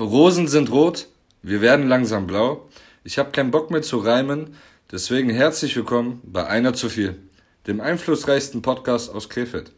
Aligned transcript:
Rosen 0.00 0.48
sind 0.48 0.70
rot, 0.70 1.08
wir 1.42 1.60
werden 1.60 1.86
langsam 1.86 2.26
blau. 2.26 2.66
Ich 3.04 3.18
habe 3.18 3.32
keinen 3.32 3.50
Bock 3.50 3.70
mehr 3.70 3.82
zu 3.82 3.98
reimen, 3.98 4.56
deswegen 4.90 5.28
herzlich 5.28 5.76
willkommen 5.76 6.22
bei 6.24 6.46
Einer 6.46 6.72
zu 6.72 6.88
viel, 6.88 7.16
dem 7.66 7.82
einflussreichsten 7.82 8.62
Podcast 8.62 9.14
aus 9.14 9.28
Krefeld. 9.28 9.72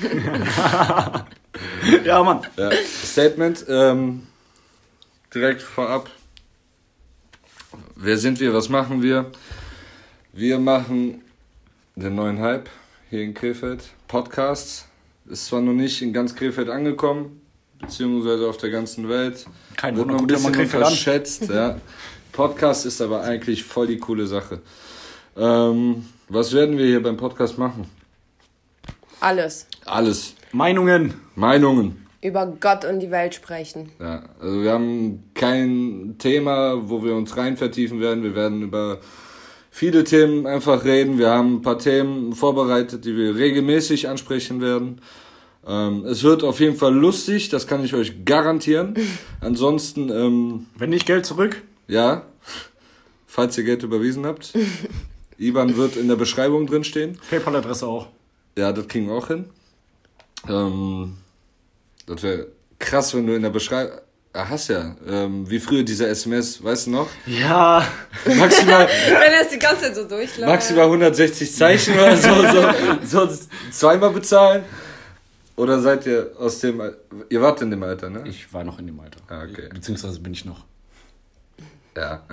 ja, 2.04 2.22
Mann. 2.22 2.40
Ja, 2.56 2.70
Statement 3.04 3.66
ähm, 3.68 4.26
direkt 5.34 5.60
vorab. 5.60 6.08
Wer 7.96 8.16
sind 8.16 8.40
wir? 8.40 8.54
Was 8.54 8.70
machen 8.70 9.02
wir? 9.02 9.30
Wir 10.32 10.58
machen 10.58 11.20
den 11.96 12.14
neuen 12.14 12.38
Hype 12.38 12.70
hier 13.10 13.20
in 13.20 13.34
Krefeld. 13.34 13.90
Podcasts. 14.08 14.88
Ist 15.26 15.44
zwar 15.46 15.60
noch 15.60 15.74
nicht 15.74 16.00
in 16.00 16.14
ganz 16.14 16.34
Krefeld 16.34 16.70
angekommen, 16.70 17.42
beziehungsweise 17.80 18.48
auf 18.48 18.56
der 18.56 18.70
ganzen 18.70 19.08
Welt. 19.08 19.46
Kein 19.76 19.96
Wird 19.96 20.08
Wunder, 20.08 20.22
ein 20.22 20.26
bisschen 20.26 20.52
Krefeld 20.52 20.82
an. 20.82 20.88
unterschätzt. 20.88 21.48
Ja. 21.48 21.78
Podcast 22.32 22.86
ist 22.86 23.00
aber 23.00 23.22
eigentlich 23.22 23.62
voll 23.64 23.86
die 23.86 23.98
coole 23.98 24.26
Sache. 24.26 24.60
Ähm, 25.36 26.04
was 26.28 26.52
werden 26.52 26.78
wir 26.78 26.86
hier 26.86 27.02
beim 27.02 27.16
Podcast 27.16 27.58
machen? 27.58 27.86
Alles. 29.20 29.66
Alles. 29.84 30.34
Meinungen. 30.52 31.14
Meinungen. 31.34 32.06
Über 32.22 32.46
Gott 32.46 32.84
und 32.84 33.00
die 33.00 33.10
Welt 33.10 33.34
sprechen. 33.34 33.90
Ja, 34.00 34.22
also 34.40 34.62
wir 34.62 34.72
haben 34.72 35.24
kein 35.34 36.16
Thema, 36.18 36.88
wo 36.88 37.04
wir 37.04 37.14
uns 37.14 37.36
rein 37.36 37.56
vertiefen 37.56 38.00
werden. 38.00 38.24
Wir 38.24 38.34
werden 38.34 38.62
über 38.62 39.00
viele 39.70 40.04
Themen 40.04 40.46
einfach 40.46 40.84
reden. 40.84 41.18
Wir 41.18 41.30
haben 41.30 41.56
ein 41.56 41.62
paar 41.62 41.78
Themen 41.78 42.32
vorbereitet, 42.32 43.04
die 43.04 43.16
wir 43.16 43.36
regelmäßig 43.36 44.08
ansprechen 44.08 44.60
werden. 44.62 45.00
Ähm, 45.66 46.04
es 46.06 46.22
wird 46.22 46.42
auf 46.44 46.60
jeden 46.60 46.76
Fall 46.76 46.94
lustig, 46.94 47.48
das 47.48 47.66
kann 47.66 47.84
ich 47.84 47.94
euch 47.94 48.24
garantieren. 48.24 48.94
Ansonsten, 49.40 50.10
ähm, 50.10 50.66
Wenn 50.76 50.90
nicht 50.90 51.06
Geld 51.06 51.24
zurück. 51.26 51.62
ja, 51.88 52.22
falls 53.26 53.56
ihr 53.58 53.64
Geld 53.64 53.82
überwiesen 53.82 54.26
habt, 54.26 54.52
IBAN 55.38 55.76
wird 55.76 55.96
in 55.96 56.06
der 56.08 56.16
Beschreibung 56.16 56.66
drin 56.66 56.84
stehen. 56.84 57.18
PayPal-Adresse 57.30 57.86
auch. 57.86 58.08
Ja, 58.56 58.72
das 58.72 58.86
kriegen 58.86 59.08
wir 59.08 59.14
auch 59.14 59.26
hin. 59.28 59.46
Ähm, 60.48 61.16
das 62.06 62.22
wäre 62.22 62.48
krass, 62.78 63.14
wenn 63.14 63.26
du 63.26 63.34
in 63.34 63.42
der 63.42 63.50
Beschreibung. 63.50 63.98
Ah, 64.36 64.48
hast 64.50 64.68
ja. 64.68 64.96
Ähm, 65.08 65.48
wie 65.48 65.60
früher 65.60 65.84
diese 65.84 66.08
SMS, 66.08 66.62
weißt 66.62 66.86
du 66.88 66.90
noch? 66.90 67.08
Ja. 67.26 67.86
Maximal, 68.26 68.88
Wenn 69.06 69.32
er 69.32 69.42
es 69.42 69.48
die 69.48 69.58
ganze 69.60 69.82
Zeit 69.82 69.94
so 69.94 70.04
durchläuft. 70.08 70.50
maximal 70.50 70.84
160 70.86 71.52
Zeichen 71.54 71.94
oder 71.94 72.16
so, 72.16 72.30
so, 73.04 73.26
so 73.28 73.38
zweimal 73.70 74.10
bezahlen. 74.10 74.64
Oder 75.56 75.80
seid 75.80 76.06
ihr 76.06 76.32
aus 76.38 76.58
dem. 76.58 76.82
Ihr 77.28 77.40
wart 77.40 77.62
in 77.62 77.70
dem 77.70 77.82
Alter, 77.82 78.10
ne? 78.10 78.24
Ich 78.26 78.52
war 78.52 78.64
noch 78.64 78.78
in 78.78 78.86
dem 78.86 78.98
Alter. 78.98 79.20
Ah, 79.28 79.44
okay. 79.44 79.68
Beziehungsweise 79.72 80.18
bin 80.20 80.32
ich 80.32 80.44
noch. 80.44 80.64
Ja. 81.96 82.26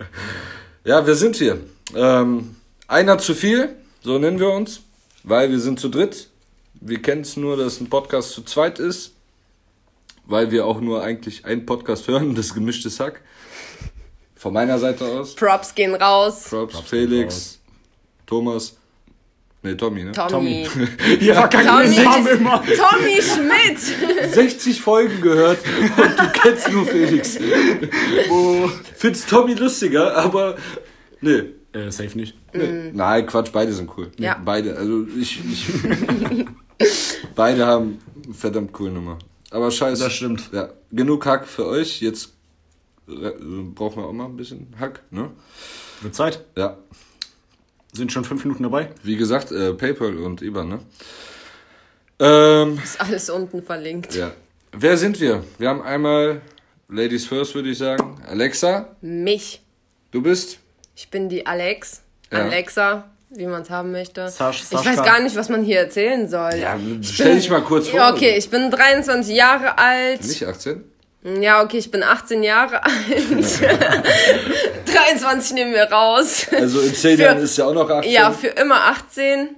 ja, 0.84 1.06
wir 1.06 1.14
sind 1.14 1.36
hier. 1.36 1.60
Ähm, 1.94 2.56
einer 2.88 3.18
zu 3.18 3.34
viel, 3.34 3.76
so 4.02 4.18
nennen 4.18 4.40
wir 4.40 4.50
uns, 4.50 4.80
weil 5.22 5.50
wir 5.50 5.60
sind 5.60 5.78
zu 5.78 5.88
dritt. 5.88 6.28
Wir 6.74 7.00
kennen 7.00 7.20
es 7.20 7.36
nur, 7.36 7.56
dass 7.56 7.80
ein 7.80 7.88
Podcast 7.88 8.32
zu 8.32 8.42
zweit 8.42 8.78
ist, 8.80 9.12
weil 10.24 10.50
wir 10.50 10.66
auch 10.66 10.80
nur 10.80 11.02
eigentlich 11.02 11.44
einen 11.44 11.66
Podcast 11.66 12.08
hören, 12.08 12.34
das 12.34 12.52
gemischtes 12.52 12.98
Hack. 12.98 13.20
Von 14.34 14.54
meiner 14.54 14.78
Seite 14.78 15.04
aus. 15.04 15.34
Props 15.34 15.74
gehen 15.74 15.94
raus. 15.94 16.46
Props, 16.48 16.74
Props 16.74 16.88
Felix, 16.88 17.58
Thomas. 18.26 18.79
Nee, 19.62 19.74
Tommy, 19.74 20.04
ne? 20.04 20.12
Tommy. 20.12 20.66
Ihr 21.20 21.34
verkackt 21.34 21.68
Tommy. 21.68 21.94
den 21.94 22.04
Namen 22.04 22.26
immer. 22.26 22.62
Tommy 22.64 23.20
Schmidt. 23.20 24.32
60 24.32 24.80
Folgen 24.80 25.20
gehört 25.20 25.58
und 25.98 26.18
du 26.18 26.30
kennst 26.32 26.72
nur 26.72 26.86
Felix. 26.86 27.38
Oh. 28.30 28.70
Findest 28.96 29.28
Tommy 29.28 29.54
lustiger, 29.54 30.16
aber 30.16 30.56
nee. 31.20 31.42
Äh, 31.72 31.90
safe 31.90 32.16
nicht. 32.16 32.36
Nee. 32.52 32.90
Nein, 32.92 33.26
Quatsch, 33.26 33.50
beide 33.52 33.72
sind 33.72 33.90
cool. 33.96 34.10
Ja. 34.18 34.40
Beide, 34.44 34.76
also 34.76 35.06
ich, 35.18 35.40
ich 35.52 35.66
beide 37.34 37.66
haben 37.66 37.98
verdammt 38.32 38.72
coole 38.72 38.92
Nummer. 38.92 39.18
Aber 39.50 39.70
scheiße. 39.70 40.02
Das 40.02 40.12
stimmt. 40.12 40.48
Ja, 40.52 40.70
genug 40.90 41.26
Hack 41.26 41.46
für 41.46 41.66
euch. 41.66 42.00
Jetzt 42.00 42.32
brauchen 43.06 44.02
wir 44.02 44.06
auch 44.06 44.12
mal 44.12 44.26
ein 44.26 44.36
bisschen 44.36 44.74
Hack, 44.78 45.02
ne? 45.10 45.30
Wird 46.00 46.14
Zeit. 46.14 46.44
Ja, 46.56 46.78
Sind 47.92 48.12
schon 48.12 48.24
fünf 48.24 48.44
Minuten 48.44 48.62
dabei. 48.62 48.90
wie 49.02 49.16
gesagt, 49.16 49.50
äh, 49.52 49.72
PayPal 49.74 50.16
und 50.18 50.42
IBAN, 50.42 50.68
ne? 50.68 50.80
Ähm, 52.18 52.78
Ist 52.82 53.00
alles 53.00 53.30
unten 53.30 53.62
verlinkt. 53.62 54.14
ja. 54.14 54.32
Wer 54.72 54.96
sind 54.96 55.20
wir? 55.20 55.42
Wir 55.58 55.68
haben 55.68 55.82
einmal 55.82 56.42
Ladies 56.88 57.26
First, 57.26 57.54
würde 57.56 57.70
ich 57.70 57.78
sagen. 57.78 58.22
Alexa, 58.28 58.94
Mich. 59.00 59.62
du 60.12 60.22
bist? 60.22 60.58
Ich 60.94 61.08
bin 61.10 61.28
die 61.28 61.44
Alex. 61.44 62.02
Ja. 62.30 62.44
Alexa, 62.44 63.10
wie 63.30 63.46
man 63.46 63.62
es 63.62 63.70
haben 63.70 63.90
möchte. 63.90 64.28
Sasch- 64.28 64.62
ich 64.70 64.84
weiß 64.86 64.96
gar 65.02 65.20
nicht, 65.20 65.34
was 65.34 65.48
man 65.48 65.64
hier 65.64 65.80
erzählen 65.80 66.28
soll. 66.28 66.54
Ja, 66.54 66.78
stell 67.02 67.34
dich 67.34 67.50
mal 67.50 67.62
kurz 67.62 67.88
vor. 67.88 67.98
Ja, 67.98 68.12
okay, 68.14 68.36
ich 68.36 68.48
bin 68.48 68.70
23 68.70 69.34
Jahre 69.34 69.76
alt. 69.78 70.22
Nicht 70.24 70.44
18? 70.46 70.84
Ja, 71.22 71.62
okay, 71.62 71.76
ich 71.78 71.90
bin 71.90 72.02
18 72.02 72.42
Jahre 72.42 72.82
alt. 72.84 72.94
23 74.86 75.52
nehmen 75.52 75.72
wir 75.74 75.84
raus. 75.84 76.46
Also 76.52 76.80
in 76.80 76.94
10 76.94 77.16
Für- 77.16 77.22
Jahren 77.24 77.38
ist 77.38 77.56
ja 77.58 77.66
auch 77.66 77.74
noch 77.74 77.88
18. 77.90 78.10
Ja, 78.12 78.30
für 78.30 78.48
immer 78.48 78.76
18. 78.86 79.56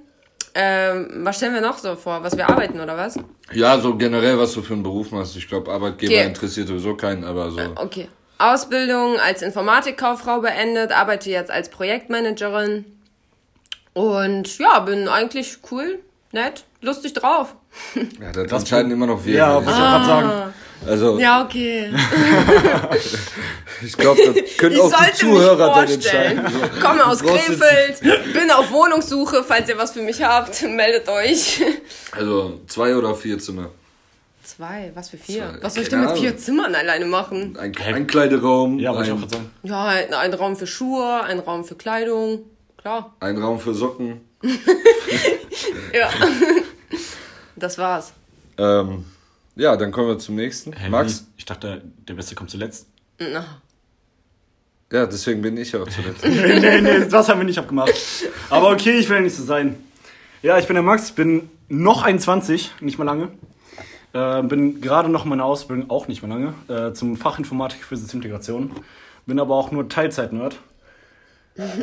Ähm, 0.55 1.09
was 1.23 1.37
stellen 1.37 1.53
wir 1.55 1.61
noch 1.61 1.77
so 1.79 1.95
vor? 1.95 2.21
Was 2.23 2.37
wir 2.37 2.47
arbeiten 2.47 2.79
oder 2.79 2.95
was? 2.95 3.17
Ja, 3.53 3.79
so 3.79 3.95
generell, 3.95 4.37
was 4.37 4.53
du 4.53 4.61
für 4.61 4.73
einen 4.73 4.83
Beruf 4.83 5.09
machst. 5.11 5.35
Ich 5.35 5.47
glaube, 5.47 5.71
Arbeitgeber 5.71 6.13
Okay. 6.13 6.25
interessiert 6.27 6.67
sowieso 6.67 6.95
keinen, 6.95 7.23
aber 7.23 7.49
so. 7.49 7.59
Okay. 7.75 8.07
Ausbildung 8.37 9.19
als 9.19 9.41
Informatikkauffrau 9.41 10.41
beendet, 10.41 10.91
arbeite 10.91 11.29
jetzt 11.31 11.49
als 11.49 11.69
Projektmanagerin. 11.69 12.85
Und 13.93 14.57
ja, 14.59 14.79
bin 14.79 15.07
eigentlich 15.07 15.57
cool, 15.71 15.99
nett, 16.31 16.65
lustig 16.81 17.13
drauf. 17.13 17.55
Ja, 18.21 18.31
das, 18.31 18.61
entscheiden 18.61 18.91
immer 18.91 19.07
noch 19.07 19.23
wir. 19.25 19.35
Ja, 19.35 19.55
was 19.57 19.73
ich 19.73 19.79
sagen. 19.79 20.05
gerade 20.05 20.05
sagen. 20.05 20.53
Also, 20.85 21.19
Ja, 21.19 21.43
okay. 21.45 21.93
ich 23.81 23.97
glaube, 23.97 24.19
das 24.25 24.57
können 24.57 24.75
Ich 24.75 24.81
auch 24.81 24.91
die 25.05 25.13
Zuhörer 25.13 25.73
dann 25.73 25.87
entscheiden. 25.89 26.43
Komme 26.81 27.05
aus 27.05 27.23
Krefeld, 27.23 28.01
bin 28.33 28.51
auf 28.51 28.69
Wohnungssuche. 28.71 29.43
Falls 29.47 29.69
ihr 29.69 29.77
was 29.77 29.91
für 29.91 30.01
mich 30.01 30.21
habt, 30.21 30.61
meldet 30.63 31.07
euch. 31.07 31.61
Also, 32.11 32.59
zwei 32.67 32.95
oder 32.95 33.15
vier 33.15 33.39
Zimmer. 33.39 33.69
Zwei, 34.43 34.91
was 34.93 35.09
für 35.09 35.17
vier? 35.17 35.51
Zwei, 35.51 35.63
Was 35.63 35.73
soll 35.75 35.83
ich 35.83 35.89
denn 35.89 36.01
mit 36.01 36.17
vier. 36.17 36.37
Zimmern 36.37 36.75
alleine 36.75 37.05
machen? 37.05 37.57
Ein, 37.57 37.73
ein 37.77 38.05
Kleideraum, 38.07 38.77
Ja, 38.77 38.93
wollte 38.93 39.05
ich 39.05 39.11
auch 39.11 39.15
ein, 39.15 39.21
gerade 39.21 39.33
sagen. 39.35 39.51
Ja, 39.63 39.85
ein, 39.85 40.13
ein 40.13 40.33
Raum 40.33 40.57
für 40.57 40.67
Schuhe, 40.67 41.23
ein 41.23 41.39
Raum 41.39 41.63
für 41.63 41.75
Kleidung. 41.75 42.43
Klar. 42.77 43.15
ein 43.21 43.37
Raum 43.41 43.59
für 43.59 43.73
Socken. 43.73 44.21
Ja. 45.93 46.09
Das 47.63 47.77
war's. 47.77 48.11
Ähm, 48.57 49.05
ja, 49.55 49.77
dann 49.77 49.93
kommen 49.93 50.09
wir 50.09 50.19
zum 50.19 50.35
nächsten. 50.35 50.73
Hä, 50.73 50.89
Max? 50.89 51.27
Ich 51.37 51.45
dachte, 51.45 51.81
der 52.09 52.13
Beste 52.13 52.35
kommt 52.35 52.49
zuletzt. 52.49 52.87
Na. 53.17 53.45
Ja, 54.91 55.05
deswegen 55.05 55.41
bin 55.41 55.55
ich 55.55 55.73
auch 55.73 55.87
zuletzt. 55.87 56.25
nee, 56.25 56.59
nee, 56.59 56.81
nee, 56.81 57.05
das 57.07 57.29
haben 57.29 57.39
wir 57.39 57.45
nicht 57.45 57.57
abgemacht. 57.57 57.93
Aber 58.49 58.69
okay, 58.69 58.97
ich 58.97 59.07
will 59.07 59.15
ja 59.15 59.21
nicht 59.21 59.37
so 59.37 59.43
sein. 59.43 59.81
Ja, 60.41 60.59
ich 60.59 60.67
bin 60.67 60.73
der 60.73 60.83
Max, 60.83 61.13
bin 61.13 61.49
noch 61.69 62.03
21, 62.03 62.73
nicht 62.81 62.97
mal 62.97 63.05
lange. 63.05 63.29
Äh, 64.11 64.43
bin 64.43 64.81
gerade 64.81 65.07
noch 65.07 65.23
in 65.23 65.29
meiner 65.29 65.45
Ausbildung, 65.45 65.89
auch 65.89 66.09
nicht 66.09 66.21
mehr 66.21 66.37
lange, 66.37 66.53
äh, 66.67 66.91
zum 66.91 67.15
Fachinformatik 67.15 67.85
für 67.85 67.95
Systemintegration. 67.95 68.73
Bin 69.25 69.39
aber 69.39 69.55
auch 69.55 69.71
nur 69.71 69.87
Teilzeit-Nerd. 69.87 70.59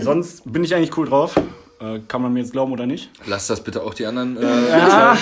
Sonst 0.02 0.42
bin 0.44 0.62
ich 0.62 0.74
eigentlich 0.74 0.94
cool 0.98 1.08
drauf. 1.08 1.36
Äh, 1.80 2.00
kann 2.06 2.20
man 2.20 2.34
mir 2.34 2.40
jetzt 2.40 2.52
glauben 2.52 2.70
oder 2.70 2.84
nicht? 2.84 3.08
Lass 3.24 3.46
das 3.46 3.64
bitte 3.64 3.82
auch 3.82 3.94
die 3.94 4.04
anderen. 4.04 4.36
Äh, 4.36 5.16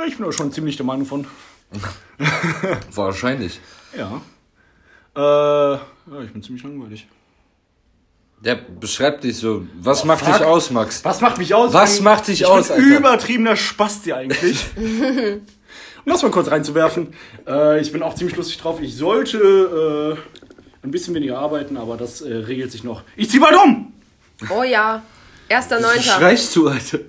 Ja, 0.00 0.06
ich 0.06 0.16
bin 0.16 0.26
auch 0.26 0.32
schon 0.32 0.50
ziemlich 0.50 0.78
der 0.78 0.86
Meinung 0.86 1.04
von. 1.04 1.26
Wahrscheinlich. 2.94 3.60
Ja. 3.94 4.22
Äh, 5.14 5.20
ja, 5.76 6.22
ich 6.24 6.32
bin 6.32 6.42
ziemlich 6.42 6.64
langweilig. 6.64 7.06
Der 8.38 8.54
beschreibt 8.54 9.24
dich 9.24 9.36
so. 9.36 9.66
Was 9.78 10.06
macht 10.06 10.24
fuck. 10.24 10.38
dich 10.38 10.46
aus, 10.46 10.70
Max? 10.70 11.04
Was 11.04 11.20
macht 11.20 11.36
mich 11.36 11.52
aus? 11.52 11.74
Was 11.74 12.00
macht 12.00 12.28
dich 12.28 12.40
ich 12.40 12.46
aus, 12.46 12.68
bin 12.68 12.76
Alter? 12.76 12.98
übertriebener 12.98 13.56
Spasti 13.56 14.14
eigentlich. 14.14 14.64
um 14.78 15.42
das 16.06 16.22
mal 16.22 16.30
kurz 16.30 16.50
reinzuwerfen. 16.50 17.12
Äh, 17.46 17.82
ich 17.82 17.92
bin 17.92 18.02
auch 18.02 18.14
ziemlich 18.14 18.38
lustig 18.38 18.56
drauf. 18.56 18.80
Ich 18.80 18.96
sollte 18.96 20.16
äh, 20.16 20.86
ein 20.86 20.92
bisschen 20.92 21.14
weniger 21.14 21.38
arbeiten, 21.38 21.76
aber 21.76 21.98
das 21.98 22.22
äh, 22.22 22.32
regelt 22.34 22.72
sich 22.72 22.84
noch. 22.84 23.02
Ich 23.16 23.28
zieh 23.28 23.38
bald 23.38 23.54
um! 23.54 23.92
Oh 24.48 24.62
ja. 24.62 25.02
Erster 25.50 25.80
Neunter. 25.80 26.00
schreist 26.00 26.54
du, 26.54 26.68
Alter? 26.68 27.00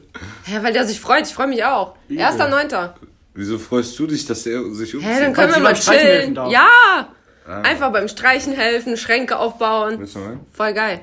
Hä, 0.46 0.60
weil 0.64 0.74
der 0.74 0.84
sich 0.88 1.00
freut. 1.00 1.28
Ich 1.28 1.34
freue 1.34 1.46
mich 1.46 1.64
auch. 1.64 1.96
Erster 2.10 2.50
Neunter. 2.50 2.96
Wieso 3.36 3.60
freust 3.60 3.98
du 4.00 4.08
dich, 4.08 4.26
dass 4.26 4.48
er 4.48 4.64
sich 4.74 4.96
umzieht? 4.96 5.10
Hä, 5.10 5.20
dann 5.22 5.34
können 5.34 5.54
wir 5.54 5.60
mal 5.60 5.74
beim 5.74 5.76
Streichen 5.76 6.08
helfen 6.08 6.34
chillen. 6.36 6.52
Ja. 6.52 7.08
Einfach 7.46 7.92
beim 7.92 8.08
Streichen 8.08 8.54
helfen, 8.54 8.98
Schränke 8.98 9.38
aufbauen. 9.38 10.00
Willst 10.00 10.16
du 10.16 10.20
mal? 10.20 10.40
Voll 10.54 10.74
geil. 10.74 11.02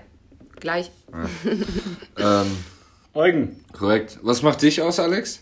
Gleich. 0.58 0.90
Ähm, 2.16 2.58
Eugen. 3.14 3.64
korrekt. 3.72 4.18
Was 4.22 4.42
macht 4.42 4.60
dich 4.62 4.82
aus, 4.82 4.98
Alex? 4.98 5.40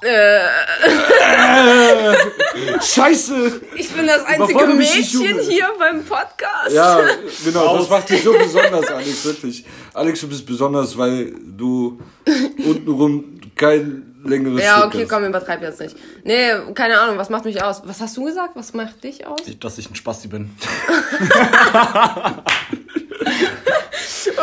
Scheiße! 2.80 3.60
Ich 3.74 3.90
bin 3.90 4.06
das 4.06 4.24
einzige 4.24 4.66
Mädchen 4.68 5.40
hier 5.40 5.68
beim 5.76 6.04
Podcast. 6.04 6.70
Ja, 6.70 7.00
genau, 7.44 7.78
das 7.78 7.90
macht 7.90 8.08
dich 8.08 8.22
so 8.22 8.32
besonders, 8.32 8.86
Alex, 8.90 9.24
wirklich. 9.24 9.64
Alex, 9.94 10.20
du 10.20 10.28
bist 10.28 10.46
besonders, 10.46 10.96
weil 10.96 11.32
du 11.56 12.00
untenrum 12.64 13.40
kein 13.56 14.14
längeres 14.24 14.62
Ja, 14.62 14.74
Stück 14.78 14.86
okay, 14.86 15.02
hast. 15.02 15.08
komm, 15.08 15.24
übertreib 15.24 15.62
jetzt 15.62 15.80
nicht. 15.80 15.96
Nee, 16.22 16.52
keine 16.74 17.00
Ahnung, 17.00 17.18
was 17.18 17.28
macht 17.28 17.44
mich 17.44 17.60
aus? 17.60 17.82
Was 17.84 18.00
hast 18.00 18.16
du 18.16 18.24
gesagt? 18.24 18.52
Was 18.54 18.72
macht 18.74 19.02
dich 19.02 19.26
aus? 19.26 19.40
Dass 19.58 19.78
ich 19.78 19.90
ein 19.90 19.96
Spasti 19.96 20.28
bin. 20.28 20.50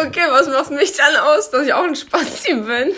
Okay, 0.07 0.23
was 0.29 0.47
macht 0.47 0.71
mich 0.71 0.91
dann 0.93 1.15
aus, 1.15 1.49
dass 1.51 1.65
ich 1.65 1.73
auch 1.73 1.83
ein 1.83 1.95
Spasti 1.95 2.53
bin? 2.55 2.91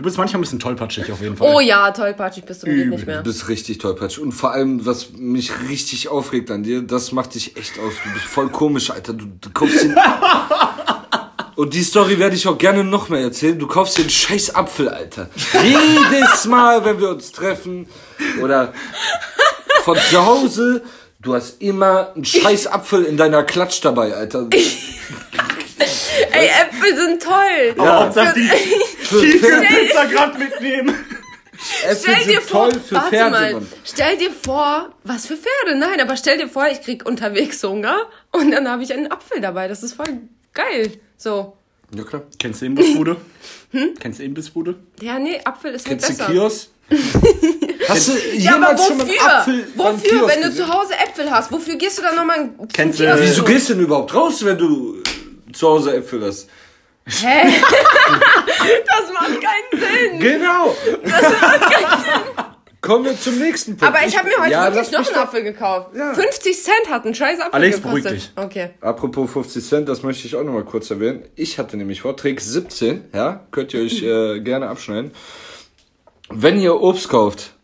Du 0.00 0.04
bist 0.04 0.16
manchmal 0.16 0.38
ein 0.38 0.40
bisschen 0.40 0.58
tollpatschig 0.60 1.12
auf 1.12 1.20
jeden 1.20 1.36
Fall. 1.36 1.54
Oh 1.54 1.60
ja, 1.60 1.90
tollpatschig 1.90 2.46
bist 2.46 2.62
du 2.62 2.66
geht 2.68 2.88
nicht 2.88 3.02
Du 3.02 3.06
mehr. 3.06 3.20
bist 3.22 3.48
richtig 3.50 3.76
tollpatschig. 3.76 4.22
Und 4.22 4.32
vor 4.32 4.50
allem, 4.50 4.86
was 4.86 5.10
mich 5.12 5.52
richtig 5.68 6.08
aufregt 6.08 6.50
an 6.50 6.62
dir, 6.62 6.80
das 6.80 7.12
macht 7.12 7.34
dich 7.34 7.58
echt 7.58 7.78
aus. 7.78 7.92
Du 8.02 8.10
bist 8.14 8.24
voll 8.24 8.48
komisch, 8.48 8.90
Alter. 8.90 9.12
Du, 9.12 9.26
du 9.26 9.50
kaufst 9.50 9.82
den. 9.82 9.94
Und 11.56 11.74
die 11.74 11.82
Story 11.82 12.18
werde 12.18 12.34
ich 12.34 12.48
auch 12.48 12.56
gerne 12.56 12.82
noch 12.82 13.10
mehr 13.10 13.20
erzählen. 13.20 13.58
Du 13.58 13.66
kaufst 13.66 13.98
dir 13.98 14.00
einen 14.00 14.08
scheiß 14.10 14.54
Apfel, 14.54 14.88
Alter. 14.88 15.28
Jedes 15.62 16.44
Mal, 16.46 16.82
wenn 16.86 16.98
wir 16.98 17.10
uns 17.10 17.30
treffen 17.32 17.86
oder 18.42 18.72
von 19.84 19.98
zu 19.98 20.24
Hause, 20.24 20.82
du 21.20 21.34
hast 21.34 21.60
immer 21.60 22.14
einen 22.14 22.24
scheiß 22.24 22.68
Apfel 22.68 23.04
in 23.04 23.18
deiner 23.18 23.42
Klatsch 23.42 23.82
dabei, 23.82 24.14
Alter. 24.14 24.48
Ey, 26.32 26.46
Äpfel 26.46 26.96
sind 26.96 27.22
toll. 27.22 27.74
Aber 27.78 28.04
Hauptsache 28.04 28.34
die 28.34 28.48
Tiefkühlpizza 29.08 30.04
gerade 30.06 30.38
mitnehmen. 30.38 30.94
Äpfel 31.84 31.96
Stell 32.14 32.24
dir 32.24 32.40
sind 32.40 32.42
vor, 32.42 32.70
toll 32.70 32.80
für 32.80 32.94
warte 32.94 33.08
Pferde, 33.10 33.30
mal, 33.30 33.52
Mann. 33.52 33.68
stell 33.84 34.16
dir 34.16 34.30
vor, 34.32 34.88
was 35.04 35.26
für 35.26 35.36
Pferde? 35.36 35.78
Nein, 35.78 36.00
aber 36.00 36.16
stell 36.16 36.38
dir 36.38 36.48
vor, 36.48 36.66
ich 36.68 36.80
krieg 36.80 37.04
unterwegs 37.06 37.62
Hunger 37.62 38.06
und 38.32 38.50
dann 38.50 38.66
habe 38.68 38.82
ich 38.82 38.92
einen 38.94 39.10
Apfel 39.12 39.40
dabei. 39.42 39.68
Das 39.68 39.82
ist 39.82 39.92
voll 39.94 40.06
geil. 40.54 40.92
So. 41.18 41.56
Ja, 41.94 42.02
klar. 42.04 42.22
Kennst 42.38 42.62
du 42.62 42.66
Imbissbude? 42.66 43.16
Kennst 44.00 44.20
du 44.20 44.22
Imbissbude? 44.24 44.76
Ja, 45.02 45.18
nee, 45.18 45.38
Apfel 45.44 45.74
ist 45.74 45.86
halt 45.86 46.00
Kennst 46.00 46.18
du 46.20 46.24
besser. 46.24 46.32
Kiosk? 46.32 46.68
Hast 47.88 48.08
du 48.08 48.12
Ja, 48.36 48.54
aber 48.56 48.70
jemals 48.70 48.86
schon 48.86 48.96
mal 48.98 49.04
einen 49.04 49.12
wofür? 49.46 49.64
Wofür, 49.76 50.10
Kiosk 50.10 50.34
wenn 50.34 50.42
du 50.42 50.48
gesehen? 50.48 50.66
zu 50.66 50.72
Hause 50.72 50.94
Äpfel 50.94 51.30
hast? 51.30 51.52
Wofür 51.52 51.76
gehst 51.76 51.98
du 51.98 52.02
dann 52.02 52.14
nochmal 52.16 52.50
Kennst 52.72 53.00
du- 53.00 53.04
Kiosk? 53.04 53.22
Wieso 53.22 53.42
gehst 53.44 53.68
du 53.68 53.74
denn 53.74 53.82
überhaupt 53.84 54.14
raus, 54.14 54.44
wenn 54.44 54.56
du 54.58 55.02
zu 55.52 55.68
Hause 55.68 55.94
Äpfel 55.96 56.24
hast? 56.24 56.48
Hä? 57.06 57.42
das 58.86 59.12
macht 59.12 59.40
keinen 59.40 59.80
Sinn. 59.80 60.20
Genau. 60.20 60.74
Kommen 62.80 63.04
wir 63.04 63.20
zum 63.20 63.38
nächsten 63.38 63.76
Punkt. 63.76 63.94
Aber 63.94 64.06
ich 64.06 64.16
habe 64.16 64.28
mir 64.28 64.38
heute 64.38 64.52
Ja, 64.52 64.74
wirklich 64.74 64.90
noch 64.92 65.06
einen 65.06 65.16
Apfel 65.16 65.42
gekauft. 65.42 65.90
Ja. 65.94 66.14
50 66.14 66.62
Cent 66.62 66.88
hat 66.88 67.04
ein 67.04 67.14
scheiß 67.14 67.38
Apfel 67.40 67.54
Alex, 67.54 67.76
gekostet. 67.76 68.04
beruhig 68.04 68.22
dich. 68.22 68.32
Okay. 68.36 68.70
Apropos 68.80 69.30
50 69.30 69.64
Cent, 69.64 69.88
das 69.88 70.02
möchte 70.02 70.26
ich 70.26 70.34
auch 70.34 70.44
noch 70.44 70.54
mal 70.54 70.64
kurz 70.64 70.90
erwähnen. 70.90 71.24
Ich 71.36 71.58
hatte 71.58 71.76
nämlich 71.76 72.00
vor, 72.00 72.16
Trick 72.16 72.40
17, 72.40 73.10
ja, 73.14 73.46
könnt 73.50 73.74
ihr 73.74 73.82
euch 73.82 74.02
äh, 74.02 74.40
gerne 74.40 74.68
abschneiden. 74.68 75.10
Wenn 76.30 76.58
ihr 76.58 76.80
Obst 76.80 77.10
kauft, 77.10 77.54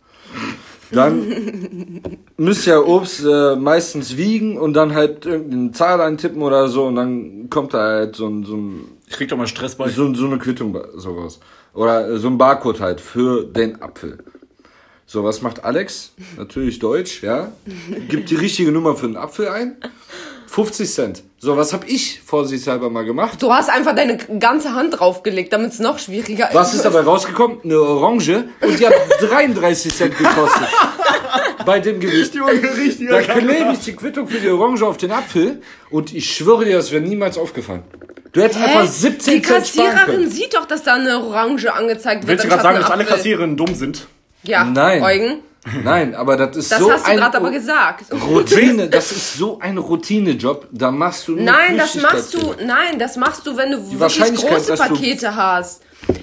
dann 0.91 2.01
müsst 2.37 2.67
ihr 2.67 2.87
Obst 2.87 3.25
äh, 3.25 3.57
meistens 3.57 4.17
wiegen 4.17 4.59
und 4.59 4.75
dann 4.75 4.95
halt 4.95 5.27
irgendeine 5.27 5.73
Zahl 5.73 6.01
eintippen 6.01 6.43
oder 6.43 6.69
so 6.69 6.85
und 6.87 6.97
dann 6.97 7.51
kommt 7.51 7.75
da 7.75 7.79
halt 7.79 8.17
so 8.17 8.27
ein, 8.29 8.45
so 8.45 8.57
ein 8.57 8.85
Ich 9.09 9.17
krieg 9.17 9.29
doch 9.29 9.37
mal 9.37 9.47
Stress 9.47 9.75
bei. 9.75 9.89
so, 9.89 10.13
so 10.15 10.27
eine 10.27 10.39
Quittung 10.39 10.73
ba- 10.73 10.89
so 10.97 11.13
raus. 11.15 11.41
Oder 11.75 12.09
äh, 12.11 12.19
so 12.19 12.29
ein 12.29 12.39
Barcode 12.39 12.81
halt 12.81 13.01
für 13.01 13.45
den 13.45 13.81
Apfel. 13.83 14.19
So, 15.09 15.23
was 15.23 15.41
macht 15.43 15.63
Alex? 15.65 16.13
Natürlich 16.37 16.81
Deutsch, 16.81 17.23
ja. 17.23 17.53
Gibt 18.09 18.29
die 18.31 18.35
richtige 18.35 18.73
Nummer 18.73 18.97
für 18.97 19.07
den 19.07 19.17
Apfel 19.17 19.49
ein. 19.49 19.77
50 20.57 20.91
Cent. 20.91 21.23
So, 21.39 21.55
was 21.59 21.75
habe 21.75 21.87
ich 21.87 22.23
vorsichtshalber 22.25 22.89
mal 22.89 23.05
gemacht? 23.05 23.43
Du 23.43 23.53
hast 23.53 23.69
einfach 23.69 23.95
deine 23.95 24.17
ganze 24.17 24.73
Hand 24.73 24.99
draufgelegt, 24.99 25.53
damit 25.53 25.73
es 25.73 25.81
noch 25.81 25.99
schwieriger 25.99 26.49
Was 26.55 26.73
ist 26.73 26.83
dabei 26.83 27.01
rausgekommen? 27.01 27.59
Eine 27.63 27.79
Orange 27.79 28.45
und 28.63 28.81
die 28.81 28.87
hat 28.87 28.95
33 29.21 29.95
Cent 29.95 30.17
gekostet. 30.17 30.67
Bei 31.67 31.79
dem 31.79 32.01
Gewicht. 32.01 32.33
Da 33.11 33.21
klebe 33.21 33.73
ich 33.75 33.81
die 33.81 33.93
Quittung 33.95 34.29
für 34.29 34.39
die 34.39 34.49
Orange 34.49 34.83
auf 34.87 34.97
den 34.97 35.13
Apfel 35.13 35.61
und 35.91 36.15
ich 36.15 36.35
schwöre 36.35 36.65
dir, 36.65 36.77
das 36.79 36.91
wäre 36.91 37.03
niemals 37.03 37.37
aufgefallen. 37.37 37.83
Du 38.33 38.41
hättest 38.41 38.59
einfach 38.63 38.85
Hä? 38.85 38.87
17 38.87 39.35
Die 39.35 39.43
Cent 39.43 39.67
sparen 39.67 39.89
Kassiererin 39.91 40.07
können. 40.07 40.31
sieht 40.31 40.55
doch, 40.55 40.65
dass 40.65 40.83
da 40.85 40.95
eine 40.95 41.23
Orange 41.23 41.71
angezeigt 41.71 42.23
wird. 42.23 42.29
Willst 42.29 42.45
du 42.45 42.49
gerade 42.49 42.63
sagen, 42.63 42.79
dass 42.81 42.91
alle. 42.91 43.05
Kassiererinnen 43.05 43.59
dumm 43.59 43.75
sind? 43.75 44.07
Ja, 44.43 44.65
Nein. 44.65 45.03
Eugen. 45.03 45.43
Nein, 45.83 46.15
aber 46.15 46.37
das 46.37 46.57
ist 46.57 46.73
Das 46.73 46.79
so 46.79 46.93
hast 46.93 47.07
du 47.07 47.11
ein 47.11 47.17
gerade 47.17 47.37
aber 47.39 47.51
gesagt. 47.51 48.13
Routine. 48.13 48.89
Das 48.97 49.13
ist 49.13 49.35
so 49.35 49.59
ein 49.61 49.79
Routinejob. 49.79 50.69
Da 50.71 50.91
machst 50.91 51.29
du 51.29 51.33
nur 51.33 51.45
Nein, 51.45 51.77
das 51.77 51.95
machst 51.97 52.35
du, 52.35 52.55
nein, 52.65 52.99
das 52.99 53.17
machst 53.17 53.47
du, 53.47 53.57
wenn 53.57 53.73
du 53.73 53.79
wirklich 53.79 54.01
Wahrscheinlichkeit, 54.01 54.67
große 54.67 54.77
Pakete 54.77 55.35
hast. 55.35 55.83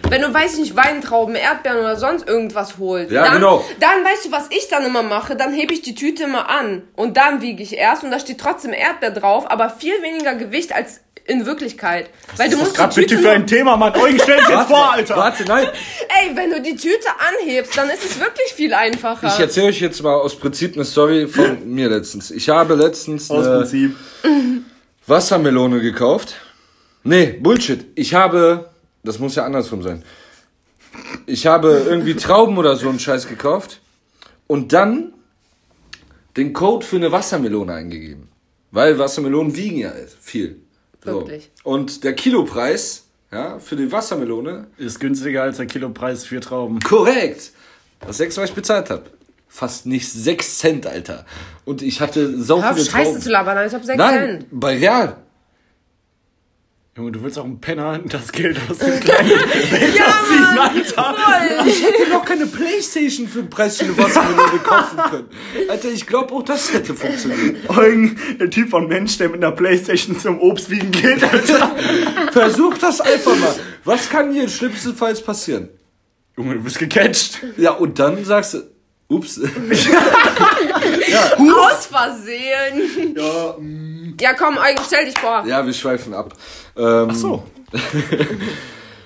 Wenn 0.09 0.21
du, 0.21 0.33
weiß 0.33 0.53
ich 0.53 0.59
nicht, 0.59 0.75
Weintrauben, 0.75 1.35
Erdbeeren 1.35 1.79
oder 1.79 1.97
sonst 1.97 2.27
irgendwas 2.27 2.77
holst. 2.77 3.11
Ja, 3.11 3.25
dann, 3.25 3.33
genau. 3.35 3.65
Dann 3.79 4.03
weißt 4.05 4.25
du, 4.25 4.31
was 4.31 4.47
ich 4.49 4.67
dann 4.69 4.85
immer 4.85 5.03
mache? 5.03 5.35
Dann 5.35 5.53
hebe 5.53 5.73
ich 5.73 5.81
die 5.81 5.95
Tüte 5.95 6.23
immer 6.23 6.49
an. 6.49 6.83
Und 6.95 7.17
dann 7.17 7.41
wiege 7.41 7.61
ich 7.63 7.75
erst 7.75 8.03
und 8.03 8.11
da 8.11 8.19
steht 8.19 8.39
trotzdem 8.39 8.73
Erdbeer 8.73 9.11
drauf, 9.11 9.49
aber 9.49 9.69
viel 9.69 10.01
weniger 10.01 10.35
Gewicht 10.35 10.73
als 10.73 11.01
in 11.25 11.45
Wirklichkeit. 11.45 12.09
Weil 12.37 12.49
du 12.49 12.55
Was 12.55 12.63
musst 12.63 12.75
gerade 12.75 12.93
die 12.93 13.01
bitte 13.01 13.15
Tüte 13.15 13.27
für 13.27 13.31
ein 13.33 13.47
Thema, 13.47 13.77
Mann? 13.77 13.95
Eugen, 13.95 14.19
stell 14.21 14.37
dich 14.39 14.49
jetzt 14.49 14.67
vor, 14.67 14.91
Alter. 14.91 15.15
Warte, 15.15 15.45
nein. 15.45 15.67
Ey, 16.09 16.35
wenn 16.35 16.49
du 16.51 16.61
die 16.61 16.75
Tüte 16.75 17.07
anhebst, 17.41 17.77
dann 17.77 17.89
ist 17.89 18.03
es 18.03 18.19
wirklich 18.19 18.53
viel 18.53 18.73
einfacher. 18.73 19.27
Ich 19.27 19.39
erzähle 19.39 19.67
euch 19.67 19.79
jetzt 19.79 20.01
mal 20.03 20.15
aus 20.15 20.35
Prinzip 20.37 20.75
eine 20.75 20.85
Story 20.85 21.27
von 21.27 21.65
mir 21.73 21.89
letztens. 21.89 22.31
Ich 22.31 22.49
habe 22.49 22.75
letztens 22.75 23.29
Aus 23.29 23.45
eine 23.45 23.57
Prinzip. 23.59 23.95
Wassermelone 25.07 25.81
gekauft. 25.81 26.35
Nee, 27.03 27.37
Bullshit. 27.41 27.85
Ich 27.95 28.13
habe, 28.13 28.69
das 29.03 29.19
muss 29.19 29.35
ja 29.35 29.45
andersrum 29.45 29.81
sein. 29.81 30.03
Ich 31.25 31.47
habe 31.47 31.83
irgendwie 31.87 32.15
Trauben 32.15 32.57
oder 32.57 32.75
so 32.75 32.89
einen 32.89 32.99
Scheiß 32.99 33.27
gekauft 33.27 33.81
und 34.47 34.73
dann 34.73 35.13
den 36.37 36.53
Code 36.53 36.85
für 36.85 36.95
eine 36.97 37.11
Wassermelone 37.11 37.73
eingegeben. 37.73 38.29
Weil 38.71 38.97
Wassermelonen 38.97 39.55
wiegen 39.55 39.77
ja 39.77 39.91
viel. 40.19 40.62
So. 41.03 41.19
Wirklich? 41.21 41.51
Und 41.63 42.03
der 42.03 42.13
Kilopreis 42.13 43.05
ja, 43.31 43.59
für 43.59 43.75
die 43.75 43.91
Wassermelone, 43.91 44.67
Ist 44.77 44.99
günstiger 44.99 45.43
als 45.43 45.57
der 45.57 45.65
Kilopreis 45.65 46.23
für 46.25 46.39
Trauben. 46.39 46.79
korrekt. 46.81 47.51
Das 48.05 48.17
sechs, 48.17 48.37
was 48.37 48.49
ich 48.49 48.55
bezahlt 48.55 48.89
habe. 48.89 49.03
Fast 49.47 49.85
nicht 49.85 50.11
6 50.11 50.57
Cent, 50.59 50.87
Alter. 50.87 51.25
Und 51.65 51.81
ich 51.83 52.01
hatte 52.01 52.39
so 52.41 52.61
Hör 52.61 52.71
auf, 52.71 52.75
viele 52.77 52.89
Scheiße 52.89 53.03
Trauben. 53.11 53.21
zu 53.21 53.29
labern, 53.29 53.67
ich 53.67 53.73
hab 53.73 53.83
6 53.83 53.97
Nein, 53.97 54.19
Cent. 54.39 54.45
bei 54.51 54.77
Real. 54.77 55.15
Junge, 56.95 57.11
du 57.11 57.23
willst 57.23 57.39
auch 57.39 57.45
einen 57.45 57.59
Penner 57.59 57.97
das 58.05 58.31
Geld 58.31 58.55
aus 58.69 58.77
dem 58.77 58.99
kleinen 58.99 59.29
Welt 59.31 59.95
Ja, 59.97 60.13
ziehen, 60.27 60.55
Mann, 60.55 60.77
Alter. 60.77 61.15
voll. 61.15 61.67
Ich 61.67 61.83
hätte 61.83 62.07
noch 62.11 62.23
keine 62.23 62.45
Playstation 62.45 63.27
für 63.27 63.39
den 63.39 63.49
Preis 63.49 63.77
für 63.77 63.85
eine 63.85 63.97
Wassermelone 63.97 64.59
kaufen 64.59 64.97
können. 65.09 65.27
Alter, 65.69 65.89
ich 65.89 66.05
glaube 66.05 66.31
auch 66.35 66.43
das 66.43 66.71
hätte 66.71 66.93
funktioniert. 66.93 67.67
Eugen, 67.67 68.19
der 68.39 68.51
Typ 68.51 68.69
von 68.69 68.87
Mensch, 68.87 69.17
der 69.17 69.29
mit 69.29 69.43
einer 69.43 69.53
Playstation 69.55 70.19
zum 70.19 70.39
Obst 70.39 70.69
wiegen 70.69 70.91
geht, 70.91 71.23
Alter. 71.23 71.75
Versuch 72.31 72.77
das 72.77 73.01
einfach 73.01 73.35
mal. 73.37 73.55
Was 73.85 74.07
kann 74.09 74.31
hier 74.31 74.47
schlimmstenfalls 74.47 75.21
passieren? 75.23 75.69
Junge, 76.37 76.53
du 76.55 76.61
bist 76.63 76.77
gecatcht. 76.77 77.39
Ja, 77.57 77.71
und 77.71 77.97
dann 77.97 78.23
sagst 78.23 78.53
du, 78.53 78.59
ups. 79.07 79.39
Aus 81.63 81.85
Versehen. 81.87 83.15
Ja, 83.15 83.55
mm. 83.59 84.02
Ja, 84.19 84.33
komm, 84.33 84.57
Eugen, 84.57 84.81
stell 84.85 85.05
dich 85.05 85.17
vor. 85.17 85.43
Ja, 85.47 85.65
wir 85.65 85.73
schweifen 85.73 86.13
ab. 86.13 86.33
Ähm, 86.77 87.07
Ach 87.11 87.15
so. 87.15 87.43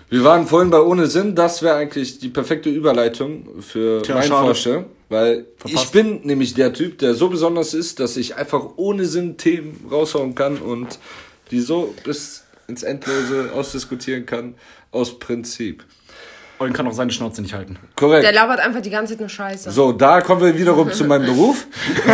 Wir 0.10 0.24
waren 0.24 0.48
vorhin 0.48 0.70
bei 0.70 0.80
Ohne 0.80 1.08
Sinn. 1.08 1.36
Das 1.36 1.62
wäre 1.62 1.76
eigentlich 1.76 2.20
die 2.20 2.30
perfekte 2.30 2.70
Überleitung 2.70 3.62
für 3.62 4.02
Tja, 4.04 4.16
mein 4.16 4.28
schade. 4.28 4.46
Vorstell. 4.46 4.86
Weil 5.10 5.46
ich 5.66 5.72
Verpasst. 5.74 5.92
bin 5.92 6.22
nämlich 6.24 6.54
der 6.54 6.72
Typ, 6.72 6.98
der 7.00 7.14
so 7.14 7.28
besonders 7.28 7.74
ist, 7.74 8.00
dass 8.00 8.16
ich 8.16 8.36
einfach 8.38 8.62
ohne 8.78 9.04
Sinn 9.06 9.36
Themen 9.36 9.86
raushauen 9.92 10.34
kann 10.34 10.58
und 10.60 10.98
die 11.52 11.60
so 11.60 11.94
bis 12.06 12.46
ins 12.70 12.84
Endlose 12.84 13.52
ausdiskutieren 13.54 14.26
kann. 14.26 14.56
Aus 14.92 15.20
Prinzip. 15.20 15.84
Eugen 16.60 16.74
kann 16.74 16.88
auch 16.88 16.94
seine 16.94 17.12
Schnauze 17.12 17.42
nicht 17.42 17.54
halten. 17.54 17.78
Korrekt. 17.96 18.24
Der 18.24 18.32
labert 18.32 18.60
einfach 18.62 18.82
die 18.82 18.90
ganze 18.90 19.14
Zeit 19.14 19.20
nur 19.20 19.30
Scheiße. 19.30 19.70
So, 19.72 19.92
da 19.92 20.22
kommen 20.22 20.42
wir 20.42 20.58
wiederum 20.58 20.92
zu 20.92 21.04
meinem 21.04 21.26
Beruf. 21.36 21.68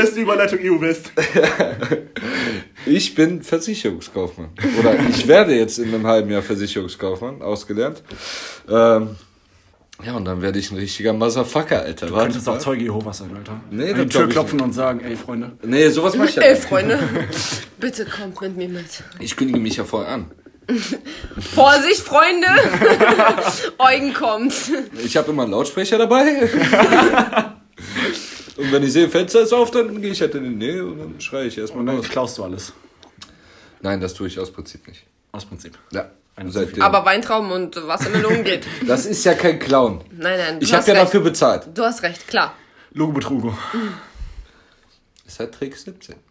Beste 0.00 0.20
Überleitung 0.20 0.58
EU-West. 0.62 1.12
Ich 2.86 3.14
bin 3.14 3.42
Versicherungskaufmann. 3.42 4.50
Oder 4.78 4.94
ich 5.10 5.26
werde 5.28 5.54
jetzt 5.54 5.78
in 5.78 5.92
einem 5.92 6.06
halben 6.06 6.30
Jahr 6.30 6.40
Versicherungskaufmann, 6.42 7.42
ausgelernt. 7.42 8.02
Ähm, 8.66 9.16
ja, 10.02 10.14
und 10.16 10.24
dann 10.24 10.40
werde 10.40 10.58
ich 10.58 10.70
ein 10.70 10.78
richtiger 10.78 11.12
Motherfucker, 11.12 11.82
Alter. 11.82 12.06
Du 12.06 12.12
Warte 12.14 12.26
könntest 12.28 12.48
auch 12.48 12.54
mal. 12.54 12.60
Zeuge 12.60 12.84
Jehovas 12.84 13.18
sein, 13.18 13.36
Alter. 13.36 13.60
Nee, 13.70 13.92
An 13.92 14.02
die 14.02 14.08
Tür 14.08 14.28
klopfen 14.28 14.60
und 14.60 14.72
sagen, 14.72 15.00
ey, 15.00 15.16
Freunde. 15.16 15.52
Nee, 15.62 15.88
sowas 15.88 16.16
mach 16.16 16.26
ich 16.28 16.36
ja 16.36 16.42
Ey, 16.42 16.54
nicht. 16.54 16.64
Freunde, 16.64 16.98
bitte 17.80 18.06
kommt 18.06 18.40
mit 18.40 18.56
mir 18.56 18.68
mit. 18.68 18.86
Ich 19.18 19.36
kündige 19.36 19.58
mich 19.58 19.76
ja 19.76 19.84
vorher 19.84 20.12
an. 20.14 20.30
Vorsicht, 21.54 22.00
Freunde! 22.00 22.46
Eugen 23.78 24.14
kommt. 24.14 24.54
Ich 25.04 25.16
habe 25.16 25.30
immer 25.30 25.42
einen 25.42 25.52
Lautsprecher 25.52 25.98
dabei. 25.98 26.48
Und 28.58 28.72
wenn 28.72 28.82
ich 28.82 28.92
sehe, 28.92 29.08
Fenster 29.08 29.42
ist 29.42 29.52
auf, 29.52 29.70
dann 29.70 30.00
gehe 30.00 30.12
ich 30.12 30.20
halt 30.20 30.34
in 30.34 30.44
die 30.44 30.50
Nähe 30.50 30.84
und 30.84 30.98
dann 30.98 31.20
schreie 31.20 31.46
ich 31.46 31.56
erstmal 31.56 31.80
Und 31.80 31.86
dann 31.86 31.96
raus. 31.96 32.08
klaust 32.08 32.38
du 32.38 32.44
alles. 32.44 32.72
Nein, 33.80 34.00
das 34.00 34.14
tue 34.14 34.26
ich 34.26 34.38
aus 34.38 34.50
Prinzip 34.52 34.86
nicht. 34.88 35.04
Aus 35.32 35.44
Prinzip. 35.44 35.78
Ja. 35.92 36.10
Seitdem. 36.46 36.82
Aber 36.82 37.04
Weintrauben 37.04 37.50
und 37.50 37.74
Wassermelonen 37.88 38.44
geht. 38.44 38.64
das 38.86 39.06
ist 39.06 39.24
ja 39.24 39.34
kein 39.34 39.58
Clown. 39.58 40.04
Nein, 40.12 40.38
nein, 40.38 40.60
du 40.60 40.64
Ich 40.66 40.72
habe 40.72 40.86
ja 40.86 40.92
recht. 40.92 41.06
dafür 41.06 41.20
bezahlt. 41.20 41.66
Du 41.74 41.82
hast 41.82 42.02
recht, 42.04 42.28
klar. 42.28 42.54
Logo 42.92 43.12
Betrugo. 43.12 43.58
Ist 45.26 45.40
halt 45.40 45.52
Trick 45.54 45.76
17. 45.76 46.14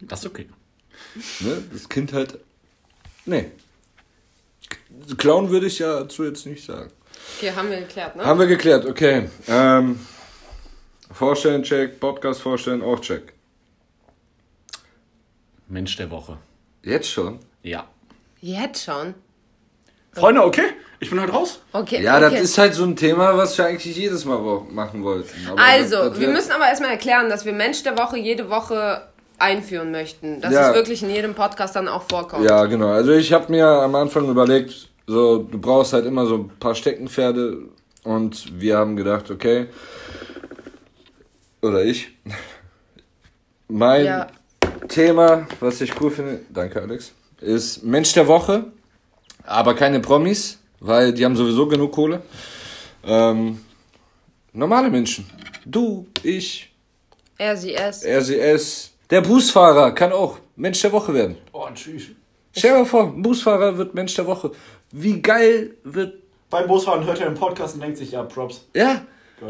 Das 0.00 0.20
ist 0.20 0.26
okay. 0.26 0.48
Ne? 1.40 1.62
Das 1.72 1.88
Kind 1.88 2.12
halt. 2.12 2.38
Nee. 3.24 3.50
Clown 5.18 5.50
würde 5.50 5.66
ich 5.66 5.78
ja 5.78 6.00
dazu 6.00 6.24
jetzt 6.24 6.46
nicht 6.46 6.64
sagen. 6.64 6.90
Okay, 7.36 7.52
haben 7.54 7.70
wir 7.70 7.80
geklärt, 7.80 8.16
ne? 8.16 8.24
Haben 8.24 8.40
wir 8.40 8.46
geklärt, 8.46 8.86
okay. 8.86 9.28
Ähm, 9.46 10.00
vorstellen, 11.12 11.62
check. 11.62 11.98
Podcast 12.00 12.40
vorstellen, 12.40 12.82
auch 12.82 13.00
check. 13.00 13.32
Mensch 15.68 15.96
der 15.96 16.10
Woche. 16.10 16.38
Jetzt 16.82 17.10
schon? 17.10 17.38
Ja. 17.62 17.86
Jetzt 18.40 18.84
schon? 18.84 19.14
Freunde, 20.12 20.44
okay? 20.44 20.62
Ich 21.00 21.10
bin 21.10 21.20
halt 21.20 21.32
raus. 21.32 21.60
Okay. 21.72 22.02
Ja, 22.02 22.16
okay. 22.16 22.30
das 22.30 22.40
ist 22.40 22.58
halt 22.58 22.74
so 22.74 22.84
ein 22.84 22.96
Thema, 22.96 23.36
was 23.36 23.58
wir 23.58 23.66
eigentlich 23.66 23.96
jedes 23.96 24.24
Mal 24.24 24.38
machen 24.70 25.02
wollten. 25.04 25.46
Aber 25.50 25.60
Also, 25.60 25.96
das, 25.96 26.08
das 26.10 26.20
wir 26.20 26.28
müssen 26.28 26.52
aber 26.52 26.68
erstmal 26.68 26.90
erklären, 26.90 27.28
dass 27.28 27.44
wir 27.44 27.52
Mensch 27.52 27.82
der 27.82 27.98
Woche 27.98 28.16
jede 28.16 28.48
Woche 28.48 29.06
einführen 29.38 29.90
möchten. 29.90 30.40
Dass 30.40 30.54
Ja. 30.54 30.70
es 30.70 30.74
wirklich 30.74 31.02
in 31.02 31.10
jedem 31.10 31.34
Podcast 31.34 31.76
dann 31.76 31.88
auch 31.88 32.04
vorkommt. 32.08 32.48
Ja, 32.48 32.64
genau. 32.64 32.88
Also 32.88 33.12
ich 33.12 33.32
habe 33.32 33.50
mir 33.52 33.66
am 33.66 33.94
Anfang 33.94 34.28
überlegt, 34.30 34.88
so 35.06 35.38
du 35.38 35.58
brauchst 35.58 35.92
halt 35.92 36.06
immer 36.06 36.24
so 36.26 36.36
ein 36.36 36.48
paar 36.58 36.74
Steckenpferde 36.74 37.58
und 38.04 38.58
wir 38.60 38.78
haben 38.78 38.96
gedacht, 38.96 39.30
okay, 39.30 39.66
oder 41.66 41.84
ich, 41.84 42.08
mein 43.68 44.04
Ja. 44.04 44.26
Thema, 44.88 45.46
was 45.60 45.80
ich 45.80 46.00
cool 46.00 46.10
finde, 46.10 46.40
danke 46.50 46.80
Alex, 46.80 47.12
ist 47.40 47.82
Mensch 47.82 48.12
der 48.12 48.26
Woche, 48.26 48.64
aber 49.44 49.74
keine 49.74 50.00
Promis, 50.00 50.58
weil 50.80 51.12
die 51.12 51.24
haben 51.24 51.36
sowieso 51.36 51.66
genug 51.66 51.92
Kohle. 51.92 52.22
Ähm, 53.04 53.60
normale 54.52 54.90
Menschen, 54.90 55.28
du, 55.64 56.06
ich, 56.22 56.72
RCS. 57.38 58.04
RCS, 58.04 58.90
der 59.10 59.20
Busfahrer 59.20 59.92
kann 59.92 60.12
auch 60.12 60.38
Mensch 60.56 60.80
der 60.80 60.92
Woche 60.92 61.12
werden. 61.12 61.36
Oh, 61.52 61.68
tschüss. 61.74 62.04
Stell 62.56 62.72
dir 62.72 62.78
mal 62.78 62.84
vor, 62.86 63.04
ein 63.04 63.22
Busfahrer 63.22 63.76
wird 63.76 63.94
Mensch 63.94 64.14
der 64.14 64.26
Woche. 64.26 64.50
Wie 64.90 65.20
geil 65.20 65.74
wird. 65.84 66.14
Beim 66.48 66.66
Busfahren 66.66 67.04
hört 67.04 67.20
er 67.20 67.28
den 67.28 67.34
Podcast 67.34 67.74
und 67.74 67.82
denkt 67.82 67.98
sich, 67.98 68.12
ja, 68.12 68.22
Props. 68.22 68.64
Ja, 68.74 69.02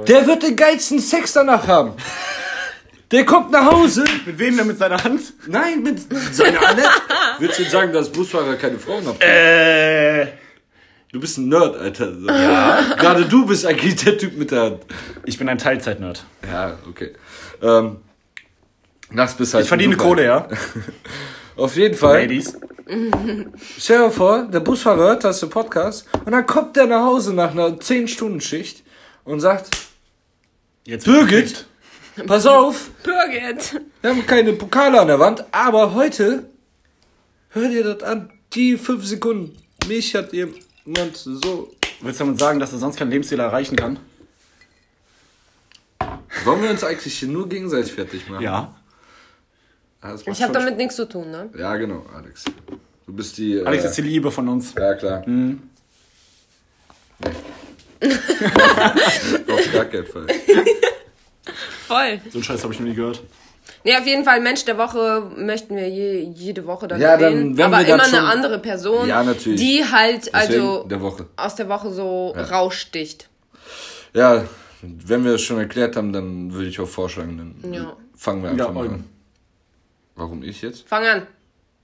der 0.07 0.27
wird 0.27 0.43
den 0.43 0.57
geilsten 0.57 0.99
Sex 0.99 1.33
danach 1.33 1.67
haben. 1.67 1.93
Der 3.13 3.25
kommt 3.25 3.53
nach 3.53 3.71
Hause. 3.71 4.05
Mit 4.25 4.37
wem 4.39 4.57
denn 4.57 4.67
mit 4.67 4.79
seiner 4.79 5.03
Hand? 5.03 5.21
Nein, 5.47 5.81
mit 5.81 6.01
seiner 6.33 6.61
Annette. 6.67 6.89
Willst 7.39 7.59
du 7.59 7.63
denn 7.63 7.71
sagen, 7.71 7.93
dass 7.93 8.11
Busfahrer 8.11 8.57
keine 8.57 8.81
Frauen 8.81 9.07
haben? 9.07 9.21
Äh. 9.21 10.27
Du 11.13 11.21
bist 11.21 11.39
ein 11.39 11.49
Nerd, 11.49 11.77
Alter. 11.77 12.13
Ja. 12.27 12.95
Gerade 12.99 13.25
du 13.27 13.47
bist 13.47 13.65
eigentlich 13.65 13.95
der 14.05 14.19
Typ 14.19 14.37
mit 14.37 14.51
der 14.51 14.63
Hand. 14.63 14.87
Ich 15.25 15.39
bin 15.39 15.49
ein 15.49 15.57
Teilzeit-Nerd. 15.57 16.25
Ja, 16.51 16.79
okay. 16.89 17.13
Ähm, 17.63 17.99
nachts 19.11 19.35
bist 19.37 19.55
halt 19.55 19.63
Ich 19.63 19.69
verdiene. 19.69 19.97
Kohle, 19.97 20.25
ja. 20.25 20.49
Auf 21.57 21.77
jeden 21.77 21.97
Fall. 21.97 22.23
Ladies. 22.23 22.59
Stell 23.79 23.99
dir 23.99 24.11
vor, 24.11 24.49
der 24.53 24.61
Busfahrer 24.61 24.99
hört 24.99 25.25
das 25.25 25.43
im 25.45 25.51
Podcast 25.51 26.07
und 26.25 26.33
dann 26.33 26.45
kommt 26.45 26.75
der 26.75 26.87
nach 26.87 27.05
Hause 27.05 27.33
nach 27.35 27.53
einer 27.53 27.69
10-Stunden-Schicht 27.69 28.83
und 29.27 29.41
sagt, 29.41 29.71
Jetzt 30.85 31.05
Birgit, 31.05 31.67
pass 32.27 32.47
auf, 32.47 32.91
Birgit. 33.03 33.81
wir 34.01 34.11
haben 34.11 34.27
keine 34.27 34.53
Pokale 34.53 35.01
an 35.01 35.09
der 35.09 35.19
Wand, 35.19 35.45
aber 35.51 35.95
heute, 35.95 36.49
hör 37.51 37.69
dir 37.69 37.83
das 37.83 38.03
an, 38.05 38.31
die 38.55 38.79
5 38.79 39.05
Sekunden, 39.05 39.57
mich 39.87 40.15
hat 40.15 40.33
jemand 40.33 41.17
so... 41.17 41.73
Willst 42.01 42.21
du 42.21 42.25
damit 42.25 42.39
sagen, 42.39 42.61
dass 42.61 42.73
er 42.73 42.79
sonst 42.79 42.97
kein 42.97 43.11
Lebensziel 43.11 43.41
erreichen 43.41 43.75
kann? 43.75 43.99
Wollen 46.45 46.63
wir 46.63 46.71
uns 46.71 46.85
eigentlich 46.85 47.19
hier 47.19 47.29
nur 47.29 47.49
gegenseitig 47.49 47.93
fertig 47.93 48.29
machen? 48.29 48.43
Ja. 48.43 48.77
Ah, 50.01 50.13
das 50.13 50.27
macht 50.27 50.37
Ich 50.37 50.43
habe 50.43 50.55
schon 50.55 50.63
damit 50.63 50.77
nichts 50.77 50.95
zu 50.95 51.09
tun, 51.09 51.31
ne? 51.31 51.49
Spaß. 51.49 51.61
Ja, 51.61 51.77
genau, 51.77 52.05
Alex. 52.15 52.45
Du 53.07 53.13
bist 53.13 53.39
die... 53.39 53.61
Alex 53.61 53.85
äh, 53.85 53.89
ist 53.89 53.97
die 53.97 54.03
Liebe 54.03 54.31
von 54.31 54.49
uns. 54.49 54.75
Ja, 54.75 54.95
klar. 54.95 55.25
Auf 59.49 59.73
gar 59.73 59.85
keinen 59.87 60.07
Fall. 60.07 60.27
Voll. 61.87 62.21
So 62.31 62.39
einen 62.39 62.45
Scheiß 62.45 62.63
habe 62.63 62.73
ich 62.75 62.81
noch 62.81 62.87
nie 62.87 62.95
gehört. 62.95 63.23
Nee, 63.85 63.97
auf 63.97 64.07
jeden 64.07 64.25
Fall 64.25 64.41
Mensch 64.41 64.65
der 64.65 64.79
Woche 64.79 65.31
möchten 65.37 65.77
wir 65.77 65.89
je, 65.89 66.21
jede 66.35 66.67
Woche 66.67 66.89
dann 66.89 67.01
Ja, 67.01 67.17
dann 67.17 67.23
erwähnen. 67.33 67.57
werden 67.57 67.73
aber 67.75 67.87
wir 67.87 67.95
immer 67.95 68.03
das 68.03 68.13
eine 68.15 68.25
andere 68.27 68.59
Person, 68.59 69.09
Ja, 69.09 69.23
natürlich. 69.23 69.61
die 69.61 69.85
halt 69.85 70.35
also 70.35 70.53
Deswegen 70.79 70.89
der 70.89 71.01
Woche. 71.03 71.27
aus 71.37 71.55
der 71.55 71.69
Woche 71.69 71.91
so 71.93 72.31
raussticht. 72.31 73.29
Ja, 74.13 74.45
wenn 74.83 75.25
wir 75.25 75.35
es 75.35 75.43
schon 75.43 75.59
erklärt 75.59 75.95
haben, 75.97 76.13
dann 76.13 76.53
würde 76.53 76.69
ich 76.69 76.81
auch 76.81 76.89
vorschlagen, 76.89 77.57
dann 77.63 77.73
Ja. 77.73 77.97
fangen 78.17 78.43
wir 78.43 78.51
einfach 78.51 78.67
Ja, 78.67 78.73
mal 78.73 78.89
an. 78.89 79.05
Warum 80.17 80.43
ich 80.43 80.63
jetzt? 80.63 80.89
Fang 80.89 81.05
an. 81.07 81.27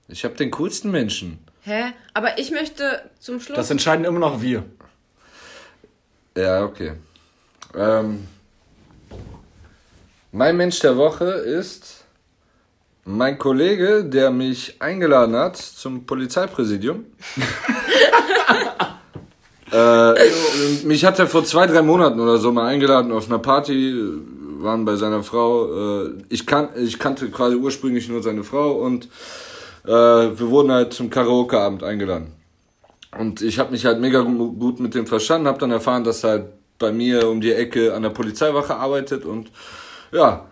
Ich 0.09 0.25
habe 0.25 0.35
den 0.35 0.51
coolsten 0.51 0.91
Menschen. 0.91 1.39
Hä? 1.61 1.93
Aber 2.13 2.37
ich 2.37 2.51
möchte 2.51 3.09
zum 3.19 3.39
Schluss. 3.39 3.55
Das 3.55 3.69
entscheiden 3.71 4.03
immer 4.03 4.19
noch 4.19 4.41
wir. 4.41 4.65
Ja, 6.35 6.63
okay. 6.63 6.93
Ähm, 7.75 8.27
mein 10.31 10.57
Mensch 10.57 10.79
der 10.79 10.97
Woche 10.97 11.25
ist 11.25 12.03
mein 13.05 13.37
Kollege, 13.37 14.03
der 14.03 14.31
mich 14.31 14.81
eingeladen 14.81 15.35
hat 15.35 15.57
zum 15.57 16.05
Polizeipräsidium. 16.05 17.05
äh, 19.71 20.13
mich 20.85 21.05
hat 21.05 21.19
er 21.19 21.27
vor 21.27 21.43
zwei, 21.43 21.67
drei 21.67 21.81
Monaten 21.81 22.19
oder 22.19 22.37
so 22.37 22.51
mal 22.51 22.67
eingeladen 22.67 23.11
auf 23.11 23.27
einer 23.27 23.39
Party, 23.39 23.93
waren 24.59 24.85
bei 24.85 24.95
seiner 24.95 25.21
Frau. 25.21 26.05
Äh, 26.05 26.13
ich, 26.29 26.47
kan 26.47 26.69
ich 26.77 26.97
kannte 26.97 27.29
quasi 27.29 27.55
ursprünglich 27.55 28.09
nur 28.09 28.23
seine 28.23 28.43
Frau 28.43 28.71
und 28.71 29.05
äh, 29.85 29.89
wir 29.89 30.49
wurden 30.49 30.71
halt 30.71 30.93
zum 30.93 31.09
Karaoke-Abend 31.09 31.83
eingeladen. 31.83 32.42
Und 33.19 33.41
ich 33.41 33.59
habe 33.59 33.71
mich 33.71 33.85
halt 33.85 33.99
mega 33.99 34.21
gu- 34.21 34.53
gut 34.53 34.79
mit 34.79 34.95
dem 34.95 35.05
verstanden, 35.07 35.47
habe 35.47 35.59
dann 35.59 35.71
erfahren, 35.71 36.03
dass 36.03 36.23
er 36.23 36.29
halt 36.29 36.45
bei 36.79 36.91
mir 36.91 37.29
um 37.29 37.39
die 37.41 37.53
Ecke 37.53 37.93
an 37.93 38.03
der 38.03 38.09
Polizeiwache 38.09 38.75
arbeitet 38.75 39.25
und 39.25 39.51
ja, 40.11 40.45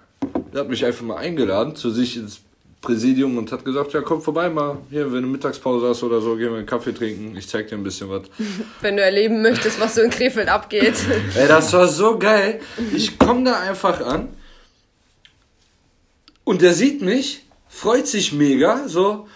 er 0.53 0.59
hat 0.61 0.69
mich 0.69 0.85
einfach 0.85 1.03
mal 1.03 1.17
eingeladen 1.17 1.75
zu 1.75 1.89
sich 1.89 2.15
ins 2.17 2.39
Präsidium 2.81 3.37
und 3.37 3.51
hat 3.51 3.65
gesagt, 3.65 3.93
ja 3.93 4.01
komm 4.01 4.21
vorbei 4.21 4.49
mal, 4.49 4.77
hier, 4.89 5.11
wenn 5.11 5.23
du 5.23 5.27
Mittagspause 5.27 5.89
hast 5.89 6.03
oder 6.03 6.21
so, 6.21 6.35
gehen 6.35 6.51
wir 6.51 6.57
einen 6.57 6.65
Kaffee 6.65 6.93
trinken, 6.93 7.35
ich 7.37 7.47
zeig 7.47 7.67
dir 7.67 7.75
ein 7.75 7.83
bisschen 7.83 8.09
was. 8.09 8.23
Wenn 8.81 8.97
du 8.97 9.03
erleben 9.03 9.41
möchtest, 9.43 9.79
was 9.79 9.95
so 9.95 10.01
in 10.01 10.09
Krefeld 10.09 10.47
abgeht. 10.49 10.95
Ey, 11.35 11.47
das 11.47 11.73
war 11.73 11.87
so 11.87 12.17
geil. 12.17 12.59
Ich 12.95 13.19
komme 13.19 13.43
da 13.43 13.59
einfach 13.59 14.01
an 14.05 14.29
und 16.43 16.61
der 16.61 16.73
sieht 16.73 17.01
mich, 17.01 17.43
freut 17.67 18.07
sich 18.07 18.33
mega, 18.33 18.87
so 18.87 19.27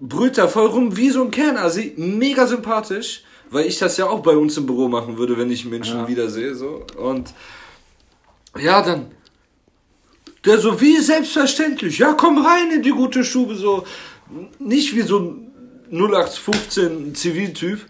brüllt 0.00 0.38
da 0.38 0.48
voll 0.48 0.66
rum 0.66 0.96
wie 0.96 1.10
so 1.10 1.22
ein 1.22 1.30
Kernasi, 1.30 1.94
mega 1.96 2.46
sympathisch, 2.46 3.22
weil 3.50 3.66
ich 3.66 3.78
das 3.78 3.96
ja 3.96 4.06
auch 4.06 4.20
bei 4.20 4.36
uns 4.36 4.56
im 4.56 4.66
Büro 4.66 4.88
machen 4.88 5.16
würde, 5.18 5.38
wenn 5.38 5.50
ich 5.50 5.64
Menschen 5.64 5.98
Ja. 6.00 6.08
wiedersehe, 6.08 6.54
so. 6.54 6.84
Und 6.96 7.32
ja, 8.58 8.82
dann 8.82 9.06
der 10.44 10.58
so 10.58 10.80
wie 10.80 10.98
selbstverständlich, 10.98 11.98
ja, 11.98 12.12
komm 12.12 12.38
rein 12.44 12.70
in 12.70 12.82
die 12.82 12.90
gute 12.90 13.24
Stube, 13.24 13.54
so. 13.54 13.84
Nicht 14.58 14.94
wie 14.94 15.02
so 15.02 15.18
ein 15.18 15.50
0815 15.90 17.14
Ziviltyp, 17.14 17.80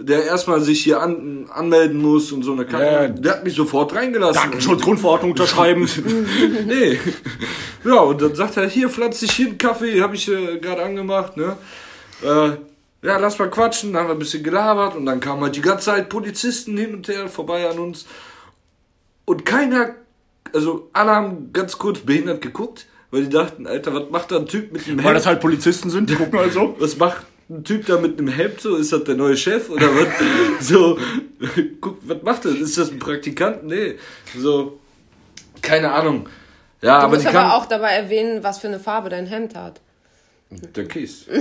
der 0.00 0.24
erstmal 0.24 0.60
sich 0.60 0.82
hier 0.82 1.00
an, 1.00 1.46
anmelden 1.52 2.00
muss 2.00 2.32
und 2.32 2.42
so 2.42 2.52
eine 2.52 2.64
Kacke. 2.64 2.84
Ja. 2.84 3.08
Der 3.08 3.32
hat 3.32 3.44
mich 3.44 3.54
sofort 3.54 3.94
reingelassen. 3.94 4.42
Datenschutzgrundverordnung 4.42 5.32
unterschreiben. 5.32 5.88
Nee. 6.66 6.98
Ja, 7.84 8.00
und 8.00 8.20
dann 8.20 8.34
sagt 8.34 8.56
er, 8.56 8.68
hier 8.68 8.88
pflanz 8.88 9.20
dich 9.20 9.32
hin, 9.32 9.56
Kaffee, 9.58 10.00
habe 10.02 10.14
ich 10.14 10.28
äh, 10.28 10.58
gerade 10.58 10.82
angemacht, 10.82 11.36
ne? 11.36 11.56
Äh, 12.22 12.50
ja, 13.06 13.16
lass 13.16 13.38
mal 13.38 13.48
quatschen, 13.48 13.92
dann 13.92 14.02
haben 14.02 14.08
wir 14.10 14.14
ein 14.14 14.18
bisschen 14.18 14.42
gelabert 14.42 14.94
und 14.94 15.06
dann 15.06 15.20
kamen 15.20 15.42
halt 15.42 15.56
die 15.56 15.62
ganze 15.62 15.86
Zeit 15.86 16.08
Polizisten 16.10 16.76
hin 16.76 16.94
und 16.94 17.08
her 17.08 17.28
vorbei 17.28 17.68
an 17.68 17.78
uns. 17.78 18.06
Und 19.24 19.46
keiner, 19.46 19.94
also 20.52 20.90
alle 20.92 21.10
haben 21.10 21.52
ganz 21.52 21.78
kurz 21.78 22.00
behindert 22.00 22.42
geguckt, 22.42 22.86
weil 23.10 23.24
die 23.24 23.30
dachten, 23.30 23.66
Alter, 23.66 23.94
was 23.94 24.10
macht 24.10 24.30
da 24.30 24.36
ein 24.36 24.46
Typ 24.46 24.72
mit 24.72 24.86
Weil 24.86 25.04
Hemd? 25.04 25.16
das 25.16 25.26
halt 25.26 25.40
Polizisten 25.40 25.88
sind, 25.90 26.10
die 26.10 26.14
gucken 26.14 26.38
also. 26.38 26.76
was 26.78 26.96
macht 26.98 27.24
ein 27.50 27.64
Typ 27.64 27.86
da 27.86 27.98
mit 27.98 28.18
einem 28.18 28.28
Hemd 28.28 28.60
so? 28.60 28.76
Ist 28.76 28.92
das 28.92 29.04
der 29.04 29.16
neue 29.16 29.36
Chef 29.36 29.68
oder 29.70 29.88
was? 29.88 30.08
so, 30.68 30.98
guck, 31.80 31.98
was 32.02 32.22
macht 32.22 32.44
das? 32.44 32.54
Ist 32.54 32.78
das 32.78 32.90
ein 32.90 32.98
Praktikant? 32.98 33.64
Nee. 33.64 33.96
So, 34.38 34.78
keine 35.62 35.90
Ahnung. 35.92 36.28
Ja, 36.82 37.00
Du 37.00 37.04
aber 37.06 37.14
musst 37.16 37.26
aber 37.26 37.38
kann. 37.38 37.50
auch 37.50 37.66
dabei 37.66 37.90
erwähnen, 37.90 38.42
was 38.42 38.58
für 38.58 38.68
eine 38.68 38.80
Farbe 38.80 39.10
dein 39.10 39.26
Hemd 39.26 39.54
hat. 39.54 39.80
Der 40.50 40.86
Kies. 40.86 41.26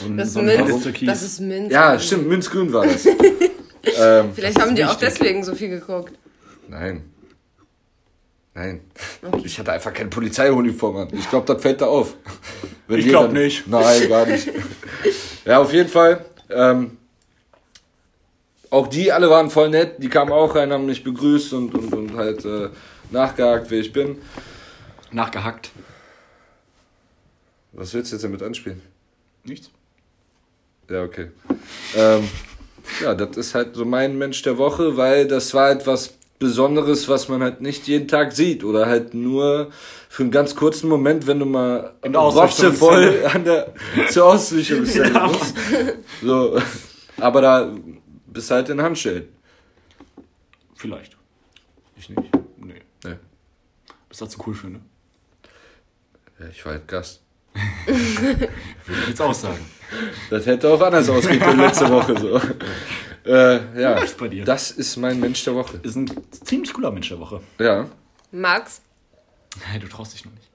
So 0.00 0.08
Das 0.10 0.28
ist 0.28 0.34
so 0.34 0.42
Minz. 0.42 0.88
Das 1.06 1.22
ist 1.22 1.40
Minz. 1.40 1.72
Ja, 1.72 1.98
stimmt, 1.98 2.28
Münzgrün 2.28 2.72
war 2.72 2.86
das. 2.86 3.04
ähm, 3.98 4.30
Vielleicht 4.32 4.60
haben 4.60 4.76
die 4.76 4.84
auch 4.84 4.90
wichtig. 5.00 5.08
deswegen 5.08 5.42
so 5.42 5.56
viel 5.56 5.70
geguckt. 5.70 6.12
nein. 6.68 7.02
Nein. 8.58 8.80
Ich 9.44 9.56
hatte 9.60 9.70
einfach 9.72 9.92
keine 9.92 10.10
Polizeiuniform 10.10 10.96
an. 10.96 11.08
Ich 11.12 11.30
glaube, 11.30 11.46
das 11.52 11.62
fällt 11.62 11.80
da 11.80 11.86
auf. 11.86 12.14
Wenn 12.88 12.98
Ich 12.98 13.04
jeder- 13.06 13.20
glaub 13.20 13.32
nicht. 13.32 13.68
Nein, 13.68 14.08
gar 14.08 14.26
nicht. 14.26 14.50
ja, 15.44 15.60
auf 15.60 15.72
jeden 15.72 15.88
Fall. 15.88 16.24
Ähm, 16.50 16.96
auch 18.70 18.88
die 18.88 19.12
alle 19.12 19.30
waren 19.30 19.48
voll 19.48 19.68
nett. 19.70 20.02
Die 20.02 20.08
kamen 20.08 20.32
auch 20.32 20.56
rein, 20.56 20.72
haben 20.72 20.86
mich 20.86 21.04
begrüßt 21.04 21.52
und, 21.52 21.72
und, 21.72 21.94
und 21.94 22.16
halt 22.16 22.44
äh, 22.44 22.70
nachgehakt, 23.12 23.70
wer 23.70 23.78
ich 23.78 23.92
bin. 23.92 24.18
Nachgehackt. 25.12 25.70
Was 27.72 27.94
willst 27.94 28.10
du 28.10 28.16
jetzt 28.16 28.24
damit 28.24 28.42
anspielen? 28.42 28.82
Nichts. 29.44 29.70
Ja, 30.90 31.04
okay. 31.04 31.30
Ähm, 31.96 32.28
ja, 33.02 33.14
das 33.14 33.36
ist 33.36 33.54
halt 33.54 33.76
so 33.76 33.84
mein 33.84 34.18
Mensch 34.18 34.42
der 34.42 34.58
Woche, 34.58 34.96
weil 34.96 35.28
das 35.28 35.54
war 35.54 35.70
etwas 35.70 36.14
Besonderes, 36.38 37.08
was 37.08 37.28
man 37.28 37.42
halt 37.42 37.60
nicht 37.60 37.88
jeden 37.88 38.06
Tag 38.06 38.32
sieht 38.32 38.62
oder 38.62 38.86
halt 38.86 39.12
nur 39.12 39.70
für 40.08 40.22
einen 40.22 40.30
ganz 40.30 40.54
kurzen 40.54 40.88
Moment, 40.88 41.26
wenn 41.26 41.40
du 41.40 41.46
mal 41.46 41.94
Ausrichtung 42.14 42.72
voll 42.74 43.24
an 43.32 43.44
der 43.44 43.74
zur 44.08 44.26
Ausrichtung 44.26 44.84
Ja, 44.84 45.26
musst. 45.26 45.54
So, 46.22 46.60
aber 47.16 47.40
da 47.40 47.74
bist 48.26 48.50
halt 48.50 48.68
in 48.68 48.80
Handschellen. 48.80 49.28
Vielleicht. 50.76 51.16
Ich 51.96 52.08
nicht. 52.08 52.22
Nee. 52.56 52.82
Nee. 53.04 53.16
Bist 54.08 54.20
du 54.20 54.26
zu 54.26 54.38
cool 54.46 54.54
für, 54.54 54.68
ne? 54.68 54.80
Ja, 56.38 56.46
ich 56.46 56.64
war 56.64 56.72
halt 56.72 56.86
Gast. 56.86 57.20
Würde 57.86 58.48
ich 59.02 59.08
jetzt 59.08 59.20
auch 59.20 59.34
sagen. 59.34 59.64
Das 60.30 60.46
hätte 60.46 60.68
auch 60.68 60.80
anders 60.80 61.08
ausgehen 61.08 61.40
können 61.40 61.60
letzte 61.60 61.90
Woche 61.90 62.16
so. 62.18 62.40
Äh, 63.28 63.78
ja, 63.80 63.98
Läuft 63.98 64.16
bei 64.16 64.28
dir. 64.28 64.44
das 64.44 64.70
ist 64.70 64.96
mein 64.96 65.20
Mensch 65.20 65.44
der 65.44 65.54
Woche. 65.54 65.78
Ist 65.82 65.96
ein 65.96 66.10
ziemlich 66.30 66.72
cooler 66.72 66.90
Mensch 66.90 67.08
der 67.10 67.18
Woche. 67.20 67.42
Ja. 67.58 67.86
Max? 68.32 68.80
Hey, 69.60 69.78
du 69.78 69.86
traust 69.86 70.14
dich 70.14 70.24
noch 70.24 70.32
nicht. 70.32 70.48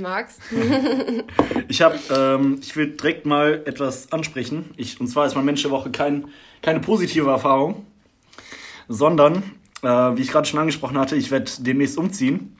Max? 0.00 0.38
Ich 1.68 1.80
habe, 1.80 1.98
ähm, 2.14 2.58
ich 2.60 2.76
will 2.76 2.88
direkt 2.96 3.24
mal 3.24 3.62
etwas 3.64 4.12
ansprechen. 4.12 4.70
Ich, 4.76 5.00
und 5.00 5.06
zwar 5.08 5.26
ist 5.26 5.34
mein 5.34 5.44
Mensch 5.46 5.62
der 5.62 5.70
Woche 5.70 5.90
kein, 5.90 6.28
keine 6.60 6.80
positive 6.80 7.30
Erfahrung, 7.30 7.86
sondern, 8.88 9.42
äh, 9.82 9.86
wie 9.88 10.20
ich 10.22 10.28
gerade 10.30 10.46
schon 10.46 10.60
angesprochen 10.60 10.98
hatte, 10.98 11.16
ich 11.16 11.30
werde 11.30 11.50
demnächst 11.60 11.96
umziehen 11.96 12.56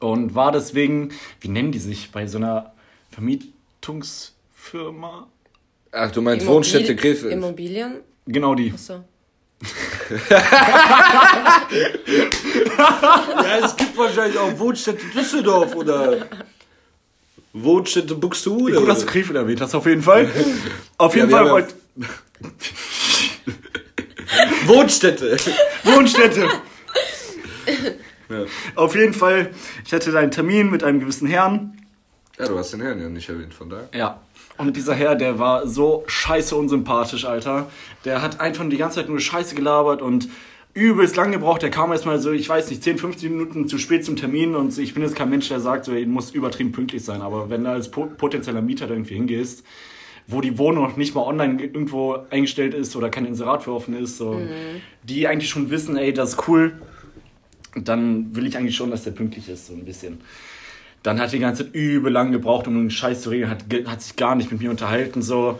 und 0.00 0.34
war 0.34 0.50
deswegen, 0.50 1.12
wie 1.40 1.48
nennen 1.48 1.70
die 1.70 1.78
sich 1.78 2.10
bei 2.10 2.26
so 2.26 2.38
einer 2.38 2.72
Vermietungsfirma? 3.12 5.28
Ach, 5.92 6.10
du 6.10 6.20
meinst 6.22 6.44
Immobil- 6.44 6.56
Wohnstätte 6.56 6.96
Krefeld. 6.96 7.32
Immobilien? 7.32 7.98
Genau 8.28 8.54
die. 8.54 8.72
Achso. 8.72 9.02
Ja, 12.78 13.58
es 13.64 13.76
gibt 13.76 13.96
wahrscheinlich 13.96 14.38
auch 14.38 14.58
Wohnstätte 14.58 15.04
Düsseldorf 15.14 15.74
oder 15.74 16.26
Wohnstätte 17.52 18.14
Buxtehude. 18.14 18.78
Gut, 18.78 18.88
dass 18.88 19.00
du 19.00 19.06
Krefeld 19.06 19.36
erwähnt 19.36 19.60
hast, 19.60 19.74
auf 19.74 19.86
jeden 19.86 20.02
Fall. 20.02 20.30
Auf 20.98 21.14
jeden 21.16 21.28
wir 21.28 21.36
Fall 21.36 21.50
wollte 21.50 21.74
Wohnstätte. 24.66 25.36
Wohnstätte. 25.84 26.48
Ja. 28.28 28.44
Auf 28.74 28.94
jeden 28.94 29.14
Fall, 29.14 29.50
ich 29.84 29.92
hatte 29.92 30.12
da 30.12 30.18
einen 30.20 30.30
Termin 30.30 30.70
mit 30.70 30.84
einem 30.84 31.00
gewissen 31.00 31.26
Herrn. 31.26 31.78
ja, 32.38 32.46
du 32.46 32.58
hast 32.58 32.72
den 32.72 32.82
Herrn 32.82 33.00
ja 33.00 33.08
nicht 33.08 33.28
erwähnt, 33.28 33.54
von 33.54 33.70
daher. 33.70 33.88
Ja. 33.92 34.20
Und 34.58 34.76
dieser 34.76 34.94
Herr, 34.94 35.14
der 35.14 35.38
war 35.38 35.68
so 35.68 36.04
scheiße 36.06 36.54
unsympathisch, 36.56 37.24
Alter. 37.24 37.70
Der 38.04 38.22
hat 38.22 38.40
einfach 38.40 38.68
die 38.68 38.76
ganze 38.76 38.96
Zeit 38.96 39.08
nur 39.08 39.20
Scheiße 39.20 39.54
gelabert 39.54 40.02
und 40.02 40.28
übelst 40.74 41.16
lang 41.16 41.30
gebraucht. 41.30 41.62
Der 41.62 41.70
kam 41.70 41.92
erstmal 41.92 42.18
so, 42.18 42.32
ich 42.32 42.48
weiß 42.48 42.68
nicht, 42.70 42.82
10, 42.82 42.98
15 42.98 43.30
Minuten 43.30 43.68
zu 43.68 43.78
spät 43.78 44.04
zum 44.04 44.16
Termin 44.16 44.56
und 44.56 44.76
ich 44.76 44.94
bin 44.94 45.02
jetzt 45.02 45.14
kein 45.14 45.30
Mensch, 45.30 45.48
der 45.48 45.60
sagt, 45.60 45.84
so, 45.84 45.92
du 45.92 46.06
musst 46.06 46.34
übertrieben 46.34 46.72
pünktlich 46.72 47.04
sein. 47.04 47.22
Aber 47.22 47.50
wenn 47.50 47.64
du 47.64 47.70
als 47.70 47.90
po 47.90 48.06
potenzieller 48.06 48.60
Mieter 48.60 48.86
da 48.86 48.94
irgendwie 48.94 49.14
hingehst, 49.14 49.64
wo 50.26 50.40
die 50.40 50.58
Wohnung 50.58 50.84
noch 50.84 50.96
nicht 50.96 51.14
mal 51.14 51.22
online 51.22 51.62
irgendwo 51.62 52.18
eingestellt 52.30 52.74
ist 52.74 52.94
oder 52.96 53.10
kein 53.10 53.26
Inserat 53.26 53.62
für 53.62 53.72
offen 53.72 53.96
ist, 53.96 54.18
so, 54.18 54.40
die 55.04 55.26
eigentlich 55.26 55.48
schon 55.48 55.70
wissen, 55.70 55.96
ey, 55.96 56.12
das 56.12 56.34
ist 56.34 56.48
cool, 56.48 56.74
dann 57.74 58.34
will 58.36 58.46
ich 58.46 58.56
eigentlich 58.56 58.76
schon, 58.76 58.90
dass 58.90 59.04
der 59.04 59.12
pünktlich 59.12 59.48
ist, 59.48 59.68
so 59.68 59.72
ein 59.72 59.84
bisschen. 59.84 60.20
Dann 61.02 61.20
hat 61.20 61.32
die 61.32 61.38
ganze 61.38 61.64
Zeit 61.64 61.74
übel 61.74 62.12
lang 62.12 62.32
gebraucht, 62.32 62.66
um 62.66 62.76
einen 62.76 62.90
Scheiß 62.90 63.22
zu 63.22 63.30
regeln, 63.30 63.50
hat, 63.50 63.64
hat 63.86 64.02
sich 64.02 64.16
gar 64.16 64.34
nicht 64.34 64.50
mit 64.50 64.60
mir 64.60 64.70
unterhalten, 64.70 65.22
so. 65.22 65.58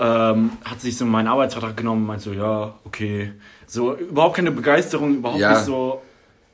Ähm, 0.00 0.52
hat 0.64 0.80
sich 0.80 0.96
so 0.96 1.04
meinen 1.04 1.26
Arbeitsvertrag 1.26 1.76
genommen, 1.76 2.06
meint 2.06 2.22
so, 2.22 2.32
ja, 2.32 2.74
okay. 2.84 3.32
So, 3.66 3.96
überhaupt 3.96 4.36
keine 4.36 4.50
Begeisterung, 4.52 5.16
überhaupt 5.16 5.40
Ja. 5.40 5.54
nicht 5.54 5.64
so. 5.64 6.02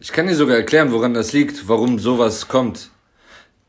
Ich 0.01 0.12
kann 0.12 0.27
dir 0.27 0.35
sogar 0.35 0.57
erklären, 0.57 0.92
woran 0.92 1.14
das 1.14 1.33
liegt, 1.33 1.68
warum 1.68 1.99
sowas 1.99 2.49
kommt. 2.49 2.90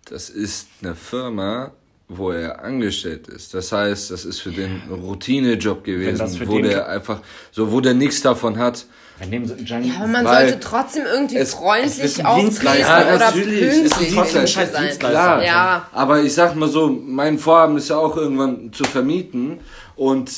Das 0.06 0.30
ist 0.30 0.68
eine 0.82 0.96
Firma, 0.96 1.72
wo 2.08 2.32
er 2.32 2.64
angestellt 2.64 3.28
ist. 3.28 3.54
Das 3.54 3.72
heißt, 3.72 4.12
das 4.12 4.26
ist 4.26 4.40
für 4.40 4.52
den 4.52 4.82
Routinejob 4.90 5.84
gewesen, 5.84 6.48
wo 6.48 6.56
den 6.56 6.70
der 6.70 6.88
einfach, 6.88 7.22
so 7.52 7.72
wo 7.72 7.82
der 7.82 7.94
nichts 7.94 8.22
davon 8.22 8.58
hat. 8.58 8.86
Wenn 9.20 9.32
dem 9.32 9.46
so, 9.46 9.56
Ja, 9.56 9.78
aber 10.00 10.08
man 10.08 10.26
sollte 10.28 10.60
trotzdem 10.60 11.04
irgendwie 11.06 11.38
es- 11.38 11.50
es 11.50 11.54
freundlich 11.56 12.20
ein 12.20 12.26
auftreten 12.26 12.46
Dienstleister. 12.50 13.16
oder 13.16 13.20
Ja, 13.20 13.30
es 13.30 13.86
ist 13.86 13.94
ein 13.98 14.16
pünktlich 14.16 14.54
sein. 14.54 15.00
Klar. 15.00 15.44
Ja. 15.44 15.88
Aber 15.94 16.22
ich 16.22 16.34
sag 16.34 16.56
mal 16.56 16.68
so, 16.68 16.90
mein 16.90 17.40
Vorhaben 17.40 17.78
ist 17.78 17.90
ja 17.90 17.98
auch 17.98 18.18
irgendwann 18.18 18.74
zu 18.74 18.84
vermieten 18.84 19.60
und 19.96 20.32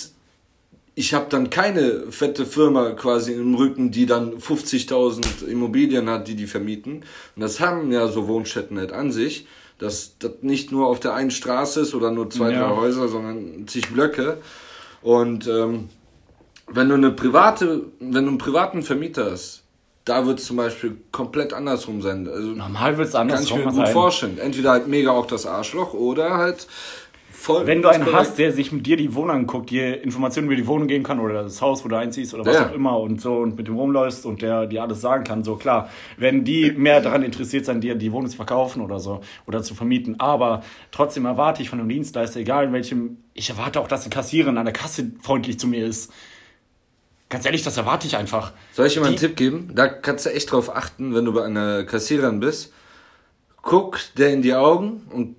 ich 0.94 1.14
habe 1.14 1.26
dann 1.30 1.50
keine 1.50 2.12
fette 2.12 2.46
Firma 2.46 2.92
quasi 2.92 3.34
im 3.34 3.54
Rücken, 3.56 3.92
die 3.92 4.06
dann 4.08 4.40
50.000 4.40 5.44
Immobilien 5.48 6.10
hat, 6.10 6.28
die 6.28 6.36
die 6.36 6.48
vermieten. 6.48 7.04
Und 7.36 7.42
das 7.42 7.60
haben 7.60 7.92
ja 7.92 8.08
so 8.08 8.28
Wohnstätten 8.28 8.78
halt 8.80 8.92
an 8.94 9.12
sich, 9.12 9.48
dass 9.80 10.18
das 10.18 10.32
nicht 10.42 10.72
nur 10.72 10.88
auf 10.88 11.00
der 11.00 11.14
einen 11.14 11.30
Straße 11.30 11.82
ist 11.82 11.94
oder 11.94 12.10
nur 12.10 12.30
zwei, 12.32 12.52
Ja. 12.52 12.68
drei 12.68 12.76
Häuser, 12.76 13.08
sondern 13.10 13.68
zig 13.68 13.90
Blöcke. 13.90 14.38
Und 15.04 15.46
ähm, 15.48 15.90
wenn 16.68 16.90
du 16.90 16.96
eine 16.96 17.12
private, 17.12 17.84
wenn 18.00 18.24
du 18.26 18.30
einen 18.30 18.38
privaten 18.38 18.84
Vermieter 18.84 19.32
hast, 19.32 19.64
da 20.06 20.26
wird 20.26 20.40
es 20.40 20.46
zum 20.46 20.58
Beispiel 20.58 20.98
komplett 21.12 21.54
andersrum 21.54 22.02
sein. 22.02 22.28
Also 22.28 22.50
normal 22.50 22.98
wird 22.98 23.08
es 23.08 23.14
kann 23.14 23.28
ich 23.28 23.34
andersrum 23.34 23.60
mir 23.60 23.66
gut 23.66 23.76
sein. 23.76 23.94
vorstellen. 23.94 24.38
Entweder 24.38 24.72
halt 24.72 24.88
mega 24.88 25.12
auch 25.12 25.26
das 25.26 25.46
Arschloch 25.46 25.94
oder 25.94 26.38
halt 26.38 26.68
voll. 27.30 27.68
Wenn 27.68 27.82
du 27.82 27.90
einen 27.90 28.12
hast, 28.14 28.38
der 28.38 28.54
sich 28.54 28.72
mit 28.72 28.86
dir 28.86 28.96
die 28.96 29.14
Wohnung 29.16 29.32
anguckt, 29.38 29.70
dir 29.70 30.02
Informationen 30.02 30.48
über 30.48 30.56
die 30.56 30.66
Wohnung 30.66 30.88
geben 30.88 31.04
kann 31.04 31.20
oder 31.20 31.44
das 31.44 31.62
Haus, 31.62 31.84
wo 31.84 31.90
du 31.90 31.98
einziehst 31.98 32.34
oder 32.34 32.46
was 32.46 32.56
Ja. 32.56 32.68
auch 32.70 32.74
immer 32.74 33.00
und 33.00 33.20
so 33.20 33.36
und 33.36 33.58
mit 33.58 33.68
dem 33.68 33.76
rumläufst 33.76 34.26
und 34.26 34.42
der 34.42 34.66
dir 34.66 34.82
alles 34.82 35.02
sagen 35.02 35.24
kann, 35.26 35.44
so 35.44 35.56
klar, 35.56 35.90
wenn 36.18 36.46
die 36.46 36.72
mehr 36.72 37.02
daran 37.02 37.24
interessiert 37.24 37.66
sein, 37.66 37.82
dir 37.82 37.96
die 37.96 38.12
Wohnung 38.12 38.30
zu 38.30 38.38
verkaufen 38.38 38.82
oder 38.82 39.00
so 39.00 39.20
oder 39.46 39.62
zu 39.62 39.76
vermieten. 39.76 40.20
Aber 40.20 40.64
trotzdem 40.92 41.26
erwarte 41.26 41.62
ich 41.62 41.70
von 41.70 41.80
einem 41.80 41.90
Dienstleister, 41.90 42.40
egal 42.40 42.66
in 42.66 42.74
welchem, 42.74 43.18
ich 43.34 43.50
erwarte 43.50 43.80
auch, 43.82 43.88
dass 43.90 44.04
die 44.04 44.10
Kassiererin 44.10 44.58
an 44.58 44.66
der 44.66 44.74
Kasse 44.74 45.12
freundlich 45.22 45.60
zu 45.60 45.68
mir 45.68 45.86
ist. 45.86 46.12
Ganz 47.30 47.46
ehrlich, 47.46 47.64
das 47.64 47.76
erwarte 47.76 48.08
ich 48.08 48.16
einfach. 48.16 48.54
Soll 48.74 48.88
ich 48.88 48.94
dir 48.94 49.02
mal 49.02 49.08
einen 49.08 49.18
Tipp 49.18 49.36
geben? 49.36 49.72
Da 49.74 49.88
kannst 49.88 50.26
du 50.26 50.30
echt 50.30 50.52
drauf 50.52 50.74
achten, 50.74 51.14
wenn 51.14 51.26
du 51.26 51.34
bei 51.34 51.44
einer 51.44 51.84
Kassiererin 51.84 52.40
bist. 52.40 52.72
Guck 53.62 54.00
der 54.16 54.32
in 54.32 54.42
die 54.42 54.54
Augen 54.54 55.02
und 55.10 55.36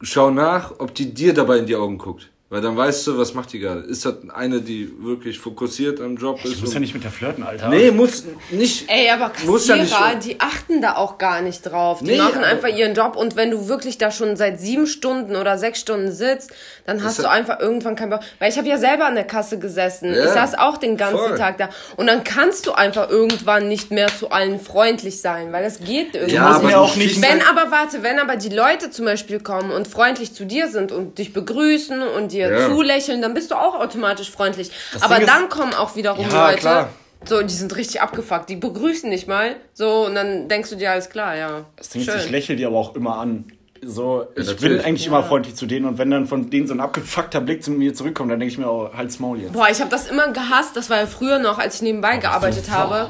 schau 0.00 0.30
nach, 0.30 0.80
ob 0.80 0.94
die 0.94 1.14
dir 1.14 1.32
dabei 1.32 1.58
in 1.58 1.66
die 1.66 1.76
Augen 1.76 1.98
guckt. 1.98 2.29
Weil 2.52 2.60
dann 2.62 2.76
weißt 2.76 3.06
du, 3.06 3.16
was 3.16 3.32
macht 3.32 3.52
die 3.52 3.60
gerade. 3.60 3.82
Ist 3.82 4.04
das 4.04 4.14
eine, 4.34 4.60
die 4.60 4.90
wirklich 4.98 5.38
fokussiert 5.38 6.00
am 6.00 6.16
Job 6.16 6.40
Ich 6.42 6.50
ist? 6.54 6.60
muss 6.60 6.70
ja 6.70 6.76
und- 6.76 6.80
nicht 6.82 6.94
mit 6.94 7.04
der 7.04 7.12
flirten, 7.12 7.44
Alter. 7.44 7.68
nee, 7.68 7.92
muss 7.92 8.24
nicht. 8.50 8.90
Ey, 8.90 9.08
aber 9.08 9.30
Muss 9.46 9.68
ja 9.68 9.76
Kassierer, 9.76 10.14
nicht- 10.16 10.24
die 10.26 10.40
achten 10.40 10.82
da 10.82 10.96
auch 10.96 11.16
gar 11.18 11.42
nicht 11.42 11.62
drauf. 11.62 12.00
Die 12.00 12.06
Nee, 12.06 12.18
machen 12.18 12.42
einfach 12.42 12.66
ihren 12.66 12.94
Job 12.96 13.14
und 13.14 13.36
wenn 13.36 13.52
du 13.52 13.68
wirklich 13.68 13.98
da 13.98 14.10
schon 14.10 14.34
seit 14.34 14.58
sieben 14.58 14.88
Stunden 14.88 15.36
oder 15.36 15.58
sechs 15.58 15.78
Stunden 15.78 16.10
sitzt, 16.10 16.50
dann 16.86 17.04
hast 17.04 17.18
ja- 17.18 17.22
du 17.24 17.30
einfach 17.30 17.60
irgendwann 17.60 17.94
keinen 17.94 18.10
Bock. 18.10 18.20
Weil 18.40 18.50
ich 18.50 18.58
habe 18.58 18.66
ja 18.66 18.78
selber 18.78 19.06
an 19.06 19.14
der 19.14 19.28
Kasse 19.28 19.60
gesessen. 19.60 20.12
Ja, 20.12 20.24
ich 20.24 20.30
saß 20.30 20.58
auch 20.58 20.76
den 20.76 20.96
ganzen 20.96 21.18
voll. 21.28 21.38
Tag 21.38 21.56
da. 21.58 21.68
Und 21.98 22.08
dann 22.08 22.24
kannst 22.24 22.66
du 22.66 22.72
einfach 22.72 23.10
irgendwann 23.10 23.68
nicht 23.68 23.92
mehr 23.92 24.08
zu 24.08 24.30
allen 24.32 24.58
freundlich 24.58 25.20
sein, 25.20 25.52
weil 25.52 25.62
das 25.62 25.78
geht 25.78 26.14
irgendwie 26.16 26.34
Ja, 26.34 26.48
musst 26.48 26.58
aber 26.64 26.70
du 26.70 26.76
auch 26.78 26.96
nicht- 26.96 27.22
Wenn 27.22 27.30
halt- 27.30 27.48
aber, 27.48 27.70
warte, 27.70 28.02
wenn 28.02 28.18
aber 28.18 28.34
die 28.34 28.48
Leute 28.48 28.90
zum 28.90 29.04
Beispiel 29.04 29.38
kommen 29.38 29.70
und 29.70 29.86
freundlich 29.86 30.34
zu 30.34 30.44
dir 30.46 30.66
sind 30.68 30.90
und 30.90 31.18
dich 31.18 31.32
begrüßen 31.32 32.02
und 32.02 32.32
dir 32.32 32.39
Ja. 32.48 32.66
zulächeln, 32.68 33.20
dann 33.20 33.34
bist 33.34 33.50
du 33.50 33.54
auch 33.56 33.74
automatisch 33.74 34.30
freundlich. 34.30 34.70
Das 34.92 35.02
aber 35.02 35.16
Ding 35.16 35.24
ist- 35.26 35.34
dann 35.34 35.48
kommen 35.48 35.74
auch 35.74 35.96
wiederum 35.96 36.26
Ja, 36.30 36.46
Leute, 36.48 36.60
klar. 36.60 36.88
so, 37.24 37.42
die 37.42 37.52
sind 37.54 37.74
richtig 37.76 38.00
abgefuckt, 38.00 38.48
die 38.48 38.56
begrüßen 38.56 39.08
nicht 39.10 39.26
mal, 39.28 39.56
so, 39.74 40.06
und 40.06 40.14
dann 40.14 40.48
denkst 40.48 40.70
du 40.70 40.76
dir, 40.76 40.92
alles 40.92 41.10
klar, 41.10 41.36
ja. 41.36 41.64
Das 41.76 41.90
Ding 41.90 42.02
ist, 42.02 42.10
schön. 42.10 42.20
ich 42.20 42.30
lächle 42.30 42.56
die 42.56 42.64
aber 42.64 42.76
auch 42.78 42.94
immer 42.94 43.18
an. 43.18 43.44
So, 43.82 44.26
ich 44.36 44.56
bin 44.58 44.78
eigentlich 44.80 45.06
immer 45.06 45.22
freundlich 45.24 45.54
zu 45.54 45.64
denen 45.64 45.86
und 45.86 45.96
wenn 45.96 46.10
dann 46.10 46.26
von 46.26 46.50
denen 46.50 46.66
so 46.66 46.74
ein 46.74 46.80
abgefuckter 46.80 47.40
Blick 47.40 47.64
zu 47.64 47.70
mir 47.70 47.94
zurückkommt, 47.94 48.30
dann 48.30 48.38
denke 48.38 48.52
ich 48.52 48.58
mir, 48.58 48.70
oh, 48.70 48.90
halt's 48.94 49.18
Maul 49.18 49.40
jetzt. 49.40 49.54
Boah, 49.54 49.68
ich 49.70 49.80
habe 49.80 49.88
das 49.90 50.06
immer 50.06 50.28
gehasst, 50.32 50.76
das 50.76 50.90
war 50.90 50.98
ja 50.98 51.06
früher 51.06 51.38
noch, 51.38 51.58
als 51.58 51.76
ich 51.76 51.82
nebenbei 51.82 52.18
gearbeitet 52.18 52.70
habe. 52.70 53.08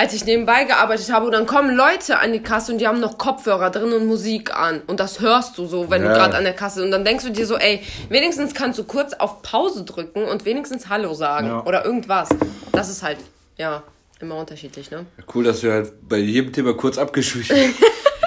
Als 0.00 0.14
ich 0.14 0.24
nebenbei 0.24 0.64
gearbeitet 0.64 1.12
habe 1.12 1.26
und 1.26 1.32
dann 1.32 1.44
kommen 1.44 1.76
Leute 1.76 2.18
an 2.20 2.32
die 2.32 2.40
Kasse 2.42 2.72
und 2.72 2.78
die 2.78 2.88
haben 2.88 3.00
noch 3.00 3.18
Kopfhörer 3.18 3.68
drin 3.68 3.92
und 3.92 4.06
Musik 4.06 4.50
an 4.56 4.80
und 4.86 4.98
das 4.98 5.20
hörst 5.20 5.58
du 5.58 5.66
so, 5.66 5.90
wenn 5.90 6.02
Ja. 6.02 6.08
du 6.08 6.14
gerade 6.14 6.38
an 6.38 6.44
der 6.44 6.54
Kasse 6.54 6.82
und 6.82 6.90
dann 6.90 7.04
denkst 7.04 7.22
du 7.24 7.30
dir 7.30 7.44
so, 7.46 7.58
ey, 7.58 7.82
wenigstens 8.08 8.54
kannst 8.54 8.78
du 8.78 8.84
kurz 8.84 9.12
auf 9.12 9.42
Pause 9.42 9.84
drücken 9.84 10.24
und 10.24 10.46
wenigstens 10.46 10.88
Hallo 10.88 11.12
sagen 11.12 11.48
Ja. 11.48 11.64
oder 11.66 11.84
irgendwas. 11.84 12.30
Das 12.72 12.88
ist 12.88 13.02
halt, 13.02 13.18
ja, 13.58 13.82
immer 14.20 14.36
unterschiedlich, 14.36 14.90
ne? 14.90 15.04
Cool, 15.34 15.44
dass 15.44 15.62
wir 15.62 15.72
halt 15.72 15.92
bei 16.08 16.16
jedem 16.16 16.50
Thema 16.50 16.72
kurz 16.72 16.96
abgeschwiegen. 16.96 17.74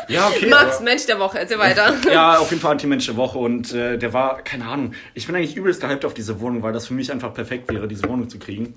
Ja, 0.07 0.27
okay. 0.27 0.45
Max, 0.49 0.79
Mensch 0.81 1.05
der 1.05 1.19
Woche, 1.19 1.39
erzähl 1.39 1.59
weiter. 1.59 1.93
Ja, 2.11 2.37
auf 2.37 2.49
jeden 2.51 2.61
Fall 2.61 2.71
Anti-Mensch 2.73 3.05
der 3.05 3.15
Woche 3.15 3.37
und 3.39 3.73
äh, 3.73 3.97
der 3.97 4.13
war, 4.13 4.41
keine 4.41 4.65
Ahnung, 4.65 4.93
ich 5.13 5.25
bin 5.27 5.35
eigentlich 5.35 5.55
übelst 5.55 5.81
gehypt 5.81 6.05
auf 6.05 6.13
diese 6.13 6.39
Wohnung, 6.39 6.61
weil 6.63 6.73
das 6.73 6.87
für 6.87 6.93
mich 6.93 7.11
einfach 7.11 7.33
perfekt 7.33 7.71
wäre, 7.71 7.87
diese 7.87 8.07
Wohnung 8.09 8.29
zu 8.29 8.39
kriegen. 8.39 8.73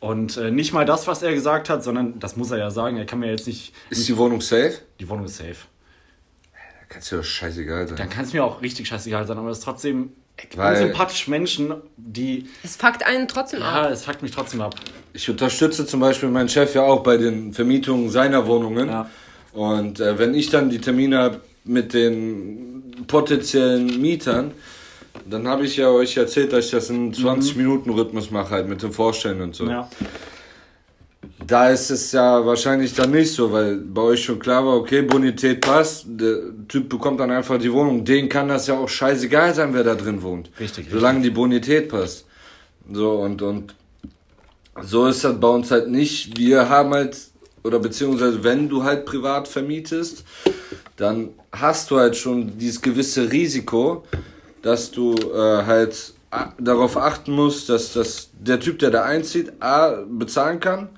Und 0.00 0.36
äh, 0.36 0.50
nicht 0.50 0.72
mal 0.72 0.84
das, 0.84 1.06
was 1.06 1.22
er 1.22 1.32
gesagt 1.34 1.68
hat, 1.68 1.84
sondern 1.84 2.18
das 2.18 2.36
muss 2.36 2.50
er 2.50 2.58
ja 2.58 2.70
sagen, 2.70 2.96
er 2.96 3.04
kann 3.06 3.18
mir 3.18 3.30
jetzt 3.30 3.46
nicht, 3.46 3.72
Ist 3.90 4.08
die 4.08 4.16
Wohnung 4.16 4.40
safe? 4.40 4.74
die 5.00 5.08
Wohnung 5.08 5.24
ist 5.26 5.36
safe. 5.36 5.56
Da 6.52 6.58
kannst 6.88 7.10
du 7.12 7.16
ja 7.16 7.22
scheißegal 7.22 7.88
sein. 7.88 7.96
Dann 7.96 8.10
kann 8.10 8.24
es 8.24 8.32
mir 8.32 8.44
auch 8.44 8.60
richtig 8.62 8.88
scheißegal 8.88 9.26
sein, 9.26 9.38
aber 9.38 9.48
es 9.50 9.58
ist 9.58 9.64
trotzdem 9.64 10.12
Weil- 10.56 10.74
unsympathische 10.82 11.30
Menschen, 11.30 11.74
die, 11.96 12.46
Es 12.62 12.76
fuckt 12.76 13.04
einen 13.06 13.28
trotzdem 13.28 13.62
ab. 13.62 13.84
ja, 13.84 13.90
es 13.90 14.04
fuckt 14.04 14.22
mich 14.22 14.30
trotzdem 14.32 14.60
ab. 14.60 14.74
Ich 15.12 15.28
unterstütze 15.28 15.86
zum 15.86 16.00
Beispiel 16.00 16.28
meinen 16.30 16.48
Chef 16.48 16.74
ja 16.74 16.82
auch 16.82 17.02
bei 17.02 17.16
den 17.18 17.52
Vermietungen 17.52 18.08
seiner 18.10 18.46
Wohnungen. 18.46 18.88
Ja. 18.88 19.10
Und 19.52 20.00
äh, 20.00 20.18
wenn 20.18 20.34
ich 20.34 20.50
dann 20.50 20.70
die 20.70 20.80
Termine 20.80 21.18
habe 21.18 21.40
mit 21.64 21.94
den 21.94 23.04
potenziellen 23.06 24.00
Mietern, 24.00 24.52
dann 25.28 25.46
habe 25.46 25.64
ich 25.64 25.76
ja 25.76 25.90
euch 25.90 26.16
erzählt, 26.16 26.52
dass 26.52 26.66
ich 26.66 26.70
das 26.70 26.90
in 26.90 27.12
20-Minuten-Rhythmus 27.12 28.30
mache, 28.30 28.50
halt 28.50 28.68
mit 28.68 28.82
dem 28.82 28.92
Vorstellen 28.92 29.40
und 29.42 29.54
so. 29.54 29.66
Ja. 29.66 29.88
Da 31.46 31.70
ist 31.70 31.90
es 31.90 32.12
ja 32.12 32.44
wahrscheinlich 32.44 32.94
dann 32.94 33.10
nicht 33.10 33.32
so, 33.32 33.52
weil 33.52 33.76
bei 33.76 34.02
euch 34.02 34.24
schon 34.24 34.38
klar 34.38 34.64
war, 34.64 34.76
okay, 34.76 35.02
Bonität 35.02 35.60
passt, 35.60 36.06
der 36.08 36.38
Typ 36.68 36.88
bekommt 36.88 37.20
dann 37.20 37.30
einfach 37.30 37.58
die 37.58 37.72
Wohnung. 37.72 38.04
Den 38.04 38.28
kann 38.28 38.48
das 38.48 38.66
ja 38.66 38.78
auch 38.78 38.88
scheißegal 38.88 39.54
sein, 39.54 39.74
wer 39.74 39.84
da 39.84 39.94
drin 39.94 40.22
wohnt. 40.22 40.50
Richtig, 40.58 40.86
Solange 40.90 41.20
die 41.20 41.30
Bonität 41.30 41.88
passt. 41.88 42.26
So, 42.90 43.12
und, 43.12 43.42
und 43.42 43.74
so 44.82 45.06
ist 45.06 45.24
das 45.24 45.38
bei 45.38 45.48
uns 45.48 45.70
halt 45.70 45.88
nicht. 45.88 46.38
Wir 46.38 46.68
haben 46.68 46.92
halt, 46.92 47.16
oder 47.64 47.78
beziehungsweise 47.78 48.42
wenn 48.44 48.68
du 48.68 48.84
halt 48.84 49.04
privat 49.04 49.48
vermietest, 49.48 50.24
dann 50.96 51.30
hast 51.52 51.90
du 51.90 51.98
halt 51.98 52.16
schon 52.16 52.58
dieses 52.58 52.80
gewisse 52.80 53.30
Risiko, 53.30 54.04
dass 54.62 54.90
du 54.90 55.14
äh, 55.14 55.64
halt 55.64 56.14
darauf 56.58 56.96
achten 56.96 57.32
musst, 57.32 57.68
dass, 57.68 57.92
dass 57.92 58.30
der 58.38 58.58
Typ, 58.58 58.78
der 58.78 58.90
da 58.90 59.02
einzieht, 59.04 59.52
A, 59.60 60.04
bezahlen 60.08 60.60
kann 60.60 60.88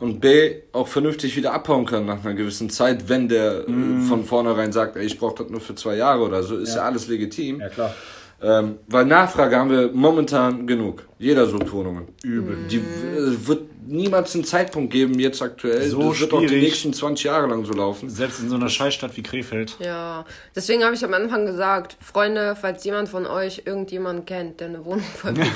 und 0.00 0.20
B, 0.20 0.62
auch 0.72 0.88
vernünftig 0.88 1.36
wieder 1.36 1.52
abhauen 1.52 1.86
kann 1.86 2.06
nach 2.06 2.24
einer 2.24 2.34
gewissen 2.34 2.70
Zeit, 2.70 3.08
wenn 3.08 3.28
der 3.28 3.68
äh, 3.68 4.00
von 4.08 4.24
vornherein 4.24 4.72
sagt, 4.72 4.96
ey, 4.96 5.04
ich 5.04 5.18
brauche 5.18 5.42
das 5.42 5.50
nur 5.50 5.60
für 5.60 5.74
zwei 5.74 5.96
Jahre 5.96 6.22
oder 6.22 6.42
so, 6.42 6.56
ist 6.56 6.74
ja, 6.74 6.82
alles 6.82 7.06
legitim. 7.08 7.60
Ja, 7.60 7.68
klar. 7.68 7.94
Ähm, 8.42 8.78
weil 8.86 9.04
Nachfrage 9.04 9.56
haben 9.56 9.70
wir 9.70 9.90
momentan 9.92 10.66
genug. 10.66 11.06
Jeder 11.18 11.46
sucht 11.46 11.70
Wohnungen. 11.72 12.08
Übel. 12.22 12.56
Die 12.70 12.78
äh, 12.78 13.46
wird 13.46 13.64
niemals 13.86 14.34
einen 14.34 14.44
Zeitpunkt 14.44 14.92
geben, 14.92 15.18
jetzt 15.18 15.42
aktuell. 15.42 15.86
So 15.90 16.10
das 16.10 16.20
wird 16.20 16.32
auch 16.32 16.40
die 16.40 16.60
nächsten 16.60 16.92
20 16.94 17.24
Jahre 17.26 17.48
lang 17.48 17.64
so 17.66 17.72
laufen. 17.72 18.08
Selbst 18.08 18.40
in 18.40 18.48
so 18.48 18.54
einer 18.56 18.68
Scheißstadt 18.70 19.14
wie 19.16 19.22
Krefeld. 19.22 19.76
Ja, 19.80 20.24
deswegen 20.56 20.84
habe 20.84 20.94
ich 20.94 21.04
am 21.04 21.12
Anfang 21.12 21.44
gesagt, 21.44 21.96
Freunde, 22.00 22.56
falls 22.58 22.82
jemand 22.84 23.08
von 23.10 23.26
euch 23.26 23.62
irgendjemanden 23.66 24.24
kennt, 24.24 24.60
der 24.60 24.68
eine 24.68 24.84
Wohnung 24.84 25.04
vermietet, 25.16 25.54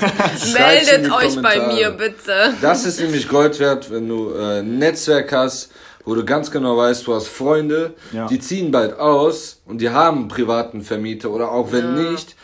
meldet 0.53 1.11
euch 1.11 1.41
bei 1.41 1.67
mir 1.73 1.91
bitte. 1.91 2.53
Das 2.61 2.85
ist 2.85 2.99
nämlich 2.99 3.27
Gold 3.27 3.59
wert, 3.59 3.89
wenn 3.91 4.07
du 4.07 4.31
äh, 4.33 4.59
ein 4.59 4.77
Netzwerk 4.77 5.31
hast, 5.31 5.71
wo 6.03 6.13
du 6.13 6.23
ganz 6.23 6.51
genau 6.51 6.77
weißt, 6.77 7.07
du 7.07 7.15
hast 7.15 7.27
Freunde, 7.29 7.93
Ja. 8.11 8.27
die 8.27 8.39
ziehen 8.39 8.69
bald 8.71 8.99
aus 8.99 9.61
und 9.65 9.79
die 9.81 9.89
haben 9.89 10.19
einen 10.19 10.27
privaten 10.27 10.81
Vermieter 10.83 11.31
oder 11.31 11.51
auch 11.51 11.71
wenn 11.71 12.11
nicht, 12.11 12.35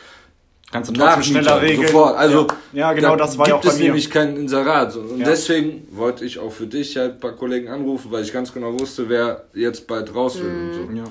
Kannst 0.72 0.90
du 0.90 0.94
trotzdem 0.94 1.24
schneller 1.24 1.62
regeln. 1.62 1.88
sofort. 1.88 2.18
Also 2.18 2.48
ja, 2.72 2.80
ja 2.80 2.94
genau, 2.94 3.10
da 3.16 3.26
das 3.26 3.38
war 3.38 3.48
ja 3.48 3.56
auch 3.56 3.62
gibt 3.62 3.66
bei 3.72 3.74
es 3.74 3.80
mir. 3.80 3.86
nämlich 3.88 4.10
kein 4.10 4.38
Inserat. 4.38 4.96
Und 4.96 5.20
Ja. 5.20 5.26
deswegen 5.26 5.88
wollte 5.92 6.24
ich 6.24 6.40
auch 6.40 6.52
für 6.52 6.66
dich 6.68 6.96
halt 6.98 7.16
ein 7.16 7.20
paar 7.20 7.34
Kollegen 7.34 7.68
anrufen, 7.68 8.10
weil 8.12 8.24
ich 8.24 8.32
ganz 8.32 8.54
genau 8.54 8.80
wusste, 8.80 9.10
wer 9.10 9.44
jetzt 9.54 9.86
bald 9.88 10.14
raus 10.16 10.40
will 10.40 10.46
und 10.50 10.74
so. 10.74 10.98
ja. 10.98 11.04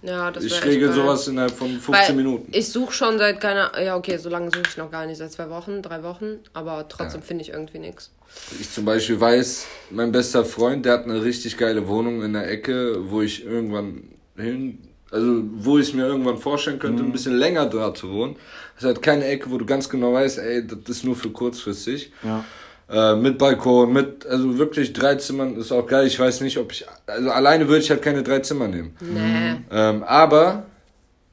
Ja, 0.00 0.30
das 0.30 0.44
Ich 0.44 0.64
regel 0.64 0.92
sowas 0.92 1.26
innerhalb 1.26 1.50
von 1.50 1.70
15 1.70 1.92
Weil 1.92 2.14
Minuten. 2.14 2.52
Ich 2.52 2.68
suche 2.68 2.92
schon 2.92 3.18
seit 3.18 3.40
keiner. 3.40 3.72
Ja, 3.82 3.96
okay, 3.96 4.16
so 4.16 4.28
lange 4.28 4.48
suche 4.48 4.62
ich 4.68 4.76
noch 4.76 4.92
gar 4.92 5.04
nicht, 5.06 5.16
seit 5.18 5.32
zwei 5.32 5.50
Wochen, 5.50 5.82
drei 5.82 6.04
Wochen. 6.04 6.38
Aber 6.52 6.86
trotzdem 6.88 7.20
finde 7.20 7.42
ich 7.42 7.48
irgendwie 7.50 7.80
nichts. 7.80 8.12
Ich 8.60 8.70
zum 8.70 8.84
Beispiel 8.84 9.20
weiß, 9.20 9.66
mein 9.90 10.12
bester 10.12 10.44
Freund, 10.44 10.84
der 10.86 10.92
hat 10.92 11.04
eine 11.06 11.24
richtig 11.24 11.56
geile 11.56 11.88
Wohnung 11.88 12.22
in 12.22 12.32
der 12.34 12.48
Ecke, 12.48 13.10
wo 13.10 13.22
ich 13.22 13.44
irgendwann 13.44 14.04
hin, 14.36 14.78
also 15.10 15.42
wo 15.56 15.78
ich 15.78 15.88
es 15.88 15.94
mir 15.94 16.06
irgendwann 16.06 16.38
vorstellen 16.38 16.78
könnte, 16.78 17.02
Mhm. 17.02 17.08
ein 17.08 17.12
bisschen 17.12 17.34
länger 17.36 17.66
da 17.66 17.92
zu 17.92 18.08
wohnen. 18.12 18.36
Das 18.78 18.84
ist 18.84 18.94
halt 18.94 19.02
keine 19.02 19.24
Ecke, 19.24 19.50
wo 19.50 19.58
du 19.58 19.66
ganz 19.66 19.88
genau 19.88 20.12
weißt, 20.12 20.38
ey, 20.38 20.64
das 20.64 20.78
ist 20.88 21.04
nur 21.04 21.16
für 21.16 21.30
kurzfristig. 21.30 22.12
Ja. 22.22 22.44
Äh, 22.88 23.16
mit 23.16 23.36
Balkon, 23.36 23.92
mit, 23.92 24.24
also 24.24 24.56
wirklich 24.56 24.92
drei 24.92 25.16
Zimmern 25.16 25.56
ist 25.56 25.72
auch 25.72 25.84
geil. 25.84 26.06
Ich 26.06 26.18
weiß 26.18 26.42
nicht, 26.42 26.58
ob 26.58 26.70
ich, 26.70 26.86
also 27.06 27.30
alleine 27.30 27.66
würde 27.66 27.82
ich 27.82 27.90
halt 27.90 28.02
keine 28.02 28.22
drei 28.22 28.38
Zimmer 28.38 28.68
nehmen. 28.68 28.96
Nee. 29.00 29.56
Ähm, 29.72 30.04
aber 30.04 30.66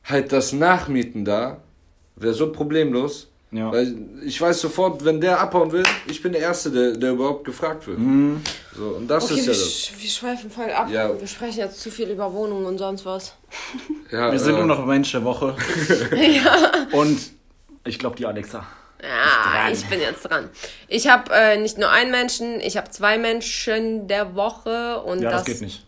halt 0.03 0.31
das 0.31 0.53
Nachmieten 0.53 1.23
da 1.23 1.61
wäre 2.15 2.33
so 2.33 2.51
problemlos. 2.51 3.27
Ja. 3.55 3.71
Weil 3.71 3.95
ich 4.23 4.39
weiß 4.41 4.59
sofort, 4.59 5.05
wenn 5.05 5.21
der 5.21 5.39
abhauen 5.39 5.71
will, 5.71 5.83
ich 6.07 6.21
bin 6.21 6.31
der 6.33 6.41
Erste, 6.41 6.71
der, 6.71 6.91
der 6.91 7.11
überhaupt 7.11 7.45
gefragt 7.45 7.87
wird. 7.87 7.99
So, 8.75 8.83
und 8.97 9.07
das 9.07 9.25
Okay, 9.25 9.35
ist 9.39 9.39
ja 9.47 9.53
wir, 9.53 9.59
das. 9.59 9.91
wir 9.97 10.09
schweifen 10.09 10.51
voll 10.51 10.69
ab. 10.71 10.89
Ja. 10.91 11.17
Wir 11.19 11.27
sprechen 11.27 11.59
jetzt 11.59 11.79
zu 11.79 11.89
viel 11.89 12.09
über 12.09 12.31
Wohnungen 12.33 12.65
und 12.65 12.77
sonst 12.77 13.05
was. 13.05 13.33
Ja, 14.11 14.31
Wir 14.31 14.39
sind 14.39 14.55
äh, 14.55 14.57
nur 14.57 14.65
noch 14.65 14.85
Mensch 14.85 15.11
der 15.11 15.23
Woche. 15.23 15.55
ja. 16.15 16.87
Und 16.91 17.19
ich 17.85 17.97
glaube 17.99 18.15
die 18.17 18.25
Alexa. 18.25 18.65
Ja, 19.07 19.51
dran. 19.63 19.73
ich 19.73 19.85
bin 19.87 20.01
jetzt 20.01 20.23
dran. 20.23 20.49
Ich 20.87 21.07
habe 21.07 21.33
äh, 21.33 21.57
nicht 21.57 21.77
nur 21.77 21.89
einen 21.91 22.11
Menschen, 22.11 22.59
ich 22.59 22.77
habe 22.77 22.89
zwei 22.89 23.17
Menschen 23.17 24.07
der 24.07 24.35
Woche 24.35 24.99
und 25.01 25.21
Ja, 25.21 25.29
das, 25.31 25.43
das, 25.43 25.45
geht 25.53 25.61
nicht. 25.61 25.85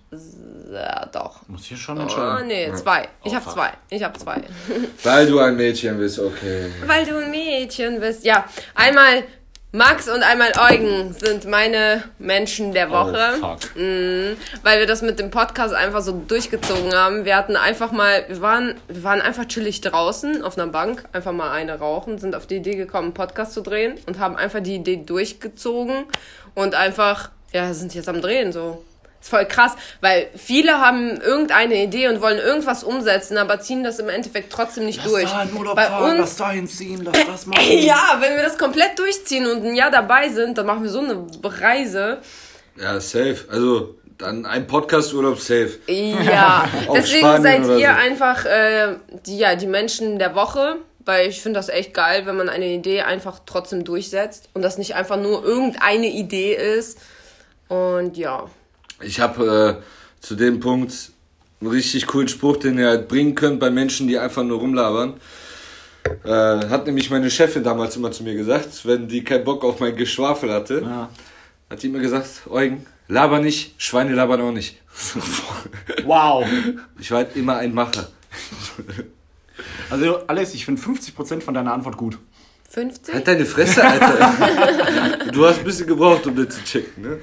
Ja, 0.71 1.06
doch. 1.08 1.47
Muss 1.47 1.65
hier 1.65 1.77
schon 1.77 1.99
entscheiden. 1.99 2.47
nee, 2.47 2.71
zwei. 2.73 3.08
Ich 3.23 3.32
Oh, 3.32 3.36
habe 3.36 3.49
zwei. 3.49 3.73
Ich 3.89 4.03
habe 4.03 4.19
zwei. 4.19 4.41
Weil 5.03 5.25
du 5.27 5.39
ein 5.39 5.56
Mädchen 5.58 5.97
bist, 5.97 6.19
okay. 6.19 6.71
Weil 6.86 7.06
du 7.06 7.17
ein 7.17 7.32
Mädchen 7.32 7.99
bist. 7.99 8.25
Ja, 8.25 8.45
einmal 8.75 9.23
Max 9.73 10.08
und 10.08 10.23
einmal 10.23 10.53
Eugen 10.71 11.13
sind 11.13 11.45
meine 11.45 12.01
Menschen 12.19 12.73
der 12.73 12.89
Woche. 12.89 13.34
Oh, 13.41 13.47
fuck. 13.47 13.75
weil 13.75 14.80
wir 14.80 14.86
das 14.86 15.01
mit 15.01 15.19
dem 15.19 15.30
Podcast 15.30 15.73
einfach 15.73 16.01
so 16.01 16.13
durchgezogen 16.13 16.93
haben. 16.93 17.25
Wir 17.25 17.36
hatten 17.36 17.58
einfach 17.58 17.91
mal, 17.91 18.23
wir 18.30 18.41
waren, 18.41 18.75
wir 18.88 19.03
waren 19.03 19.21
einfach 19.21 19.45
chillig 19.45 19.82
draußen 19.82 20.41
auf 20.41 20.58
einer 20.58 20.71
Bank, 20.71 21.03
einfach 21.12 21.34
mal 21.34 21.51
eine 21.51 21.80
rauchen, 21.80 22.17
sind 22.17 22.34
auf 22.34 22.47
die 22.47 22.56
Idee 22.56 22.75
gekommen, 22.75 23.08
einen 23.08 23.13
Podcast 23.13 23.53
zu 23.53 23.62
drehen 23.62 23.95
und 24.06 24.19
haben 24.19 24.38
einfach 24.38 24.62
die 24.62 24.75
Idee 24.75 25.03
durchgezogen 25.06 26.06
und 26.56 26.73
einfach, 26.73 27.30
ja, 27.51 27.73
sind 27.73 27.93
jetzt 27.93 28.08
am 28.08 28.21
Drehen 28.21 28.53
so. 28.53 28.84
Voll 29.28 29.46
krass, 29.46 29.74
weil 30.00 30.30
viele 30.38 30.80
haben 30.80 31.20
irgendeine 31.20 31.84
Idee 31.84 32.08
und 32.08 32.22
wollen 32.22 32.38
irgendwas 32.38 32.86
umsetzen, 32.86 33.38
aber 33.38 33.60
ziehen 33.60 33.84
das 33.84 34.00
im 34.00 34.08
Endeffekt 34.08 34.54
trotzdem 34.54 34.86
nicht 34.86 35.06
durch. 35.06 35.30
Bei 35.76 36.20
uns 36.20 36.38
dahin 36.38 36.66
ziehen, 36.66 37.02
lass 37.04 37.26
das 37.26 37.46
machen. 37.46 37.62
ja, 37.70 38.18
wenn 38.22 38.38
wir 38.38 38.44
das 38.44 38.58
komplett 38.58 38.98
durchziehen 38.98 39.46
und 39.46 39.66
ein 39.66 39.76
Jahr 39.76 39.92
dabei 39.92 40.30
sind, 40.30 40.58
dann 40.58 40.66
machen 40.66 40.84
wir 40.84 40.90
so 40.90 41.00
eine 41.00 41.28
Reise. 41.44 42.20
Ja, 42.80 43.02
safe. 43.02 43.38
Also, 43.52 43.96
dann 44.18 44.46
ein 44.46 44.66
Podcast-Urlaub 44.66 45.40
safe. 45.40 45.78
Ja, 45.88 46.66
deswegen 46.94 47.20
Spanien 47.28 47.66
seid 47.66 47.80
ihr 47.80 47.90
so. 47.90 48.00
einfach 48.00 48.46
äh, 48.46 48.96
die, 49.26 49.38
ja, 49.38 49.56
die 49.56 49.68
Menschen 49.68 50.20
der 50.20 50.36
Woche, 50.36 50.78
weil 51.04 51.28
ich 51.28 51.42
finde 51.42 51.60
das 51.60 51.68
echt 51.68 51.94
geil, 51.94 52.26
wenn 52.26 52.38
man 52.38 52.48
eine 52.48 52.68
Idee 52.68 53.02
einfach 53.02 53.42
trotzdem 53.46 53.84
durchsetzt 53.84 54.48
und 54.54 54.62
das 54.62 54.78
nicht 54.78 54.96
einfach 54.96 55.18
nur 55.18 55.44
irgendeine 55.44 56.08
Idee 56.08 56.54
ist. 56.54 56.98
Und 57.68 58.18
ja, 58.18 58.46
Ich 59.02 59.20
habe 59.20 59.80
äh, 59.82 60.24
zu 60.26 60.36
dem 60.36 60.60
Punkt 60.60 60.94
einen 61.62 61.70
richtig 61.72 62.08
coolen 62.08 62.28
Spruch, 62.28 62.58
den 62.58 62.78
ihr 62.78 62.88
halt 62.88 63.08
bringen 63.08 63.36
könnt 63.36 63.60
bei 63.60 63.70
Menschen, 63.70 64.08
die 64.08 64.18
einfach 64.18 64.44
nur 64.44 64.60
rumlabern. 64.60 65.16
Äh, 66.24 66.30
hat 66.30 66.86
nämlich 66.86 67.10
meine 67.10 67.30
Chefin 67.30 67.64
damals 67.64 67.96
immer 67.96 68.12
zu 68.12 68.24
mir 68.24 68.36
gesagt, 68.36 68.86
wenn 68.86 69.08
die 69.08 69.24
keinen 69.24 69.44
Bock 69.44 69.64
auf 69.64 69.80
mein 69.80 69.96
Geschwafel 69.96 70.52
hatte, 70.54 70.82
Ja. 70.82 71.10
hat 71.70 71.84
die 71.84 71.88
immer 71.88 72.00
gesagt, 72.00 72.28
Eugen, 72.50 72.86
laber 73.08 73.40
nicht, 73.40 73.76
Schweine 73.78 74.14
labern 74.14 74.42
auch 74.42 74.52
nicht. 74.52 74.78
Wow. 76.06 76.46
Ich 77.00 77.12
war 77.12 77.20
halt 77.20 77.36
immer 77.36 77.58
ein 77.58 77.74
Macher. 77.74 78.08
Also, 79.90 80.20
Alex, 80.28 80.54
ich 80.54 80.66
finde 80.66 80.82
50% 80.82 81.42
von 81.42 81.54
deiner 81.54 81.74
Antwort 81.74 81.98
gut. 81.98 82.18
50? 82.70 83.14
Halt 83.14 83.28
deine 83.28 83.46
Fresse, 83.46 83.84
Alter. 83.84 85.26
du 85.32 85.46
hast 85.46 85.60
ein 85.60 85.66
bisschen 85.66 85.88
gebraucht, 85.88 86.26
um 86.28 86.36
das 86.36 86.56
zu 86.56 86.64
checken, 86.64 87.04
ne? 87.04 87.18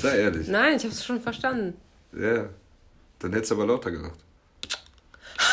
Sei 0.00 0.18
ehrlich. 0.18 0.48
Nein, 0.48 0.76
ich 0.76 0.82
habe 0.84 0.92
es 0.94 1.04
schon 1.04 1.20
verstanden. 1.20 1.74
Ja. 2.18 2.44
Dann 3.18 3.32
hättest 3.32 3.50
du 3.50 3.54
aber 3.56 3.66
lauter 3.66 3.90
gesagt. 3.90 4.16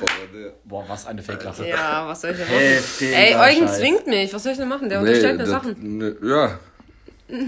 Boah, 0.00 0.06
der- 0.34 0.52
Boah, 0.64 0.84
was 0.88 1.06
eine 1.06 1.22
Fake-Lache. 1.22 1.68
Ja, 1.68 2.06
was 2.08 2.20
soll 2.20 2.30
ich 2.32 2.36
denn 2.38 2.46
machen? 2.46 2.58
Heftiger 2.60 3.16
Ey, 3.16 3.34
Eugen 3.36 3.66
Scheiß. 3.68 3.78
zwingt 3.78 4.06
mich. 4.06 4.34
Was 4.34 4.42
soll 4.42 4.52
ich 4.52 4.58
denn 4.58 4.68
machen? 4.68 4.88
Der 4.88 5.00
Nee, 5.00 5.08
unterstellt 5.08 5.36
mir 5.36 5.42
das- 5.44 5.50
Sachen. 5.50 5.98
ne, 5.98 6.16
ja. 6.22 6.58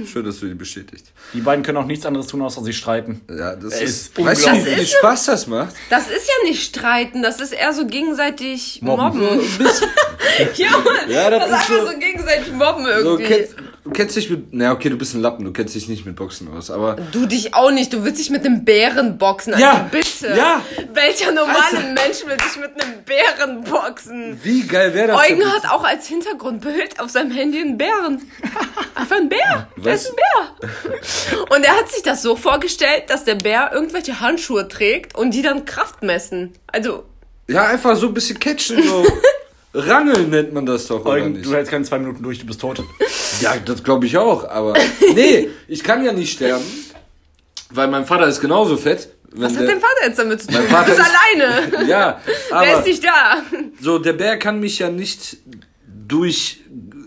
Schön, 0.07 0.25
dass 0.25 0.41
du 0.41 0.47
die 0.49 0.55
bestätigt. 0.55 1.13
Die 1.33 1.41
beiden 1.41 1.65
können 1.65 1.79
auch 1.79 1.85
nichts 1.87 2.05
anderes 2.05 2.27
tun, 2.27 2.43
außer 2.43 2.63
sich 2.65 2.77
streiten. 2.77 3.21
Ja, 3.31 3.55
das 3.55 3.75
Er 3.75 3.83
ist. 3.83 3.91
ist 4.09 4.19
weißt 4.25 4.43
du, 4.47 4.51
wie 4.51 4.57
unglaublich. 4.57 4.75
viel 4.77 4.87
Spaß 4.99 5.27
das 5.27 5.47
macht? 5.47 5.75
Das 5.89 6.11
ist 6.11 6.27
ja 6.29 6.49
nicht 6.49 6.65
streiten, 6.65 7.23
das 7.23 7.41
ist 7.41 7.53
eher 7.53 7.73
so 7.73 7.87
gegenseitig 7.87 8.83
Mobben. 8.83 9.21
mobben. 9.21 9.41
ja, 10.57 11.31
das 11.31 11.49
das, 11.49 11.61
ist 11.61 11.69
ist 11.69 11.71
einfach 11.71 11.87
so- 11.87 11.87
so, 11.93 11.99
gegenseitig 11.99 12.53
mobben 12.53 12.85
So, 12.87 12.91
irgendwie. 12.91 13.25
kennst, 13.25 13.55
kennst 13.99 14.17
dich 14.17 14.31
mit. 14.31 14.53
Na, 14.53 14.73
okay, 14.73 14.89
du 14.89 14.97
bist 14.97 15.15
ein 15.15 15.21
Lappen, 15.21 15.45
du 15.45 15.53
kennst 15.53 15.75
dich 15.75 15.89
nicht 15.89 16.07
mit 16.07 16.15
Boxen 16.17 16.49
aus, 16.57 16.71
aber. 16.71 16.97
Du 17.13 17.27
dich 17.27 17.53
auch 17.55 17.71
nicht, 17.73 17.93
du 17.93 18.05
willst 18.05 18.21
dich 18.21 18.31
mit 18.31 18.47
einem 18.47 18.65
Bären 18.65 19.19
boxen. 19.19 19.53
Also 19.55 19.65
Ja, 19.65 19.89
bitte. 19.91 20.35
ja. 20.37 20.63
Welcher 20.95 21.33
normale 21.33 21.59
Alter. 21.59 21.81
Mensch 21.81 22.25
will 22.25 22.37
sich 22.49 22.61
mit 22.61 22.71
einem 22.81 23.03
Bären 23.05 23.65
boxen? 23.65 24.39
Wie 24.43 24.63
geil 24.67 24.95
wäre 24.95 25.09
das? 25.09 25.21
Eugen 25.29 25.45
hat 25.53 25.69
auch 25.71 25.83
als 25.85 26.07
Hintergrundbild 26.07 27.01
auf 27.01 27.11
seinem 27.11 27.33
Handy 27.33 27.61
einen 27.61 27.77
Bären. 27.77 28.23
Einfach 28.95 29.17
ein 29.17 29.29
Bär. 29.29 29.69
Der 29.77 29.93
Was? 29.93 30.03
ist 30.03 30.11
ein 30.11 30.17
Bär. 30.17 31.57
Und 31.57 31.65
er 31.65 31.77
hat 31.77 31.91
sich 31.91 32.03
das 32.05 32.23
so 32.23 32.37
vorgestellt, 32.37 33.05
dass 33.09 33.25
der 33.25 33.35
Bär 33.35 33.71
irgendwelche 33.75 34.21
Handschuhe 34.21 34.69
trägt 34.69 35.17
und 35.17 35.33
die 35.35 35.43
dann 35.43 35.65
Kraft 35.65 36.03
messen. 36.05 36.53
Also, 36.69 37.05
Ja, 37.49 37.65
einfach 37.65 37.97
so 37.97 38.07
ein 38.07 38.15
bisschen 38.15 38.39
catchen, 38.39 38.83
so. 38.83 39.05
Rangeln 39.75 40.31
nennt 40.31 40.53
man 40.53 40.65
das 40.67 40.87
doch, 40.87 41.01
oder 41.03 41.11
Eugen, 41.11 41.33
nicht? 41.33 41.45
du 41.47 41.53
hältst 41.55 41.71
keine 41.71 41.85
zwei 41.85 41.99
Minuten 41.99 42.23
durch, 42.23 42.39
du 42.39 42.47
bist 42.47 42.61
tot. 42.61 42.83
Ja, 43.41 43.55
das 43.65 43.83
glaube 43.85 44.07
ich 44.07 44.17
auch, 44.17 44.49
aber. 44.49 44.75
Nee, 45.15 45.49
ich 45.69 45.85
kann 45.85 46.05
ja 46.05 46.13
nicht 46.13 46.33
sterben, 46.33 46.65
weil 47.71 47.89
mein 47.89 48.07
Vater 48.07 48.27
ist 48.27 48.41
genauso 48.41 48.77
fett. 48.77 49.09
Was 49.33 49.53
hat 49.53 49.61
der, 49.61 49.69
dein 49.69 49.81
Vater 49.81 50.07
jetzt 50.07 50.19
damit 50.19 50.41
zu 50.41 50.47
tun? 50.49 50.57
Mein 50.57 50.65
Du 50.69 50.71
Vater 50.75 50.87
bist 50.91 51.01
ist- 51.01 51.07
alleine. 51.77 51.87
Ja, 51.89 52.21
Wer 52.49 52.57
aber 52.57 52.79
ist 52.79 52.87
nicht 52.87 53.05
da? 53.05 53.43
so, 53.81 53.99
der 53.99 54.15
Bär 54.15 54.39
kann 54.39 54.59
mich 54.59 54.79
ja 54.79 54.89
nicht 54.91 55.37
durch 55.87 56.61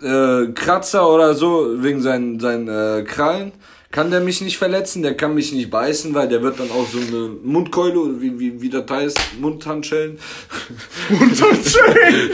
äh, 0.03 0.47
Kratzer 0.53 1.09
oder 1.11 1.33
so, 1.33 1.81
wegen 1.83 2.01
seinen, 2.01 2.39
seinen 2.39 2.67
äh, 2.67 3.03
Krallen, 3.03 3.53
kann 3.91 4.09
der 4.09 4.21
mich 4.21 4.41
nicht 4.41 4.57
verletzen, 4.57 5.03
der 5.03 5.15
kann 5.15 5.35
mich 5.35 5.51
nicht 5.51 5.69
beißen, 5.69 6.13
weil 6.13 6.29
der 6.29 6.41
wird 6.41 6.59
dann 6.59 6.71
auch 6.71 6.87
so 6.87 6.97
eine 6.97 7.29
Mundkeule, 7.43 8.21
wie, 8.21 8.39
wie, 8.39 8.61
wie 8.61 8.69
das 8.69 8.89
heißt, 8.89 9.19
Mundhandschellen. 9.39 10.17
Mundhandschellen! 11.09 12.31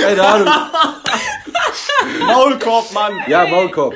Keine 0.00 0.22
Ahnung. 0.22 0.48
Maulkorb, 2.26 2.92
Mann! 2.92 3.12
Ja, 3.28 3.46
Maulkorb. 3.46 3.94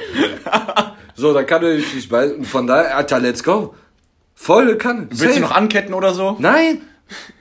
So, 1.17 1.35
da 1.35 1.43
kann 1.43 1.65
er 1.65 1.75
mich 1.75 1.93
nicht 1.95 2.09
beißen. 2.09 2.45
Von 2.45 2.67
daher, 2.67 2.97
Alter, 2.97 3.19
let's 3.19 3.43
go. 3.43 3.75
Volle 4.35 4.77
Kanne. 4.77 5.09
Willst 5.11 5.23
du 5.23 5.29
Safe. 5.29 5.41
noch 5.41 5.51
anketten 5.51 5.95
oder 5.95 6.15
so? 6.15 6.37
Nein. 6.39 6.83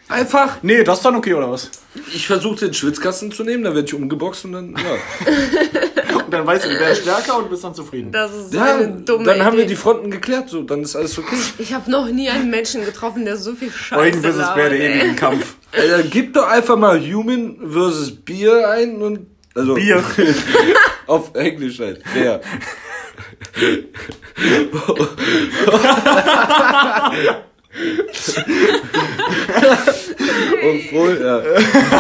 Einfach. 0.08 0.58
Nee, 0.62 0.84
das 0.84 1.00
ist 1.00 1.06
dann 1.06 1.16
okay, 1.16 1.34
oder 1.34 1.52
was? 1.52 1.72
Ich 2.14 2.28
versuche 2.28 2.66
den 2.66 2.74
Schwitzkasten 2.74 3.32
zu 3.32 3.44
nehmen, 3.44 3.64
dann 3.64 3.76
werde 3.76 3.88
ich 3.88 3.94
umgeboxt 3.94 4.46
und 4.46 4.54
dann, 4.54 4.76
ja. 4.76 5.32
Dann 6.36 6.46
weißt 6.46 6.66
du, 6.66 6.70
du 6.70 6.80
wärst 6.80 7.04
stärker 7.04 7.38
und 7.38 7.50
bist 7.50 7.64
dann 7.64 7.74
zufrieden. 7.74 8.12
Das 8.12 8.34
ist 8.34 8.52
so 8.52 8.58
ja 8.58 8.76
eine 8.76 8.90
dumme 8.90 9.24
dann 9.24 9.46
haben 9.46 9.56
wir 9.56 9.66
die 9.66 9.78
Fronten 9.78 10.12
geklärt, 10.12 10.50
so, 10.50 10.64
dann 10.64 10.82
ist 10.82 10.98
alles 10.98 11.18
okay. 11.18 11.38
Ich 11.60 11.74
habe 11.74 11.90
noch 11.90 12.08
nie 12.08 12.30
einen 12.30 12.50
Menschen 12.50 12.84
getroffen, 12.84 13.24
der 13.24 13.38
so 13.38 13.56
viel 13.56 13.72
Scheiße 13.72 14.02
Eugen 14.02 14.22
versus 14.22 14.54
Bär, 14.54 14.70
der 14.70 14.82
ewigen 14.82 15.16
Kampf. 15.16 15.56
Alter, 15.72 16.04
gib 16.10 16.34
doch 16.34 16.48
einfach 16.48 16.76
mal 16.76 17.00
Human 17.00 17.56
versus 17.72 18.12
Bier 18.12 18.70
ein 18.70 19.02
und, 19.02 19.28
also. 19.54 19.76
Bier. 19.76 20.04
Auf 21.08 21.34
Englisch 21.36 21.80
halt. 21.80 22.02
Bär. 22.14 22.42
Obwohl, 30.64 31.22
ja. 31.24 31.42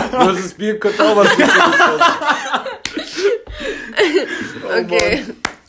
Versus 0.10 0.54
Bier 0.54 0.78
könnte 0.78 1.02
auch 1.04 1.16
was 1.16 1.30
Gutes 1.36 1.54
sein. 1.54 2.75
Okay. 4.84 5.24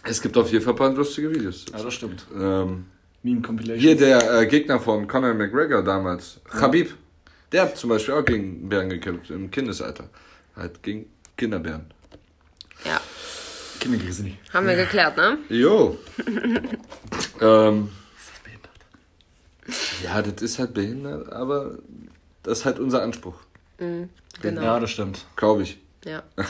Es 0.05 0.21
gibt 0.23 0.37
auf 0.37 0.51
jeden 0.53 0.65
Fall 0.65 0.75
ein 0.75 0.77
paar 0.77 0.91
lustige 0.93 1.31
Videos. 1.35 1.67
Ja, 1.73 1.83
das 1.83 1.95
stimmt. 1.95 2.27
Ähm, 2.35 2.87
Meme 3.23 3.43
Compilation. 3.43 3.81
hier 3.81 3.97
der 3.97 4.41
äh, 4.41 4.47
Gegner 4.47 4.79
von 4.79 5.09
Conor 5.09 5.35
McGregor 5.35 5.83
damals, 5.83 6.41
Khabib, 6.45 6.95
der 7.53 7.63
hat 7.63 7.77
zum 7.77 7.91
Beispiel 7.91 8.15
auch 8.15 8.25
gegen 8.25 8.69
Bären 8.69 8.89
gekämpft 8.89 9.31
im 9.31 9.51
Kindesalter. 9.51 10.09
Halt 10.55 10.83
gegen 10.83 11.07
Kinderbären. 11.37 11.87
Ja, 12.85 13.01
Kindergrizzly. 13.81 14.39
haben 14.53 14.67
wir 14.67 14.77
geklärt, 14.77 15.17
ne? 15.17 15.39
Jo. 15.49 15.99
ähm, 17.41 17.91
ja, 20.05 20.23
das 20.23 20.43
ist 20.43 20.59
halt 20.59 20.75
behindert, 20.75 21.33
aber 21.33 21.79
das 22.43 22.61
ist 22.61 22.65
halt 22.65 22.79
unser 22.79 23.03
Anspruch, 23.03 23.41
Genau. 24.41 24.63
Ja, 24.63 24.79
das 24.81 24.91
stimmt. 24.91 25.27
glaube 25.37 25.63
ich. 25.63 25.79
Ja. 26.05 26.23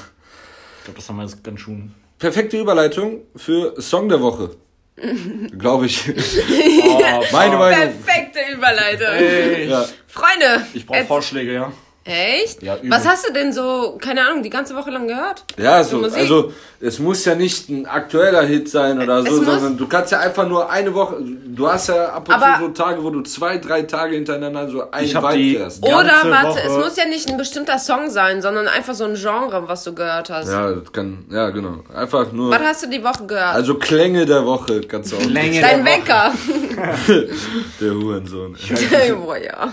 Ich 0.87 0.89
glaube, 0.89 1.01
das 1.01 1.09
haben 1.09 1.17
wir 1.17 1.25
jetzt 1.25 1.43
ganz 1.43 1.59
schon. 1.59 1.93
Perfekte 2.17 2.61
Überleitung 2.61 3.23
für 3.35 3.75
Song 3.83 4.09
der 4.09 4.23
Woche. 4.23 4.51
glaube 5.59 5.87
ich. 5.87 6.01
Oh, 6.09 7.25
Meine 7.33 7.57
Meinung. 7.57 7.93
Perfekte 8.05 8.39
Überleitung. 8.55 9.09
Ey, 9.17 9.69
Ja. 9.69 9.85
Freunde. 10.07 10.65
Ich 10.75 10.87
brauche 10.87 11.05
Vorschläge, 11.05 11.55
ja. 11.55 11.73
Echt? 12.07 12.63
Ja, 12.63 12.77
übel. 12.77 12.91
Was 12.91 13.07
hast 13.07 13.29
du 13.29 13.33
denn 13.33 13.53
so, 13.53 13.99
keine 14.01 14.25
Ahnung, 14.27 14.43
die 14.45 14.51
ganze 14.51 14.77
Woche 14.77 14.91
lang 14.91 15.09
gehört? 15.09 15.43
Ja, 15.59 15.83
so, 15.83 15.99
Musik? 15.99 16.19
also 16.21 16.53
es 16.81 16.99
muss 17.01 17.25
ja 17.25 17.35
nicht 17.35 17.69
ein 17.69 17.85
aktueller 17.87 18.43
Hit 18.43 18.69
sein 18.69 19.01
oder 19.03 19.19
Es 19.19 19.29
so, 19.29 19.43
sondern 19.43 19.77
du 19.77 19.89
kannst 19.89 20.13
ja 20.13 20.21
einfach 20.21 20.47
nur 20.47 20.71
eine 20.71 20.95
Woche, 20.95 21.17
du 21.21 21.67
hast 21.69 21.89
ja 21.89 22.11
ab 22.11 22.29
und 22.29 22.35
Aber- 22.35 22.59
zu 22.61 22.67
so 22.67 22.69
Tage, 22.73 23.03
wo 23.03 23.11
du 23.11 23.23
zwei, 23.23 23.59
drei 23.59 23.83
Tage 23.83 24.15
hintereinander 24.15 24.69
so 24.69 24.89
ein 24.91 25.05
Ich 25.05 25.17
hab 25.17 25.25
Vibe 25.25 25.37
die- 25.37 25.57
fährst. 25.57 25.83
Oder 25.83 26.13
warte, 26.25 26.49
Woche- 26.51 26.61
es 26.65 26.73
muss 26.77 26.97
ja 26.97 27.07
nicht 27.07 27.29
ein 27.29 27.37
bestimmter 27.39 27.79
Song 27.81 28.09
sein, 28.09 28.41
sondern 28.41 28.69
einfach 28.69 28.95
so 28.95 29.05
ein 29.05 29.15
Genre, 29.17 29.65
was 29.67 29.83
du 29.83 29.93
gehört 29.93 30.31
hast. 30.31 30.49
Ja, 30.49 30.71
das 30.73 30.93
kann, 30.93 31.25
ja 31.31 31.51
genau. 31.51 31.79
Einfach 31.93 32.31
nur, 32.31 32.53
Was 32.53 32.61
hast 32.61 32.85
du 32.85 32.89
die 32.89 33.03
Woche 33.03 33.27
gehört? 33.27 33.55
also 33.55 33.75
Klänge 33.75 34.27
der 34.27 34.47
Woche 34.47 34.81
kannst 34.83 35.11
du 35.11 35.17
auch. 35.17 35.25
Länge 35.25 35.61
Dein 35.61 35.85
der 35.85 35.93
Wecker. 35.93 36.33
Der 37.81 37.91
Hurensohn. 37.95 38.57
Boah, 39.25 39.37
ja. 39.39 39.73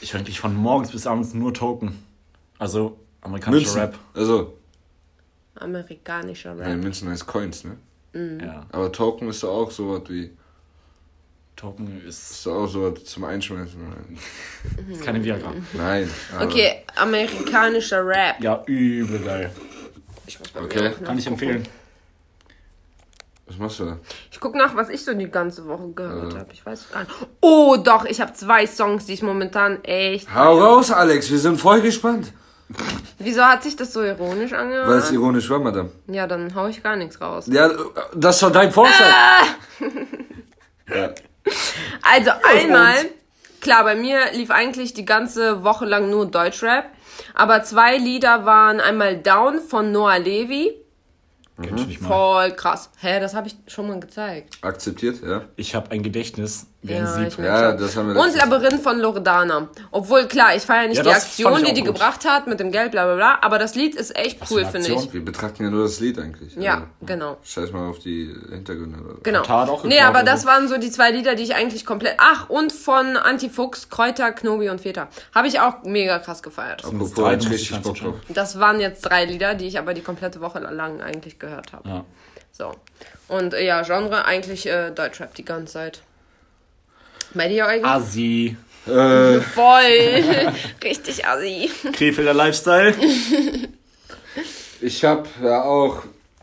Ich 0.00 0.12
höre 0.12 0.20
eigentlich 0.20 0.40
von 0.40 0.54
morgens 0.54 0.90
bis 0.92 1.06
abends 1.06 1.34
nur 1.34 1.52
Token. 1.54 2.02
Also 2.58 2.98
amerikanischer 3.20 3.60
Münzen. 3.60 3.80
Rap. 3.80 3.98
Also, 4.14 4.54
Amerikanischer 5.56 6.54
ja, 6.56 6.64
Rap. 6.64 6.78
Münzen 6.82 7.08
heißt 7.10 7.26
Coins, 7.26 7.64
ne? 7.64 7.76
Ja. 8.42 8.66
Aber 8.72 8.90
Token 8.90 9.28
ist 9.28 9.42
doch 9.42 9.50
auch 9.50 9.70
sowas 9.70 10.02
wie, 10.08 10.30
Token 11.54 12.02
ist, 12.06 12.30
ist 12.30 12.46
doch 12.46 12.64
auch 12.64 12.66
sowas 12.66 13.04
zum 13.04 13.24
Einschmeißen. 13.24 13.78
ist 14.90 15.02
keine 15.04 15.22
Viagra. 15.22 15.52
Nein. 15.74 16.10
aber- 16.34 16.44
Okay, 16.46 16.82
amerikanischer 16.96 18.04
Rap. 18.04 18.40
Ja, 18.40 18.62
übel 18.66 19.20
geil. 19.20 19.50
Ich 20.26 20.38
muss 20.38 20.54
mal 20.54 20.64
Okay. 20.64 20.92
Kann 21.04 21.18
ich 21.18 21.26
empfehlen. 21.26 21.66
Was 23.50 23.58
machst 23.58 23.80
du 23.80 23.84
da? 23.84 23.98
Ich 24.30 24.38
guck 24.38 24.54
nach, 24.54 24.76
was 24.76 24.88
ich 24.90 25.04
so 25.04 25.12
die 25.12 25.28
ganze 25.28 25.66
Woche 25.66 25.88
gehört 25.88 26.34
Ja. 26.34 26.38
habe. 26.38 26.52
Ich 26.52 26.64
weiß 26.64 26.88
gar 26.92 27.00
nicht. 27.00 27.12
Oh, 27.40 27.76
doch, 27.82 28.04
ich 28.04 28.20
habe 28.20 28.32
zwei 28.32 28.64
Songs, 28.64 29.06
die 29.06 29.14
ich 29.14 29.22
momentan 29.24 29.82
echt. 29.82 30.32
Hau 30.32 30.60
raus, 30.60 30.92
Alex, 30.92 31.28
wir 31.32 31.38
sind 31.38 31.60
voll 31.60 31.80
gespannt. 31.80 32.32
Wieso 33.18 33.42
hat 33.42 33.64
sich 33.64 33.74
das 33.74 33.92
so 33.92 34.02
ironisch 34.04 34.52
Weil 34.52 34.60
es 34.60 34.62
angehört? 34.62 35.12
ironisch 35.12 35.50
war, 35.50 35.58
Madame. 35.58 35.90
Ja, 36.06 36.28
dann 36.28 36.54
hau 36.54 36.68
ich 36.68 36.80
gar 36.80 36.94
nichts 36.94 37.20
raus. 37.20 37.46
Ja, 37.48 37.68
das 38.14 38.40
war 38.44 38.52
dein 38.52 38.70
Vorschlag. 38.70 39.08
Ah! 39.10 39.46
Ja. 40.94 41.10
Also 42.02 42.30
einmal, 42.48 42.94
klar, 43.60 43.82
bei 43.82 43.96
mir 43.96 44.18
lief 44.32 44.52
eigentlich 44.52 44.94
die 44.94 45.04
ganze 45.04 45.64
Woche 45.64 45.86
lang 45.86 46.08
nur 46.10 46.26
Deutschrap. 46.26 46.84
Aber 47.34 47.64
zwei 47.64 47.96
Lieder 47.96 48.44
waren 48.46 48.78
einmal 48.80 49.16
Down 49.18 49.60
von 49.60 49.90
Noah 49.90 50.18
Levi. 50.20 50.72
Kenn 51.62 51.78
ich 51.78 51.86
nicht 51.86 52.00
mal. 52.02 52.08
Voll 52.08 52.52
krass. 52.52 52.90
Hä, 53.00 53.20
das 53.20 53.34
habe 53.34 53.48
ich 53.48 53.56
schon 53.66 53.88
mal 53.88 54.00
gezeigt. 54.00 54.58
Akzeptiert, 54.62 55.22
ja. 55.22 55.44
Ich 55.56 55.74
habe 55.74 55.90
ein 55.90 56.02
Gedächtnis 56.02 56.66
wie 56.82 56.94
ein 56.94 57.04
Ja, 57.04 57.18
merk 57.18 57.38
Ja, 57.38 57.72
das 57.72 57.96
haben 57.96 58.14
wir 58.14 58.20
Und 58.20 58.34
Labyrinth 58.34 58.80
von 58.82 58.98
Loredana. 58.98 59.68
Obwohl, 59.90 60.26
klar, 60.26 60.56
ich 60.56 60.62
feiere 60.62 60.88
nicht 60.88 60.96
Ja, 60.96 61.02
die 61.02 61.10
Aktion, 61.10 61.62
die 61.62 61.74
die 61.74 61.82
gut. 61.82 61.94
gebracht 61.94 62.24
hat 62.24 62.46
mit 62.46 62.58
dem 62.58 62.72
Geld, 62.72 62.92
bla 62.92 63.04
bla 63.04 63.16
bla. 63.16 63.38
Aber 63.42 63.58
das 63.58 63.74
Lied 63.74 63.94
ist 63.94 64.16
echt 64.16 64.38
cool, 64.50 64.64
finde 64.64 64.92
ich. 64.92 65.12
Wir 65.12 65.24
betrachten 65.24 65.62
ja 65.64 65.70
nur 65.70 65.84
das 65.84 66.00
Lied 66.00 66.18
eigentlich. 66.18 66.54
Ja, 66.56 66.74
Also, 66.74 66.86
genau. 67.02 67.36
Scheiß 67.44 67.72
mal 67.72 67.88
auf 67.88 67.98
die 67.98 68.34
Hintergründe. 68.50 68.98
Genau. 69.22 69.46
Hat 69.46 69.68
auch 69.68 69.84
nee, 69.84 70.00
aber 70.00 70.22
das 70.22 70.46
waren 70.46 70.68
so 70.68 70.78
die 70.78 70.90
zwei 70.90 71.10
Lieder, 71.10 71.34
die 71.34 71.42
ich 71.42 71.54
eigentlich 71.54 71.84
komplett. 71.84 72.14
Ach, 72.18 72.48
und 72.48 72.72
von 72.72 73.16
Antifuchs, 73.18 73.90
Kräuter, 73.90 74.32
Knobi 74.32 74.70
und 74.70 74.80
Feta. 74.80 75.08
Habe 75.34 75.48
ich 75.48 75.60
auch 75.60 75.82
mega 75.84 76.18
krass 76.18 76.42
gefeiert. 76.42 76.84
Apropos, 76.84 77.12
drei, 77.12 77.34
richtig 77.34 77.72
ich 77.72 77.80
Bock 77.82 77.96
drauf. 77.98 78.14
Das 78.28 78.58
waren 78.58 78.80
jetzt 78.80 79.02
drei 79.02 79.26
Lieder, 79.26 79.54
die 79.54 79.66
ich 79.66 79.78
aber 79.78 79.92
die 79.92 80.02
komplette 80.02 80.40
Woche 80.40 80.58
lang 80.60 81.02
eigentlich 81.02 81.38
gehört 81.38 81.72
habe. 81.74 81.88
Ja. 81.88 82.04
So. 82.52 82.72
Und 83.28 83.54
äh, 83.54 83.64
ja, 83.64 83.82
Genre 83.82 84.24
eigentlich 84.24 84.66
äh, 84.66 84.90
Deutschrap 84.90 85.34
die 85.34 85.44
ganze 85.44 85.74
Zeit. 85.74 86.02
Bei 87.34 87.48
dir, 87.48 87.66
Eugen? 87.66 87.84
Asi. 87.84 88.56
Äh, 88.86 89.40
Voll. 89.54 90.52
Richtig 90.84 91.26
assi. 91.26 91.70
Krefelder 91.92 92.34
Lifestyle. 92.34 92.94
ich 94.80 95.04
habe 95.04 95.28
ja 95.42 95.62
auch 95.62 96.02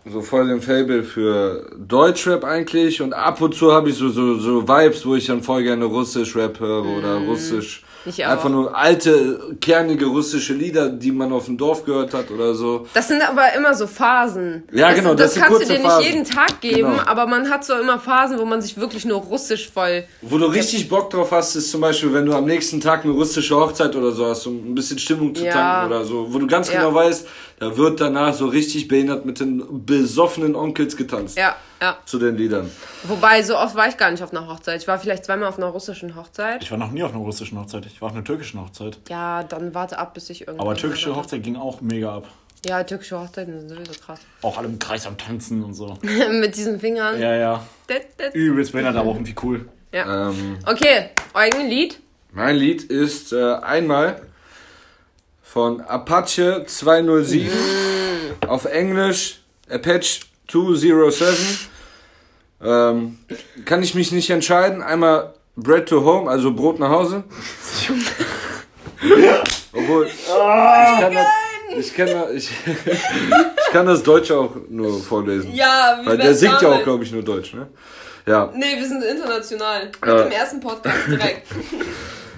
so 0.10 0.22
voll 0.22 0.48
den 0.48 0.62
Fable 0.62 1.04
für 1.04 1.70
Deutschrap 1.78 2.44
eigentlich 2.46 3.02
und 3.02 3.14
ab 3.14 3.42
und 3.42 3.54
zu 3.56 3.74
habe 3.74 3.90
ich 3.90 3.96
so, 3.96 4.08
so, 4.10 4.36
so 4.40 4.66
Vibes, 4.68 5.06
wo 5.06 5.16
ich 5.16 5.26
dann 5.26 5.44
voll 5.44 5.64
gerne 5.64 5.84
Russisch 5.86 6.36
Rap 6.36 6.60
höre 6.60 6.86
oder 6.86 7.20
Mm. 7.20 7.28
Russisch 7.30 7.84
Ich 8.06 8.26
auch. 8.26 8.30
Einfach 8.32 8.50
nur 8.50 8.76
alte, 8.76 9.56
kernige 9.60 10.06
russische 10.06 10.54
Lieder, 10.54 10.90
die 10.90 11.12
man 11.12 11.32
auf 11.34 11.46
dem 11.46 11.58
Dorf 11.58 11.84
gehört 11.84 12.14
hat 12.14 12.32
oder 12.32 12.54
so. 12.54 12.88
Das 12.94 13.08
sind 13.08 13.22
aber 13.28 13.54
immer 13.56 13.74
so 13.74 13.88
Phasen. 13.88 14.64
Ja, 14.72 14.94
genau, 14.94 15.14
Das, 15.14 15.34
das 15.34 15.36
das 15.36 15.44
kannst 15.44 15.62
du 15.62 15.66
dir 15.66 15.80
nicht 15.80 15.88
Phasen. 15.90 16.04
jeden 16.06 16.24
Tag 16.24 16.62
geben, 16.62 16.92
Genau. 16.92 17.04
aber 17.06 17.28
man 17.28 17.50
hat 17.50 17.66
so 17.66 17.74
immer 17.74 18.00
Phasen, 18.00 18.40
wo 18.40 18.46
man 18.46 18.62
sich 18.62 18.78
wirklich 18.78 19.04
nur 19.06 19.20
russisch 19.22 19.70
voll. 19.70 20.04
Wo 20.22 20.38
du 20.38 20.46
richtig 20.46 20.88
Bock 20.90 21.10
drauf 21.10 21.32
hast, 21.32 21.56
ist 21.56 21.72
zum 21.72 21.82
Beispiel, 21.82 22.14
wenn 22.14 22.26
du 22.26 22.34
am 22.34 22.46
nächsten 22.46 22.80
Tag 22.80 23.04
eine 23.04 23.14
russische 23.14 23.56
Hochzeit 23.56 23.96
oder 23.96 24.12
so 24.12 24.26
hast, 24.26 24.46
um 24.48 24.72
ein 24.72 24.76
bisschen 24.76 25.00
Stimmung 25.00 25.36
zu 25.36 25.44
Ja. 25.46 25.52
tanken 25.54 25.94
oder 25.94 26.06
so. 26.06 26.28
Wo 26.34 26.40
du 26.40 26.48
ganz 26.48 26.72
Ja. 26.72 26.80
genau 26.80 26.94
weißt, 26.94 27.28
da 27.60 27.76
wird 27.76 28.00
danach 28.00 28.34
so 28.36 28.46
richtig 28.46 28.88
behindert 28.88 29.26
mit 29.26 29.40
den 29.40 29.64
besoffenen 29.86 30.56
Onkels 30.56 30.96
getanzt. 30.96 31.38
Ja, 31.38 31.56
ja. 31.82 31.98
Zu 32.06 32.20
den 32.20 32.36
Liedern. 32.38 32.72
Wobei, 33.04 33.42
so 33.44 33.58
oft 33.58 33.76
war 33.76 33.88
ich 33.88 33.98
gar 33.98 34.12
nicht 34.12 34.24
auf 34.24 34.32
einer 34.32 34.48
Hochzeit. 34.48 34.82
Ich 34.82 34.88
war 34.88 35.00
vielleicht 35.00 35.26
zweimal 35.26 35.48
auf 35.50 35.58
einer 35.58 35.68
russischen 35.68 36.16
Hochzeit. 36.16 36.64
Ich 36.64 36.72
war 36.72 36.78
noch 36.78 36.92
nie 36.92 37.04
auf 37.04 37.12
einer 37.12 37.20
russischen 37.22 37.60
Hochzeit. 37.60 37.86
Ich 37.86 38.02
war 38.02 38.10
auf 38.10 38.16
einer 38.16 38.24
türkischen 38.24 38.60
Hochzeit. 38.62 39.00
Ja, 39.10 39.44
dann 39.44 39.74
warte 39.74 39.98
ab, 40.00 40.14
bis 40.14 40.30
ich 40.30 40.42
irgendwann. 40.48 40.68
Aber 40.68 40.76
türkische 40.76 41.16
Hochzeit 41.16 41.44
ging 41.44 41.56
auch 41.56 41.82
mega 41.82 42.16
ab. 42.18 42.28
Ja, 42.66 42.84
türkische 42.84 43.20
Hochzeiten 43.20 43.60
sind 43.60 43.70
sowieso 43.70 43.94
krass. 44.04 44.20
Auch 44.42 44.58
alle 44.58 44.68
im 44.68 44.80
Kreis 44.80 45.06
am 45.06 45.18
Tanzen 45.18 45.64
und 45.64 45.76
so. 45.76 45.98
Mit 46.02 46.56
diesen 46.58 46.80
Fingern. 46.80 47.20
Ja, 47.22 47.36
ja. 47.36 47.64
Übelst 48.34 48.72
behindert, 48.72 48.96
aber 48.96 49.12
auch 49.12 49.16
irgendwie 49.16 49.36
cool. 49.44 49.70
Ja. 49.92 50.30
Ähm, 50.30 50.58
Okay, 50.66 51.12
euer 51.36 51.64
Lied. 51.64 52.00
mein 52.32 52.56
Lied 52.56 52.84
ist 52.84 53.32
äh, 53.32 53.54
einmal 53.62 54.22
von 55.44 55.82
Apache 55.82 56.66
207 56.66 57.50
auf 58.48 58.66
Englisch 58.66 59.40
Apache 59.70 60.22
207. 60.48 61.36
Ähm, 62.64 63.18
kann 63.66 63.84
ich 63.84 63.94
mich 63.94 64.12
nicht 64.12 64.30
entscheiden. 64.30 64.82
Einmal 64.82 65.34
Bread 65.56 65.88
to 65.90 66.04
Home, 66.04 66.30
also 66.30 66.54
Brot 66.54 66.80
nach 66.80 66.90
Hause. 66.90 67.24
Obwohl, 69.74 70.08
ich 70.08 70.26
kann 70.28 71.14
das, 71.14 71.28
ich 71.78 71.94
kann 71.96 72.08
das, 72.08 72.32
ich, 72.32 72.50
ich 72.86 73.72
kann 73.72 73.86
das 73.86 74.02
Deutsche 74.04 74.38
auch 74.38 74.56
nur 74.70 75.02
vorlesen. 75.02 75.54
Ja, 75.54 76.00
wie 76.02 76.08
Weil 76.08 76.18
der 76.18 76.34
singt 76.34 76.62
ja 76.62 76.70
auch, 76.70 76.84
glaube 76.84 77.04
ich, 77.04 77.12
nur 77.12 77.22
Deutsch, 77.24 77.54
ne? 77.54 77.68
Ja. 78.26 78.52
Nee, 78.56 78.76
wir 78.78 78.88
sind 78.88 79.04
international. 79.04 79.86
Mit 79.86 80.06
Ja. 80.06 80.24
dem 80.24 80.32
ersten 80.32 80.60
Podcast 80.60 80.98
direkt. 81.08 81.48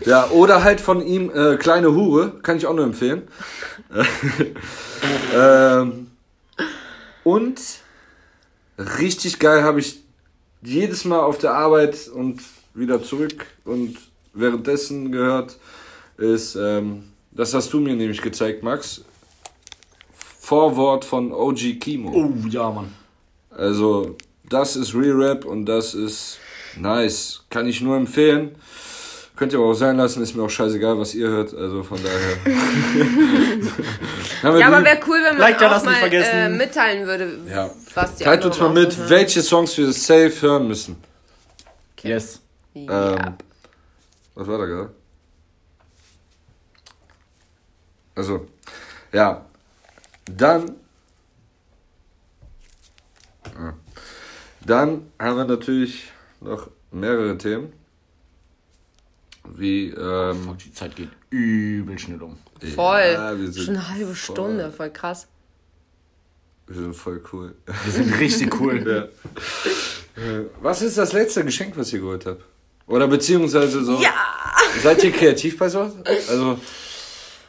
Ja, 0.06 0.30
oder 0.30 0.64
halt 0.64 0.80
von 0.80 1.06
ihm 1.06 1.30
äh, 1.30 1.58
Kleine 1.58 1.94
Hure, 1.94 2.40
kann 2.42 2.56
ich 2.56 2.66
auch 2.66 2.74
nur 2.74 2.86
empfehlen. 2.86 3.28
ähm, 5.36 6.08
und 7.26 7.60
richtig 8.80 9.40
geil 9.40 9.64
habe 9.64 9.80
ich 9.80 10.00
jedes 10.62 11.06
Mal 11.06 11.20
auf 11.20 11.38
der 11.38 11.54
Arbeit 11.54 12.08
und 12.08 12.42
wieder 12.74 13.04
zurück 13.04 13.46
und 13.66 13.98
währenddessen 14.34 15.12
gehört, 15.12 15.58
ist, 16.18 16.56
ähm, 16.56 17.04
das 17.32 17.54
hast 17.54 17.72
du 17.74 17.80
mir 17.80 17.96
nämlich 17.96 18.22
gezeigt, 18.22 18.64
Max. 18.64 19.04
Vorwort 20.40 21.06
von 21.06 21.32
OG 21.32 21.80
Kimo. 21.80 22.12
Oh, 22.12 22.48
ja, 22.50 22.70
Mann. 22.72 22.94
Also, 23.52 24.18
das 24.48 24.76
ist 24.76 24.96
Re-Rap 24.96 25.46
und 25.46 25.66
das 25.66 25.94
ist 25.94 26.40
nice. 26.78 27.44
Kann 27.50 27.68
ich 27.68 27.82
nur 27.82 27.98
empfehlen. 27.98 28.56
Könnt 29.40 29.54
ihr 29.54 29.60
aber 29.60 29.70
auch 29.70 29.74
sein 29.74 29.96
lassen, 29.96 30.22
ist 30.22 30.36
mir 30.36 30.44
auch 30.44 30.50
scheißegal, 30.50 31.00
was 31.00 31.16
ihr 31.16 31.30
hört. 31.30 31.54
Also 31.54 31.82
von 31.82 31.98
daher. 32.04 32.38
Ja, 34.60 34.68
aber 34.68 34.84
wäre 34.84 35.00
cool, 35.08 35.18
wenn 35.24 35.38
man 35.38 35.38
Like 35.38 35.58
da 35.60 35.78
auch 35.78 35.84
mal 35.84 35.96
äh, 36.12 36.50
mitteilen 36.50 37.08
würde, 37.08 37.40
Ja. 37.48 37.70
was 37.94 38.16
die 38.16 38.26
Teilt 38.26 38.44
uns 38.44 38.60
mal 38.60 38.70
mit, 38.70 38.88
aussuchen. 38.88 39.10
welche 39.10 39.42
Songs 39.42 39.78
wir 39.78 39.92
safe 39.94 40.34
hören 40.42 40.68
müssen. 40.68 40.98
Yes. 42.02 42.42
Ja. 42.74 43.14
Ähm, 43.16 43.34
was 44.36 44.48
war 44.48 44.58
da 44.58 44.66
gerade? 44.66 44.92
Also, 48.16 48.46
ja. 49.14 49.46
Dann. 50.26 50.76
Ah. 53.58 53.74
Dann 54.66 55.12
haben 55.18 55.38
wir 55.38 55.46
natürlich 55.46 56.12
noch 56.42 56.70
mehrere 56.92 57.38
Themen. 57.38 57.79
Wie, 59.56 59.90
ähm, 59.90 60.44
Fuck, 60.44 60.58
die 60.60 60.72
Zeit 60.74 60.96
geht 60.96 61.10
übel 61.30 61.98
schnell 62.00 62.22
um. 62.22 62.38
Voll. 62.76 63.00
Ja, 63.14 63.38
wir 63.40 63.52
sind 63.52 63.66
Schon 63.66 63.76
eine 63.76 63.88
halbe 63.90 64.06
voll- 64.08 64.16
Stunde, 64.16 64.72
voll 64.72 64.90
krass. 64.92 65.28
Wir 66.68 66.76
sind 66.76 66.96
voll 66.96 67.22
cool. 67.34 67.56
Wir 67.86 67.92
sind 67.92 68.20
richtig 68.20 68.60
cool. 68.60 69.10
Ja. 70.20 70.42
Was 70.62 70.82
ist 70.82 70.98
das 70.98 71.14
letzte 71.14 71.46
Geschenk, 71.46 71.78
was 71.78 71.94
ihr 71.94 72.00
geholt 72.00 72.26
habt? 72.26 72.44
Oder 72.88 73.08
beziehungsweise 73.08 73.84
so. 73.86 74.02
Ja! 74.02 74.12
Seid 74.84 75.02
ihr 75.04 75.12
kreativ 75.12 75.58
bei 75.58 75.70
sowas? 75.70 75.94
Also, 76.28 76.60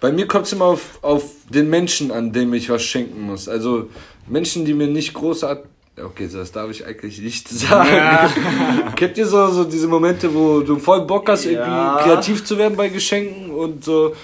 bei 0.01 0.13
mir 0.13 0.29
kommt 0.29 0.47
es 0.47 0.53
immer 0.53 0.67
auf, 0.67 1.03
auf 1.03 1.25
den 1.49 1.69
Menschen 1.69 2.13
an, 2.13 2.33
dem 2.33 2.55
ich 2.55 2.71
was 2.71 2.83
schenken 2.85 3.23
muss. 3.23 3.49
Also, 3.49 3.91
Menschen, 4.29 4.65
die 4.65 4.75
mir 4.75 4.87
nicht 4.87 5.15
großartig. 5.15 5.65
Okay, 6.05 6.29
das 6.33 6.53
darf 6.53 6.71
ich 6.71 6.85
eigentlich 6.87 7.21
nicht 7.21 7.49
sagen. 7.51 7.91
Kennt 8.97 9.19
ihr 9.19 9.27
so, 9.27 9.49
so 9.49 9.65
diese 9.65 9.89
Momente, 9.89 10.33
wo 10.35 10.61
du 10.61 10.79
voll 10.79 11.03
Bock 11.07 11.29
hast, 11.29 11.45
irgendwie 11.47 11.69
Ja. 11.71 12.01
kreativ 12.03 12.45
zu 12.45 12.57
werden 12.59 12.77
bei 12.77 12.89
Geschenken 12.89 13.51
und 13.51 13.85
so. 13.85 14.15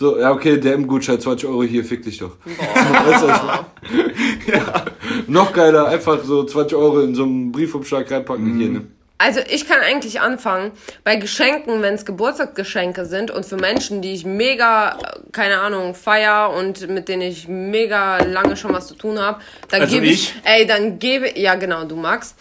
So, 0.00 0.16
ja, 0.18 0.30
okay, 0.32 0.58
der 0.60 0.74
M-Gutschein, 0.74 1.18
20 1.20 1.48
Euro, 1.48 1.64
hier, 1.64 1.84
fick 1.84 2.02
dich 2.04 2.18
doch. 2.18 2.36
Meine? 2.44 3.66
ja. 4.46 4.84
Noch 5.26 5.52
geiler, 5.52 5.88
einfach 5.88 6.22
so 6.22 6.44
20 6.44 6.76
Euro 6.78 7.00
in 7.00 7.16
so 7.16 7.24
einen 7.24 7.50
Briefumschlag 7.50 8.08
reinpacken. 8.10 8.58
Hier, 8.58 8.68
ne? 8.68 8.82
Also 9.20 9.40
ich 9.50 9.66
kann 9.68 9.80
eigentlich 9.80 10.20
anfangen 10.20 10.70
bei 11.02 11.16
Geschenken, 11.16 11.82
wenn 11.82 11.94
es 11.94 12.04
Geburtstagsgeschenke 12.06 13.04
sind 13.04 13.32
und 13.32 13.44
für 13.44 13.56
Menschen, 13.56 14.00
die 14.00 14.12
ich 14.14 14.24
mega, 14.24 14.90
äh, 14.92 15.18
keine 15.32 15.58
Ahnung, 15.58 15.96
feier 15.96 16.50
und 16.50 16.88
mit 16.88 17.08
denen 17.08 17.22
ich 17.22 17.48
mega 17.48 18.18
lange 18.18 18.56
schon 18.56 18.72
was 18.72 18.86
zu 18.86 18.94
tun 18.94 19.18
habe, 19.18 19.40
dann 19.70 19.82
Also 19.82 19.94
gebe 19.96 20.06
ich, 20.06 20.34
ich? 20.36 20.42
ey, 20.44 20.66
dann 20.66 21.00
gebe, 21.00 21.36
ja 21.38 21.56
genau, 21.56 21.84
du 21.84 21.96
Max, 21.96 22.36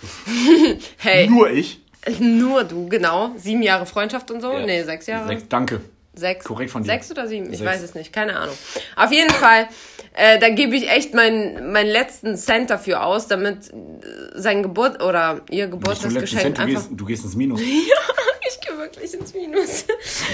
hey, 0.98 1.28
Nur 1.28 1.50
ich. 1.50 1.80
nur 2.20 2.64
du, 2.64 2.88
genau, 2.88 3.32
sieben 3.38 3.64
Jahre 3.64 3.86
Freundschaft 3.88 4.30
und 4.30 4.42
so, 4.42 4.54
Ja. 4.54 4.66
nee, 4.66 4.84
sechs 4.84 5.08
Jahre. 5.08 5.28
Sechs, 5.30 5.44
danke. 5.50 5.82
Sechs. 6.18 6.44
Korrekt 6.46 6.72
von 6.72 6.84
dir. 6.84 6.88
Sechs 6.92 7.10
oder 7.12 7.28
sieben? 7.28 7.52
Ich 7.52 7.60
Sechs. 7.60 7.70
weiß 7.72 7.82
es 7.84 7.94
nicht, 7.96 8.12
keine 8.12 8.36
Ahnung. 8.38 8.56
Auf 8.96 9.12
jeden 9.12 9.30
Fall, 9.30 9.68
äh, 10.14 10.40
da 10.40 10.50
gebe 10.50 10.76
ich 10.76 10.90
echt 10.90 11.14
meinen 11.14 11.72
meinen 11.72 11.90
letzten 11.90 12.36
Cent 12.38 12.70
dafür 12.70 13.06
aus, 13.06 13.28
damit 13.28 13.70
äh, 13.72 13.76
sein 14.36 14.64
Geburt 14.64 15.02
oder 15.04 15.42
ihr 15.50 15.68
Geburtstagsgeschenk 15.68 16.42
Cent, 16.42 16.58
du, 16.58 16.62
einfach. 16.64 16.82
gehst, 16.82 16.90
du 17.00 17.06
gehst 17.06 17.24
ins 17.26 17.36
Minus. 17.36 17.62
Ich 18.50 18.62
gehe 18.62 18.78
wirklich 18.78 19.14
ins 19.14 19.34
Minus. 19.34 19.84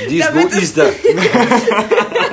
Es- 0.06 0.62
ist 0.62 0.78
da? 0.78 0.86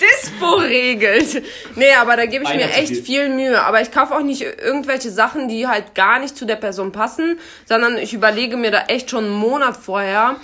Dispo 0.00 0.54
regelt. 0.56 1.42
Nee, 1.74 1.92
aber 1.94 2.16
da 2.16 2.26
gebe 2.26 2.44
ich 2.44 2.50
Einer 2.50 2.66
mir 2.66 2.72
echt 2.74 2.88
viel. 2.88 3.02
viel 3.02 3.28
Mühe. 3.30 3.60
Aber 3.62 3.80
ich 3.80 3.90
kaufe 3.90 4.14
auch 4.14 4.22
nicht 4.22 4.42
irgendwelche 4.42 5.10
Sachen, 5.10 5.48
die 5.48 5.66
halt 5.66 5.94
gar 5.94 6.18
nicht 6.20 6.36
zu 6.36 6.44
der 6.44 6.56
Person 6.56 6.92
passen, 6.92 7.38
sondern 7.66 7.98
ich 7.98 8.14
überlege 8.14 8.56
mir 8.56 8.70
da 8.70 8.84
echt 8.88 9.10
schon 9.10 9.24
einen 9.24 9.34
Monat 9.34 9.76
vorher, 9.76 10.36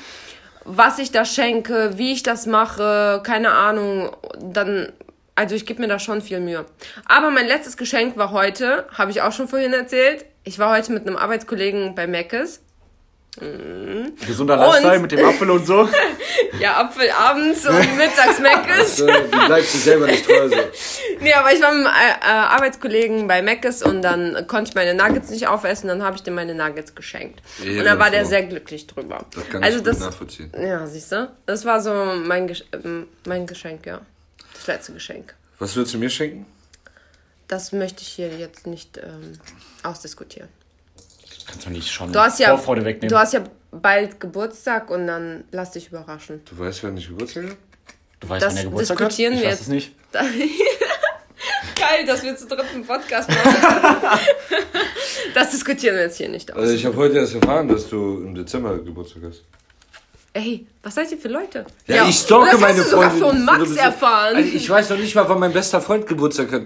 was 0.64 0.98
ich 0.98 1.12
da 1.12 1.24
schenke, 1.24 1.92
wie 1.96 2.12
ich 2.12 2.22
das 2.22 2.46
mache, 2.46 3.20
keine 3.24 3.50
Ahnung. 3.53 4.16
Dann, 4.40 4.92
also 5.35 5.55
ich 5.55 5.66
gebe 5.66 5.81
mir 5.81 5.88
da 5.88 5.98
schon 5.98 6.22
viel 6.22 6.40
Mühe. 6.40 6.64
Aber 7.07 7.31
mein 7.31 7.46
letztes 7.46 7.77
Geschenk 7.77 8.16
war 8.16 8.31
heute, 8.31 8.87
habe 8.92 9.11
ich 9.11 9.22
auch 9.22 9.33
schon 9.33 9.48
vorhin 9.48 9.72
erzählt. 9.72 10.24
Ich 10.44 10.59
war 10.59 10.74
heute 10.77 10.92
mit 10.92 11.07
einem 11.07 11.16
Arbeitskollegen 11.16 11.94
bei 11.94 12.07
Meckes. 12.07 12.61
Gesunder 14.26 14.56
Lifestyle 14.56 15.00
mit 15.00 15.12
dem 15.12 15.24
Apfel 15.24 15.50
und 15.50 15.66
so. 15.66 15.88
Ja, 16.60 16.80
Apfel 16.80 17.10
abends 17.10 17.66
und 17.66 17.96
mittags 17.96 18.38
Meckes. 18.38 18.98
So, 18.98 19.06
Du 19.06 19.46
bleibst 19.46 19.74
dir 19.74 19.78
selber 19.78 20.06
nicht 20.06 20.24
treu. 20.24 20.48
So. 20.48 20.54
Nee, 21.20 21.32
aber 21.32 21.52
ich 21.52 21.60
war 21.60 21.72
mit 21.74 21.86
einem 21.86 21.96
äh, 21.96 22.20
äh, 22.20 22.26
Arbeitskollegen 22.30 23.26
bei 23.26 23.42
Meckes 23.42 23.82
und 23.82 24.02
dann 24.02 24.46
konnte 24.46 24.68
ich 24.70 24.74
meine 24.76 24.94
Nuggets 24.94 25.30
nicht 25.30 25.48
aufessen, 25.48 25.88
dann 25.88 26.02
habe 26.04 26.14
ich 26.16 26.22
dem 26.22 26.34
meine 26.34 26.54
Nuggets 26.54 26.94
geschenkt. 26.94 27.42
und 27.60 27.84
da 27.84 27.98
war 27.98 28.10
der 28.10 28.20
Ehrenfrau. 28.20 28.28
sehr 28.30 28.42
glücklich 28.44 28.86
drüber. 28.86 29.24
Das 29.34 29.48
kann 29.48 29.64
also 29.64 29.78
ich 29.78 29.84
das, 29.84 29.98
nachvollziehen. 29.98 30.52
ja, 30.56 30.86
siehst 30.86 31.10
du? 31.10 31.28
Das 31.46 31.64
war 31.64 31.80
so 31.80 31.92
mein, 32.24 32.46
Gesch 32.46 32.62
ähm, 32.72 33.08
mein 33.26 33.46
Geschenk, 33.48 33.84
ja. 33.86 34.00
Das 34.54 34.66
letzte 34.68 34.92
Geschenk. 34.92 35.34
Was 35.58 35.74
würdest 35.74 35.94
du 35.94 35.98
mir 35.98 36.10
schenken? 36.10 36.46
Das 37.48 37.72
möchte 37.72 38.02
ich 38.02 38.08
hier 38.08 38.28
jetzt 38.28 38.66
nicht 38.68 38.98
ähm, 38.98 39.38
ausdiskutieren. 39.82 40.48
Kannst 41.46 41.66
du 41.66 41.70
nicht 41.70 41.90
schon 41.90 42.12
Du 42.12 42.20
hast 42.20 42.38
ja, 42.40 42.48
Vorfreude 42.48 42.85
wegnehmen. 42.85 43.09
du 43.09 43.18
hast 43.18 43.33
ja 43.35 43.40
bald 43.70 44.20
Geburtstag 44.20 44.90
und 44.90 45.07
dann 45.07 45.44
lass 45.50 45.72
dich 45.72 45.88
überraschen. 45.88 46.40
Du 46.44 46.59
weißt, 46.59 46.83
wer 46.83 46.90
nicht 46.90 47.09
Geburtstag 47.09 47.44
hat? 47.44 47.57
du 48.20 48.28
weißt, 48.28 48.42
das 48.42 48.48
wann 48.50 48.57
der 48.57 48.64
Geburtstag 48.64 48.98
diskutieren 48.98 49.33
hat? 49.35 49.38
Ich 49.38 49.42
wir 49.44 49.50
weiß 49.50 49.59
jetzt. 49.59 49.62
es 49.62 49.68
nicht. 49.68 49.92
Geil, 51.74 52.07
dass 52.07 52.22
wir 52.22 52.37
zu 52.37 52.46
dritt 52.46 52.64
einen 52.72 52.87
Podcast 52.87 53.29
machen. 53.29 53.54
das 55.35 55.50
diskutieren 55.50 55.96
wir 55.96 56.02
jetzt 56.04 56.16
hier 56.16 56.29
nicht 56.29 56.52
aus. 56.52 56.58
Also 56.58 56.75
ich 56.75 56.87
habe 56.87 56.96
heute 56.96 57.16
erst 57.18 57.35
erfahren, 57.35 57.68
dass 57.68 57.88
du 57.88 58.23
im 58.25 58.35
Dezember 58.35 58.79
Geburtstag 58.79 59.23
hast. 59.29 59.42
Ey, 60.33 60.66
was 60.83 60.94
seid 60.96 61.12
ihr 61.12 61.18
für 61.18 61.29
Leute? 61.29 61.64
Ja, 61.87 62.08
ich 62.08 62.16
stalke 62.16 62.52
das 62.52 62.60
meine 62.60 62.79
hast 62.79 62.87
du 62.87 62.90
sogar 62.90 63.10
Freundin. 63.10 63.29
von 63.29 63.44
Max 63.44 63.77
erfahren. 63.77 64.37
Also 64.37 64.48
ich 64.48 64.68
weiß 64.68 64.90
noch 64.90 64.98
nicht 64.98 65.14
mal, 65.14 65.29
wann 65.29 65.38
mein 65.38 65.52
bester 65.52 65.81
Freund 65.81 66.06
Geburtstag 66.06 66.50
hat. 66.52 66.62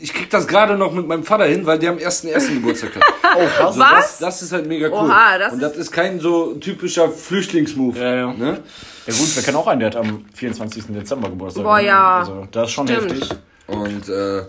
Ich 0.00 0.12
krieg 0.14 0.30
das 0.30 0.46
gerade 0.46 0.76
noch 0.76 0.92
mit 0.92 1.06
meinem 1.06 1.24
Vater 1.24 1.44
hin, 1.44 1.64
weil 1.66 1.78
der 1.78 1.90
am 1.90 1.98
ersten 1.98 2.28
ersten 2.28 2.54
Geburtstag 2.54 2.96
hat. 2.96 3.02
Oh, 3.32 3.46
krass. 3.46 3.60
Also 3.68 3.80
Was? 3.80 3.90
Das, 3.90 4.18
das 4.18 4.42
ist 4.42 4.52
halt 4.52 4.66
mega 4.66 4.88
cool. 4.88 5.08
Oha, 5.08 5.38
das 5.38 5.52
Und 5.52 5.60
das 5.62 5.76
ist 5.76 5.92
kein 5.92 6.18
so 6.18 6.54
typischer 6.54 7.08
Flüchtlingsmove. 7.08 7.96
Ja, 7.96 8.14
ja. 8.16 8.32
Ne? 8.32 8.58
Ja 9.06 9.14
gut, 9.14 9.36
wir 9.36 9.42
kennen 9.44 9.56
auch 9.56 9.68
einen, 9.68 9.78
der 9.78 9.90
hat 9.90 9.96
am 9.96 10.24
24. 10.34 10.86
Dezember 10.88 11.28
Geburtstag. 11.30 11.62
Boah, 11.62 11.78
ja. 11.78 12.18
Also, 12.18 12.48
das 12.50 12.66
ist 12.68 12.72
schon 12.74 12.88
Stimmt. 12.88 13.12
heftig. 13.12 13.28
Und 13.68 14.08
äh, 14.08 14.42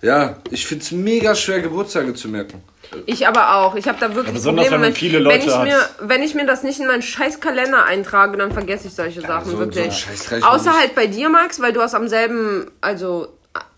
ja, 0.00 0.36
ich 0.50 0.66
find's 0.66 0.92
mega 0.92 1.34
schwer, 1.34 1.60
Geburtstage 1.60 2.14
zu 2.14 2.28
merken. 2.28 2.62
Ich 3.04 3.28
aber 3.28 3.56
auch. 3.56 3.74
Ich 3.74 3.86
habe 3.86 3.98
da 4.00 4.14
wirklich 4.14 4.32
besonders, 4.34 4.64
Probleme 4.68 4.82
wenn 4.82 4.90
man 4.92 4.96
viele 4.96 5.18
wenn, 5.18 5.24
Leute 5.24 5.46
ich 5.46 5.54
hat. 5.54 5.64
mir, 5.64 5.78
wenn 6.00 6.22
ich 6.22 6.34
mir 6.34 6.46
das 6.46 6.62
nicht 6.62 6.80
in 6.80 6.86
meinen 6.86 7.02
scheiß 7.02 7.38
Kalender 7.40 7.84
eintrage, 7.84 8.38
dann 8.38 8.50
vergesse 8.52 8.88
ich 8.88 8.94
solche 8.94 9.20
Sachen 9.20 9.44
so- 9.44 9.50
so 9.52 9.58
wirklich. 9.58 10.06
mir 10.30 10.50
Außer 10.50 10.72
halt 10.72 10.94
bei 10.94 11.06
dir, 11.06 11.28
Max, 11.28 11.60
weil 11.60 11.74
du 11.74 11.82
hast 11.82 11.94
am 11.94 12.08
selben, 12.08 12.70
also 12.80 13.28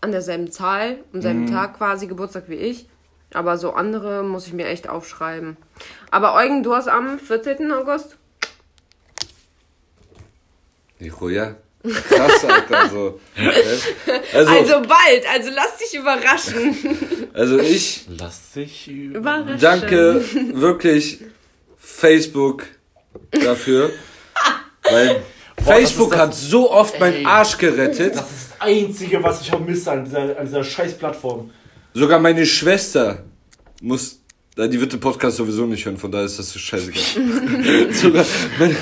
an 0.01 0.13
derselben 0.13 0.51
Zahl, 0.51 0.99
am 1.13 1.21
selben 1.23 1.43
Mhm. 1.47 1.51
Tag 1.53 1.79
quasi 1.79 2.07
Geburtstag 2.07 2.45
wie 2.49 2.55
ich. 2.57 2.87
Aber 3.33 3.59
so 3.59 3.73
andere 3.73 4.23
muss 4.23 4.47
ich 4.47 4.53
mir 4.53 4.67
echt 4.69 4.89
aufschreiben. 4.89 5.57
Aber 6.11 6.35
Eugen, 6.35 6.63
du 6.63 6.75
hast 6.75 6.87
am 6.89 7.19
14. 7.19 7.73
August? 7.73 8.17
Nico, 10.99 11.29
ja. 11.29 11.57
Krass, 12.09 12.45
Alter. 12.45 12.89
So. 12.89 13.21
Also, 14.33 14.51
Also 14.51 14.83
bald, 14.89 15.27
also 15.31 15.51
lass 15.55 15.77
dich 15.77 15.99
überraschen. 15.99 17.29
also 17.35 17.59
ich 17.59 18.07
Lass 18.09 18.53
dich 18.53 18.89
über... 18.89 19.19
Überraschen. 19.41 19.61
danke 19.61 20.25
wirklich 20.55 21.21
Facebook 21.77 22.65
dafür. 23.33 23.91
Weil 24.83 25.23
Facebook 25.63 26.13
das- 26.13 26.21
hat 26.21 26.35
so 26.35 26.71
oft 26.71 26.99
meinen 27.01 27.27
Arsch 27.27 27.59
gerettet. 27.59 28.15
Das 28.17 28.31
ist 28.31 28.54
Einzige, 28.65 29.23
was 29.23 29.41
ich 29.43 29.49
vermisse 29.51 29.93
an 29.93 30.05
dieser, 30.05 30.39
an 30.39 30.47
dieser 30.47 30.65
scheiß 30.65 30.95
Plattform. 30.99 31.51
Sogar 31.95 32.19
meine 32.19 32.45
Schwester 32.47 33.23
muss. 33.81 34.21
Die 34.57 34.81
wird 34.81 34.93
den 34.93 35.01
Podcast 35.01 35.37
sowieso 35.39 35.67
nicht 35.67 35.85
hören, 35.85 35.97
von 35.97 36.13
daher 36.13 36.27
ist 36.27 36.39
das 36.39 36.51
so 36.53 36.61
scheißegal. 36.61 37.03
Sogar 37.93 38.25
meine, 38.59 38.77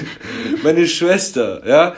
meine 0.62 0.86
Schwester, 0.86 1.66
ja, 1.66 1.94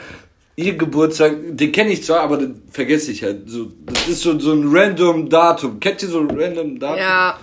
ihr 0.55 0.77
Geburtstag, 0.77 1.33
den 1.49 1.71
kenne 1.73 1.91
ich 1.91 2.01
zwar, 2.03 2.21
aber 2.21 2.37
den 2.37 2.61
vergesse 2.71 3.11
ich 3.11 3.21
halt. 3.21 3.49
So, 3.49 3.71
das 3.85 4.07
ist 4.07 4.21
so, 4.21 4.39
so 4.39 4.53
ein 4.53 4.63
random 4.67 5.29
Datum. 5.29 5.77
Kennt 5.81 6.01
ihr 6.03 6.07
so 6.07 6.19
ein 6.21 6.31
random 6.31 6.79
Datum? 6.79 6.97
Ja. 6.99 7.37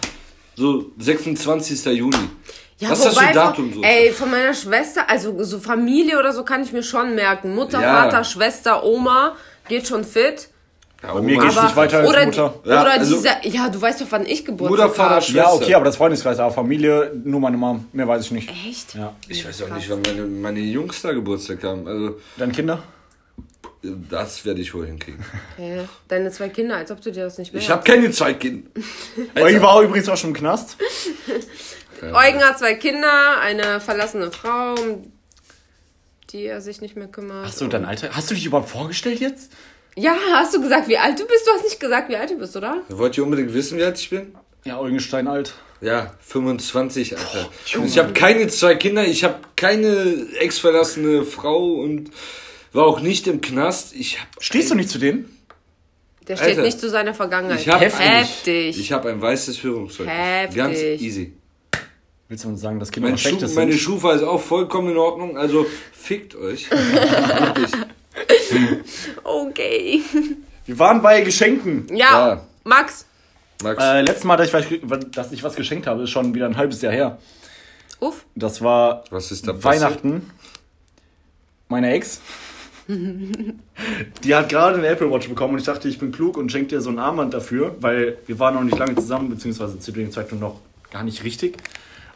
So 0.56 0.92
26. 0.98 1.84
Juni. 1.96 2.16
Ja, 2.78 2.90
Was 2.90 3.00
ist 3.00 3.04
das 3.08 3.18
für 3.18 3.26
ein 3.26 3.34
Datum 3.34 3.72
so? 3.74 3.82
Ey, 3.82 4.10
von 4.10 4.30
meiner 4.30 4.54
Schwester, 4.54 5.08
also 5.08 5.44
so 5.44 5.58
Familie 5.60 6.18
oder 6.18 6.32
so 6.32 6.44
kann 6.44 6.62
ich 6.62 6.72
mir 6.72 6.82
schon 6.82 7.14
merken. 7.14 7.54
Mutter, 7.54 7.80
Ja. 7.80 8.04
Vater, 8.04 8.24
Schwester, 8.24 8.82
Oma, 8.84 9.36
geht 9.68 9.86
schon 9.86 10.04
fit. 10.04 10.48
Ja, 11.02 11.14
Bei 11.14 11.20
mir 11.20 11.34
Oma- 11.36 11.44
geht's 11.48 11.60
nicht 11.62 11.74
weiter 11.76 11.98
als 11.98 12.08
oder, 12.08 12.24
Mutter. 12.26 12.54
Ja, 12.64 12.82
oder 12.82 12.92
also- 12.92 13.16
dieser, 13.16 13.44
ja, 13.46 13.68
du 13.68 13.82
weißt 13.82 14.00
doch, 14.02 14.06
wann 14.10 14.24
ich 14.24 14.44
Geburtstag 14.44 14.70
Mutter, 14.88 14.94
Vater, 14.94 15.10
habe. 15.16 15.22
Schwester. 15.22 15.36
Ja, 15.40 15.52
okay, 15.52 15.74
aber 15.74 15.84
das 15.86 15.96
Freundeskreis, 15.96 16.38
aber 16.38 16.52
Familie, 16.54 17.12
nur 17.24 17.40
meine 17.40 17.56
Mom. 17.56 17.88
Mehr 17.92 18.06
weiß 18.06 18.26
ich 18.26 18.30
nicht. 18.30 18.48
Echt? 18.68 18.94
Ja. 18.94 19.12
Ich 19.26 19.44
weiß 19.46 19.62
auch 19.64 19.74
nicht, 19.74 19.90
wann 19.90 20.00
meine, 20.06 20.22
meine 20.22 20.60
Jungs 20.60 21.02
da 21.02 21.12
Geburtstag 21.12 21.64
haben. 21.64 21.88
Also, 21.88 22.20
Deine 22.36 22.52
Kinder? 22.52 22.82
das 23.82 24.44
werde 24.44 24.60
ich 24.60 24.72
wohl 24.74 24.86
hinkriegen. 24.86 25.24
Hä? 25.56 25.80
Deine 26.06 26.30
zwei 26.30 26.48
Kinder, 26.50 26.76
als 26.76 26.92
ob 26.92 27.00
du 27.00 27.10
dir 27.10 27.24
das 27.24 27.36
nicht 27.38 27.52
mehr 27.52 27.60
Ich 27.60 27.68
habe 27.68 27.82
keine 27.82 28.12
zwei 28.12 28.34
Kinder. 28.34 28.70
Eugen 29.34 29.60
war 29.60 29.82
übrigens 29.82 30.08
auch 30.08 30.16
schon 30.16 30.30
im 30.30 30.36
Knast. 30.36 30.76
Eugen 32.00 32.40
hat 32.44 32.60
zwei 32.60 32.74
Kinder, 32.74 33.40
eine 33.40 33.80
verlassene 33.80 34.30
Frau, 34.30 34.76
die 36.32 36.46
er 36.46 36.60
sich 36.60 36.80
nicht 36.80 36.96
mehr 36.96 37.08
kümmert. 37.08 37.46
Achso, 37.46 37.66
dein 37.66 37.84
Alter. 37.84 38.10
Hast 38.12 38.30
du 38.30 38.34
dich 38.34 38.46
überhaupt 38.46 38.70
vorgestellt 38.70 39.20
jetzt? 39.20 39.52
Ja, 39.96 40.16
hast 40.32 40.54
du 40.54 40.60
gesagt, 40.62 40.88
wie 40.88 40.96
alt 40.98 41.18
du 41.18 41.26
bist? 41.26 41.46
Du 41.46 41.50
hast 41.52 41.64
nicht 41.64 41.78
gesagt, 41.78 42.08
wie 42.08 42.16
alt 42.16 42.30
du 42.30 42.38
bist, 42.38 42.56
oder? 42.56 42.80
Wollt 42.88 43.16
ihr 43.18 43.24
unbedingt 43.24 43.52
wissen, 43.52 43.78
wie 43.78 43.84
alt 43.84 43.98
ich 43.98 44.08
bin? 44.10 44.34
Ja, 44.64 44.78
Eugen 44.78 44.96
ist 44.96 45.04
steinalt. 45.04 45.54
Ja, 45.80 46.14
25, 46.20 47.18
Alter. 47.18 47.48
Und 47.76 47.86
ich 47.86 47.98
habe 47.98 48.12
keine 48.12 48.46
zwei 48.48 48.76
Kinder, 48.76 49.04
ich 49.04 49.24
habe 49.24 49.34
keine 49.56 50.26
ex-verlassene 50.38 51.24
Frau 51.24 51.74
und 51.74 52.10
war 52.72 52.86
auch 52.86 53.00
nicht 53.00 53.26
im 53.26 53.40
Knast. 53.40 53.92
Ich 53.94 54.18
habe 54.20 54.28
Stehst 54.38 54.70
du 54.70 54.74
nicht 54.76 54.88
zu 54.88 54.98
denen? 54.98 55.36
Der 56.28 56.36
steht 56.36 56.50
Alter. 56.50 56.62
nicht 56.62 56.78
zu 56.78 56.88
seiner 56.88 57.14
Vergangenheit. 57.14 57.60
Ich 57.60 57.68
hab- 57.68 57.80
Heftig. 57.80 58.78
ich 58.78 58.92
habe 58.92 59.10
ein 59.10 59.20
weißes 59.20 59.56
Führungszeugnis. 59.58 60.14
Heftig. 60.16 60.56
Ganz 60.56 60.78
easy. 60.78 61.32
Willst 62.32 62.44
du 62.46 62.48
uns 62.48 62.62
sagen, 62.62 62.80
dass 62.80 62.90
Kinder 62.90 63.10
Mein 63.10 63.18
Schu 63.18 63.28
Schlechtes 63.28 63.54
meine 63.56 63.72
sind? 63.72 63.80
Schufa 63.82 64.14
ist 64.14 64.22
auch 64.22 64.40
vollkommen 64.40 64.88
in 64.92 64.96
Ordnung, 64.96 65.36
also 65.36 65.66
fickt 65.92 66.34
euch. 66.34 66.66
Okay. 69.22 70.00
Wir 70.64 70.78
waren 70.78 71.02
bei 71.02 71.20
Geschenken. 71.20 71.86
Ja, 71.94 72.28
Ja. 72.28 72.42
Max. 72.64 73.04
Max, 73.62 73.84
Äh, 73.84 74.00
letztes 74.00 74.24
Mal, 74.24 74.38
dass 74.38 74.48
ich, 74.48 74.80
was- 74.84 75.10
dass 75.10 75.32
ich 75.32 75.42
was 75.42 75.56
geschenkt 75.56 75.86
habe, 75.86 76.04
ist 76.04 76.10
schon 76.10 76.32
wieder 76.34 76.46
ein 76.46 76.56
halbes 76.56 76.80
Jahr 76.80 76.94
her. 76.94 77.18
Uff. 78.00 78.24
Das 78.34 78.62
war 78.62 79.04
was 79.10 79.30
ist 79.30 79.46
da? 79.46 79.62
Weihnachten. 79.62 80.30
Meine 81.68 81.92
Ex. 81.92 82.22
Die 82.88 84.34
hat 84.34 84.48
gerade 84.48 84.78
eine 84.78 84.86
Apple 84.86 85.10
Watch 85.12 85.28
bekommen 85.28 85.52
und 85.52 85.60
ich 85.60 85.66
dachte, 85.66 85.86
ich 85.86 85.98
bin 85.98 86.12
klug 86.12 86.38
und 86.38 86.50
schenke 86.50 86.68
dir 86.68 86.80
so 86.80 86.88
ein 86.88 86.98
Armband 86.98 87.34
dafür, 87.34 87.76
weil 87.80 88.16
wir 88.26 88.38
waren 88.38 88.54
noch 88.54 88.64
nicht 88.64 88.78
lange 88.78 88.94
zusammen, 88.94 89.28
beziehungsweise 89.28 89.78
zu 89.78 89.92
dem 89.92 90.10
Zeitpunkt 90.10 90.40
noch 90.42 90.60
gar 90.90 91.02
nicht 91.04 91.24
richtig. 91.24 91.58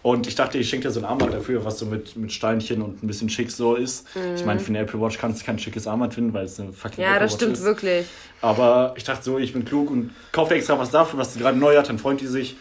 Und 0.06 0.28
ich 0.28 0.36
dachte, 0.36 0.56
ich 0.56 0.68
schenke 0.68 0.86
dir 0.86 0.92
so 0.92 1.00
ein 1.00 1.04
Armband 1.04 1.34
dafür, 1.34 1.64
was 1.64 1.80
so 1.80 1.86
mit, 1.86 2.14
mit 2.14 2.30
Steinchen 2.32 2.80
und 2.80 3.02
ein 3.02 3.08
bisschen 3.08 3.28
schick 3.28 3.50
so 3.50 3.74
ist. 3.74 4.06
Ich 4.36 4.44
meine, 4.44 4.60
für 4.60 4.68
eine 4.68 4.78
Apple 4.78 5.00
Watch 5.00 5.18
kannst 5.18 5.42
du 5.42 5.46
kein 5.46 5.58
schickes 5.58 5.88
Armband 5.88 6.14
finden, 6.14 6.32
weil 6.32 6.44
es 6.44 6.60
eine 6.60 6.72
fucking 6.72 7.02
Ja, 7.02 7.16
Apple 7.16 7.20
das 7.22 7.32
Watch 7.32 7.36
stimmt 7.42 7.56
ist. 7.56 7.64
wirklich. 7.64 8.06
Aber 8.40 8.94
ich 8.96 9.02
dachte 9.02 9.24
so, 9.24 9.36
ich 9.38 9.52
bin 9.52 9.64
klug 9.64 9.90
und 9.90 10.12
kaufe 10.30 10.54
extra 10.54 10.78
was 10.78 10.90
dafür, 10.92 11.18
was 11.18 11.32
sie 11.34 11.40
gerade 11.40 11.58
neu 11.58 11.76
hat, 11.76 11.88
dann 11.88 11.98
freut 11.98 12.20
die 12.20 12.28
sich. 12.28 12.54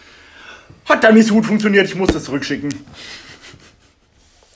Hat 0.90 1.04
dann 1.04 1.14
nicht 1.14 1.28
so 1.28 1.36
gut 1.36 1.46
funktioniert, 1.46 1.86
ich 1.86 1.94
muss 1.94 2.10
das 2.10 2.24
zurückschicken. 2.24 2.74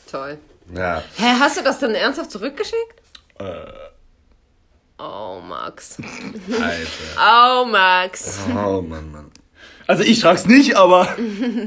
Toll. 0.10 0.40
Ja. 0.76 1.04
Hä, 1.18 1.34
hast 1.40 1.58
du 1.60 1.64
das 1.64 1.78
dann 1.78 1.94
ernsthaft 1.94 2.32
zurückgeschickt? 2.32 3.02
Äh. 3.38 3.44
Oh, 4.98 5.40
Max. 5.48 5.98
Alter. 6.60 7.62
Oh, 7.62 7.66
Max. 7.66 8.40
Oh 8.50 8.82
Mann, 8.82 9.12
Mann. 9.12 9.32
Also 9.90 10.04
ich 10.04 10.20
trag's 10.20 10.46
nicht, 10.46 10.76
aber 10.76 11.08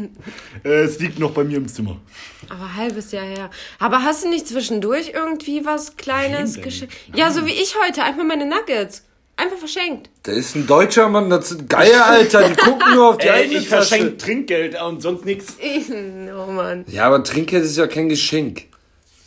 äh, 0.65 0.69
es 0.69 1.01
liegt 1.01 1.19
noch 1.19 1.33
bei 1.33 1.43
mir 1.43 1.57
im 1.57 1.67
Zimmer. 1.67 2.01
Aber 2.49 2.77
halbes 2.77 3.11
Jahr 3.11 3.25
her. 3.25 3.51
Aber 3.81 4.05
hast 4.05 4.23
du 4.23 4.29
nicht 4.29 4.47
zwischendurch 4.47 5.11
irgendwie 5.13 5.65
was 5.65 5.97
Kleines 5.97 6.61
geschenkt? 6.61 6.95
Ja, 7.17 7.33
so 7.33 7.45
wie 7.47 7.51
ich 7.51 7.75
heute. 7.85 8.05
Einfach 8.05 8.23
meine 8.23 8.47
Nuggets. 8.47 9.03
Einfach 9.35 9.57
verschenkt. 9.59 10.09
Der 10.25 10.35
ist 10.35 10.55
ein 10.55 10.69
Deutscher 10.69 11.09
Mann, 11.09 11.31
das 11.31 11.49
sind 11.49 11.69
Geier, 11.69 12.07
Alter. 12.07 12.49
Die 12.49 12.55
gucken 12.55 12.95
nur 12.95 13.09
auf 13.09 13.19
die 13.19 13.27
Ey, 13.27 13.43
eigene 13.43 13.59
ich 13.59 13.69
Tasche. 13.69 13.89
verschenke 13.89 14.17
Trinkgeld 14.19 14.81
und 14.81 15.03
sonst 15.03 15.25
nichts. 15.25 15.57
Oh, 16.33 16.47
Mann. 16.53 16.85
Ja, 16.87 17.07
aber 17.07 17.25
Trinkgeld 17.25 17.65
ist 17.65 17.77
ja 17.77 17.89
kein 17.89 18.09
Geschenk. 18.09 18.67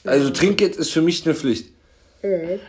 Also 0.05 0.29
Trinkgeld 0.29 0.77
ist 0.77 0.91
für 0.93 1.01
mich 1.01 1.25
eine 1.25 1.35
Pflicht. 1.35 1.74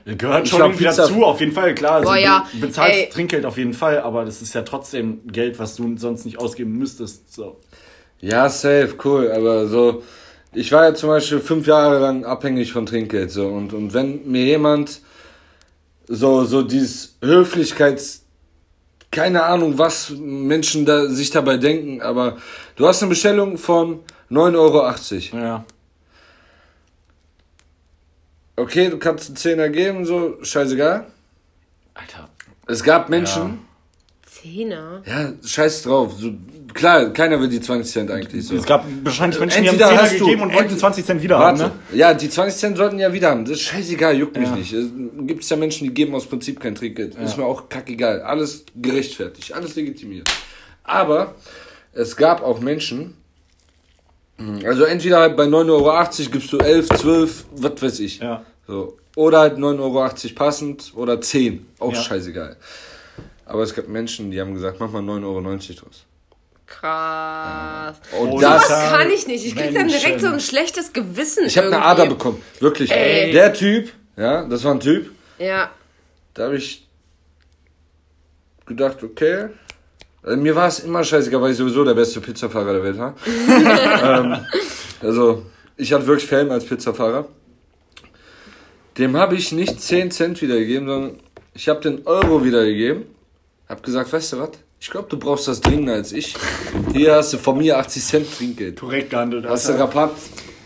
Gehört 0.05 0.45
Ich 0.45 0.51
schon 0.51 0.59
glaub, 0.59 0.77
Pizza- 0.77 1.03
dazu, 1.03 1.25
auf 1.25 1.41
jeden 1.41 1.53
Fall, 1.53 1.75
klar. 1.75 1.93
Also 1.97 2.09
Boah, 2.09 2.17
ja. 2.17 2.47
Du 2.53 2.61
bezahlst 2.61 2.95
Ey. 2.99 3.09
Trinkgeld 3.09 3.45
auf 3.45 3.57
jeden 3.59 3.75
Fall, 3.75 4.01
aber 4.01 4.25
das 4.25 4.43
ist 4.43 4.55
ja 4.55 4.63
trotzdem 4.63 5.21
Geld, 5.27 5.59
was 5.59 5.77
du 5.77 5.97
sonst 5.97 6.25
nicht 6.25 6.39
ausgeben 6.39 6.73
müsstest. 6.79 7.33
So. 7.33 7.57
Ja, 8.21 8.49
safe, 8.49 8.95
cool. 9.05 9.31
Aber 9.33 9.67
so, 9.67 10.03
ich 10.53 10.73
war 10.73 10.85
ja 10.85 10.95
zum 10.95 11.11
Beispiel 11.11 11.41
fünf 11.41 11.67
Jahre 11.67 11.99
lang 11.99 12.25
abhängig 12.25 12.73
von 12.73 12.87
Trinkgeld. 12.87 13.31
So, 13.31 13.49
und, 13.49 13.73
und 13.73 13.93
wenn 13.95 14.27
mir 14.31 14.45
jemand 14.45 15.01
so, 16.09 16.45
so 16.45 16.63
dieses 16.63 17.17
Höflichkeits, 17.23 18.25
keine 19.11 19.45
Ahnung, 19.45 19.79
was 19.79 20.11
Menschen 20.11 20.85
da, 20.85 21.07
sich 21.07 21.31
dabei 21.31 21.57
denken, 21.57 22.03
aber 22.03 22.37
du 22.77 22.87
hast 22.87 23.03
eine 23.03 23.09
Bestellung 23.11 23.59
von 23.59 24.01
9,80 24.31 25.33
Euro. 25.33 25.45
Ja. 25.45 25.65
Okay, 28.57 28.89
du 28.89 28.99
kannst 28.99 29.29
einen 29.29 29.37
Zehner 29.37 29.69
geben, 29.69 30.05
so, 30.07 30.39
scheißegal. 30.43 31.07
Alter. 31.95 32.29
Es 32.67 32.83
gab 32.83 33.09
Menschen, 33.11 33.59
Zehner? 34.27 35.03
ja, 35.07 35.33
scheiß 35.45 35.83
drauf. 35.83 36.15
So, 36.19 36.33
klar, 36.75 37.11
keiner 37.13 37.41
will 37.41 37.49
die 37.49 37.61
20 37.61 37.93
Cent 37.93 38.11
eigentlich. 38.11 38.47
So. 38.47 38.57
Es 38.57 38.65
gab 38.65 38.85
wahrscheinlich 39.05 39.39
Menschen, 39.39 39.63
die 39.63 39.69
haben 39.69 39.75
Entweder 39.79 39.91
10 39.91 39.99
hast 40.01 40.21
du- 40.21 40.25
gegeben 40.25 40.43
und 40.43 40.49
wollten 40.49 40.63
entweder- 40.65 40.81
20 40.81 41.05
Cent 41.05 41.23
wieder 41.23 41.39
Warte, 41.39 41.65
haben, 41.65 41.73
ne? 41.93 41.99
ja, 41.99 42.15
die 42.15 42.29
20 42.29 42.59
Cent 42.59 42.77
sollten 42.77 42.99
ja 42.99 43.13
wieder 43.13 43.31
haben. 43.31 43.45
Das 43.45 43.53
ist 43.55 43.63
scheißegal, 43.63 44.17
juckt 44.17 44.37
mich 44.39 44.49
Ja. 44.49 44.57
nicht. 44.57 44.73
Es 44.73 44.87
gibt 45.27 45.45
ja 45.49 45.57
Menschen, 45.57 45.85
die 45.89 45.95
geben 45.95 46.15
aus 46.15 46.27
Prinzip 46.27 46.59
kein 46.61 46.75
Trinkgeld. 46.75 47.15
Ist 47.17 47.37
mir 47.37 47.45
auch 47.45 47.69
kackegal. 47.69 48.23
Alles 48.23 48.65
gerechtfertigt, 48.75 49.53
alles 49.55 49.75
legitimiert. 49.77 50.29
Aber 50.83 51.35
es 51.93 52.17
gab 52.17 52.43
auch 52.43 52.61
Menschen, 52.61 53.15
also 54.65 54.85
entweder 54.85 55.19
halt 55.21 55.37
bei 55.37 55.45
9,80 55.45 55.71
Euro 55.71 56.31
gibst 56.33 56.53
du 56.53 56.59
11, 56.59 56.89
12, 56.89 57.45
was 57.57 57.83
weiß 57.83 58.01
ich. 58.01 58.19
Ja. 58.19 58.45
So. 58.67 58.99
Oder 59.17 59.41
halt 59.41 59.57
9,80 59.59 59.81
Euro 59.81 60.35
passend 60.35 60.93
oder 60.95 61.21
10. 61.21 61.67
Auch 61.79 61.93
Ja. 61.93 62.03
scheißegal. 62.03 62.57
Aber 63.47 63.63
es 63.63 63.75
gab 63.75 63.89
Menschen, 63.89 64.31
die 64.31 64.41
haben 64.41 64.55
gesagt, 64.55 64.79
mach 64.81 64.91
mal 64.91 65.03
9,90 65.03 65.25
Euro 65.25 65.41
draus. 65.41 66.05
Krass. 66.67 67.97
Und 68.21 68.29
Oh, 68.33 68.41
das, 68.41 68.67
Das 68.69 68.91
kann 68.91 69.09
ich 69.11 69.27
nicht. 69.27 69.47
Ich 69.47 69.55
krieg 69.55 69.73
dann 69.75 69.87
direkt 69.89 70.05
Menschen. 70.07 70.21
so 70.29 70.35
ein 70.35 70.41
schlechtes 70.41 70.93
Gewissen. 70.93 71.45
ich 71.47 71.57
habe 71.57 71.69
eine. 71.69 71.83
Ader 71.83 72.07
bekommen. 72.07 72.43
Wirklich. 72.59 72.91
Ey. 72.91 73.31
Der 73.33 73.53
Typ, 73.55 73.91
ja, 74.17 74.45
das 74.47 74.65
war 74.65 74.73
ein 74.75 74.81
Typ, 74.81 75.11
Ja. 75.39 75.71
Da 76.35 76.45
habe 76.45 76.57
ich 76.57 76.87
gedacht, 78.67 79.03
okay, 79.03 79.49
Mir 80.27 80.57
war 80.57 80.67
es 80.67 80.81
immer 80.81 81.05
scheißegal, 81.05 81.41
weil 81.41 81.53
ich 81.53 81.57
sowieso 81.57 81.85
der 81.85 81.95
beste 81.95 82.21
Pizzafahrer 82.21 82.73
der 82.73 82.83
Welt 82.83 82.99
war. 82.99 83.15
ähm, 84.25 84.37
also, 85.01 85.47
ich 85.77 85.93
hatte 85.93 86.07
wirklich 86.07 86.29
Fame 86.29 86.51
als 86.51 86.65
Pizzafahrer. 86.65 87.29
Dem 88.99 89.17
habe 89.17 89.37
ich 89.37 89.53
nicht 89.53 89.81
10 89.81 90.11
Cent 90.11 90.43
wiedergegeben, 90.43 90.89
sondern 90.89 91.21
ich 91.55 91.69
habe 91.69 91.81
den 91.81 92.07
Euro 92.07 92.45
wiedergegeben. 92.45 93.05
Hab 93.69 93.83
gesagt, 93.83 94.13
weißt 94.13 94.33
du 94.33 94.39
was? 94.41 94.51
Ich 94.81 94.91
glaube, 94.91 95.09
du 95.09 95.19
brauchst 95.19 95.49
das 95.49 95.61
dringender 95.61 95.95
als 95.95 96.13
ich. 96.13 96.35
Hier 96.93 97.15
hast 97.15 97.33
du 97.33 97.39
von 97.39 97.59
mir 97.59 97.79
80 97.79 98.05
Cent 98.05 98.37
Trinkgeld. 98.37 98.81
Korrekt 98.81 99.11
gehandelt. 99.11 99.47
Hast 99.47 99.69
du. 99.69 99.73
Rabatt? 99.79 100.13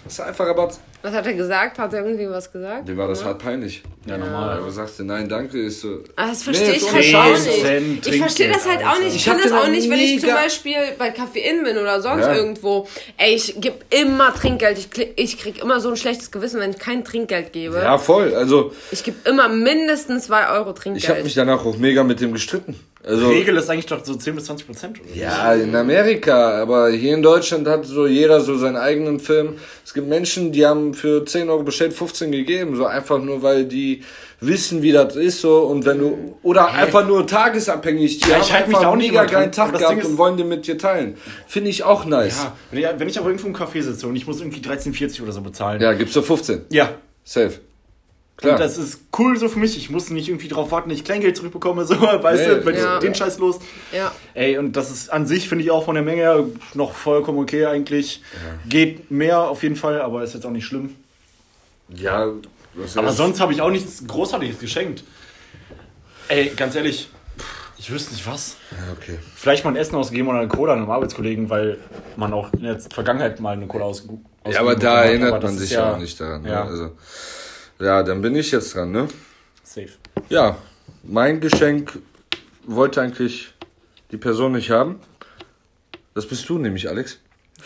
Hast 0.04 0.18
du 0.18 0.22
einfach 0.24 0.46
Rabatt? 0.46 0.78
Was 1.02 1.14
hat 1.14 1.24
er 1.26 1.32
gesagt? 1.32 1.78
Hat 1.78 1.94
er 1.94 2.04
irgendwie 2.04 2.28
was 2.28 2.52
gesagt? 2.52 2.86
Dem 2.88 2.96
war 2.98 3.08
das 3.08 3.24
hart 3.24 3.38
peinlich. 3.42 3.82
Ja, 4.06 4.18
normal. 4.18 4.58
Aber 4.58 4.70
sagte, 4.70 5.02
nein, 5.02 5.28
danke, 5.28 5.58
ist 5.60 5.80
so. 5.80 6.00
Ah, 6.16 6.28
das 6.28 6.42
verstehe 6.42 6.68
Nee, 6.68 6.76
ich 6.76 6.92
halt 6.92 7.14
eine 7.14 7.18
auch 7.18 7.38
nicht. 7.38 8.06
Ich 8.06 8.18
verstehe 8.18 8.48
das 8.52 8.68
halt 8.68 8.80
auch 8.80 8.94
Trinkgeld, 8.94 9.04
nicht. 9.04 9.14
Ich 9.14 9.16
Ich 9.16 9.24
kann 9.24 9.38
das 9.42 9.52
auch 9.52 9.68
nicht, 9.68 9.88
wenn 9.90 9.98
ich 9.98 10.20
zum 10.20 10.30
Beispiel 10.30 10.74
bei 10.98 11.08
Café 11.08 11.36
In 11.38 11.62
bin 11.64 11.78
oder 11.78 12.02
sonst 12.02 12.26
Ja. 12.26 12.34
irgendwo. 12.34 12.86
Ey, 13.16 13.34
ich 13.34 13.60
gebe 13.60 13.76
immer 13.90 14.34
Trinkgeld. 14.34 14.78
Ich, 14.78 14.88
ich 15.16 15.38
krieg 15.38 15.62
immer 15.62 15.80
so 15.80 15.88
ein 15.90 15.96
schlechtes 15.96 16.30
Gewissen, 16.30 16.60
wenn 16.60 16.70
ich 16.72 16.78
kein 16.78 17.02
Trinkgeld 17.04 17.52
gebe. 17.52 17.76
Ja, 17.76 17.96
voll. 17.96 18.34
Also, 18.34 18.72
Ich 18.90 19.02
gebe 19.02 19.16
immer 19.28 19.48
mindestens 19.48 20.26
2 20.26 20.48
Euro 20.50 20.60
ich 20.60 20.66
habe 20.66 20.74
Trinkgeld. 20.80 21.24
mich 21.24 21.34
danach 21.34 21.64
auch 21.64 21.76
mega 21.78 22.04
mit 22.04 22.20
dem 22.20 22.32
gestritten. 22.32 22.78
Also, 23.02 23.28
Regel 23.28 23.56
ist 23.56 23.70
eigentlich 23.70 23.86
doch 23.86 24.04
so 24.04 24.14
10 24.14 24.34
bis 24.34 24.44
20 24.44 24.66
Prozent. 24.66 25.00
oder 25.00 25.08
so. 25.08 25.18
Ja, 25.18 25.54
in 25.54 25.74
Amerika, 25.74 26.60
aber 26.60 26.90
hier 26.90 27.14
in 27.14 27.22
Deutschland 27.22 27.66
hat 27.66 27.86
so 27.86 28.06
jeder 28.06 28.40
so 28.42 28.56
seinen 28.58 28.76
eigenen 28.76 29.20
Film. 29.20 29.54
Es 29.84 29.94
gibt 29.94 30.06
Menschen, 30.06 30.52
die 30.52 30.66
haben 30.66 30.92
für 30.92 31.24
10 31.24 31.48
Euro 31.48 31.62
bestellt 31.62 31.94
15 31.94 32.30
gegeben, 32.30 32.76
so 32.76 32.84
einfach 32.84 33.18
nur, 33.18 33.42
weil 33.42 33.64
die 33.64 34.02
wissen, 34.40 34.82
wie 34.82 34.92
das 34.92 35.16
ist, 35.16 35.40
so, 35.40 35.60
und 35.60 35.86
wenn 35.86 35.98
du, 35.98 36.36
oder 36.42 36.70
einfach 36.72 37.06
nur 37.06 37.26
tagesabhängig, 37.26 38.18
die 38.20 38.28
Ja, 38.28 38.34
haben 38.36 38.42
ich 38.42 38.52
halte 38.52 38.68
mich 38.68 38.78
da 38.78 38.88
auch 38.88 38.96
nicht 38.96 39.10
mega 39.12 39.24
geilen 39.24 39.52
Tag 39.52 39.72
gehabt 39.78 40.04
und 40.04 40.18
wollen 40.18 40.36
den 40.36 40.48
mit 40.48 40.66
dir 40.66 40.76
teilen. 40.76 41.16
Finde 41.46 41.70
ich 41.70 41.82
auch 41.84 42.04
nice. 42.04 42.38
Ja, 42.42 42.52
wenn 42.70 42.78
ich- 42.80 42.86
wenn 42.98 43.08
ich 43.08 43.18
aber 43.18 43.28
irgendwo 43.28 43.48
im 43.48 43.56
Café 43.56 43.82
sitze 43.82 44.06
und 44.08 44.16
ich 44.16 44.26
muss 44.26 44.40
irgendwie 44.40 44.60
13,40 44.60 45.22
oder 45.22 45.32
so 45.32 45.40
bezahlen. 45.40 45.80
Ja, 45.80 45.92
gibst 45.94 46.14
du 46.16 46.22
15. 46.22 46.62
Ja. 46.70 46.90
Safe. 47.24 47.52
Klar. 48.40 48.54
Und 48.54 48.60
das 48.60 48.78
ist 48.78 49.02
cool 49.18 49.36
so 49.38 49.48
für 49.48 49.58
mich. 49.58 49.76
Ich 49.76 49.90
muss 49.90 50.08
nicht 50.10 50.28
irgendwie 50.28 50.48
darauf 50.48 50.70
warten, 50.70 50.88
dass 50.88 50.98
ich 50.98 51.04
Kleingeld 51.04 51.36
zurückbekomme, 51.36 51.84
so, 51.86 52.00
weißt 52.00 52.48
Nee. 52.48 52.54
du, 52.56 52.64
wenn 52.66 52.74
Ja. 52.76 52.94
ich 52.94 53.00
den 53.00 53.14
Scheiß 53.14 53.38
los. 53.38 53.58
ja. 53.92 54.12
Ey, 54.34 54.56
und 54.58 54.74
das 54.76 54.90
ist 54.90 55.12
an 55.12 55.26
sich, 55.26 55.48
finde 55.48 55.64
ich 55.64 55.70
auch 55.70 55.84
von 55.84 55.94
der 55.94 56.04
Menge 56.04 56.22
her 56.22 56.44
noch 56.74 56.92
vollkommen 56.94 57.38
okay 57.38 57.66
eigentlich. 57.66 58.22
Geht 58.68 59.10
mehr 59.10 59.40
auf 59.42 59.62
jeden 59.62 59.76
Fall, 59.76 60.00
aber 60.00 60.22
ist 60.24 60.34
jetzt 60.34 60.46
auch 60.46 60.50
nicht 60.50 60.64
schlimm. 60.66 60.96
ja, 61.88 62.28
was 62.74 62.96
Aber 62.96 63.12
sonst 63.12 63.40
habe 63.40 63.52
ich 63.52 63.60
auch 63.62 63.70
nichts 63.70 64.06
Großartiges 64.06 64.58
geschenkt. 64.60 65.02
Ey, 66.28 66.52
ganz 66.56 66.74
ehrlich, 66.76 67.08
ich 67.78 67.90
wüsste 67.90 68.12
nicht 68.14 68.26
was. 68.26 68.56
Ja, 68.70 68.92
okay. 68.96 69.18
Vielleicht 69.34 69.64
mal 69.64 69.70
ein 69.70 69.76
Essen 69.76 69.96
ausgegeben 69.96 70.28
oder 70.28 70.38
eine 70.38 70.48
Cola 70.48 70.74
einem 70.74 70.88
Arbeitskollegen, 70.90 71.50
weil 71.50 71.78
man 72.16 72.32
auch 72.32 72.52
in 72.52 72.62
der 72.62 72.78
Vergangenheit 72.78 73.40
mal 73.40 73.52
eine 73.54 73.66
Cola 73.66 73.86
ausgegeben 73.86 74.24
Ja, 74.48 74.60
aber 74.60 74.76
da 74.76 75.02
erinnert 75.04 75.42
man 75.42 75.58
sich 75.58 75.70
ja 75.72 75.94
auch 75.94 75.98
nicht 75.98 76.20
daran. 76.20 76.44
Ja, 76.44 76.64
Ne? 76.64 76.70
Also, 76.70 76.90
ja, 77.80 78.02
dann 78.02 78.22
bin 78.22 78.36
ich 78.36 78.50
jetzt 78.52 78.74
dran, 78.74 78.90
ne? 78.92 79.08
safe. 79.64 79.88
Ja, 80.28 80.58
mein 81.02 81.40
Geschenk 81.40 81.98
wollte 82.66 83.00
eigentlich 83.00 83.52
die 84.10 84.16
Person 84.16 84.52
nicht 84.52 84.70
haben. 84.70 85.00
Das 86.14 86.26
bist 86.26 86.48
du 86.48 86.58
nämlich, 86.58 86.88
Alex. 86.88 87.18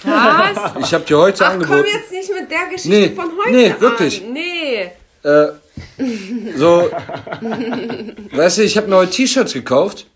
Was? 0.02 0.74
Ich 0.80 0.92
habe 0.94 1.04
dir 1.04 1.18
heute 1.18 1.44
Ach, 1.46 1.52
komm 1.52 1.62
angeboten. 1.62 1.88
jetzt 1.92 2.10
nicht 2.10 2.30
mit 2.32 2.50
der 2.50 2.66
Geschichte 2.66 2.88
Nee, 2.90 3.10
von 3.10 3.30
heute 3.38 3.50
nee, 3.56 3.74
wirklich. 3.78 4.22
an. 4.22 4.32
Nee. 4.32 4.90
Äh, 5.22 5.48
so, 6.56 6.90
weißt 8.32 8.58
du, 8.58 8.62
ich 8.62 8.76
habe 8.76 8.94
heute 8.94 9.12
T-Shirts 9.12 9.54
gekauft 9.54 10.06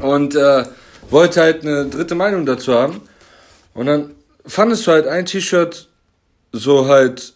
und 0.00 0.34
äh, 0.34 0.64
wollte 1.10 1.40
halt 1.42 1.62
eine 1.62 1.86
dritte 1.86 2.14
Meinung 2.14 2.46
dazu 2.46 2.72
haben. 2.74 3.02
Und 3.74 3.86
dann 3.86 4.14
fandest 4.46 4.86
du 4.86 4.92
halt 4.92 5.06
ein 5.06 5.26
T-Shirt 5.26 5.88
so 6.52 6.86
halt 6.88 7.34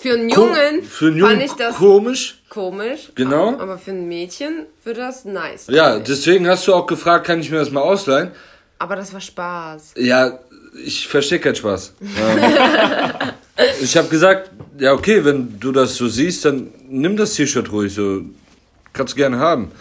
Für 0.00 0.12
einen 0.14 0.30
ko- 0.30 0.46
Jungen 0.46 0.82
für 0.84 1.06
einen 1.06 1.16
Jungen 1.18 1.30
fand 1.32 1.42
ich 1.44 1.52
das 1.52 1.76
komisch. 1.76 2.38
komisch. 2.48 3.10
Genau. 3.16 3.58
Aber 3.58 3.78
für 3.78 3.90
ein 3.90 4.06
Mädchen 4.06 4.66
würde 4.84 5.00
das 5.00 5.24
nice 5.24 5.66
Ja, 5.68 5.98
deswegen 5.98 6.46
hast 6.48 6.66
du 6.68 6.74
auch 6.74 6.86
gefragt, 6.86 7.26
kann 7.26 7.40
ich 7.40 7.50
mir 7.50 7.58
das 7.58 7.70
mal 7.70 7.80
ausleihen? 7.80 8.30
Aber 8.78 8.94
das 8.96 9.12
war 9.12 9.20
Spaß. 9.20 9.94
Ja, 9.96 10.38
ich 10.84 11.08
verstehe 11.08 11.40
keinen 11.40 11.56
Spaß. 11.56 11.94
Ich 13.82 13.96
habe 13.96 14.06
gesagt, 14.08 14.52
ja 14.78 14.92
okay, 14.92 15.24
wenn 15.24 15.58
du 15.58 15.72
das 15.72 15.96
so 15.96 16.06
siehst, 16.06 16.44
dann 16.44 16.72
nimm 16.88 17.16
das 17.16 17.34
T-Shirt 17.34 17.72
ruhig, 17.72 17.92
so 17.92 18.22
kannst 18.92 19.14
du 19.14 19.16
gerne 19.16 19.38
haben. 19.40 19.72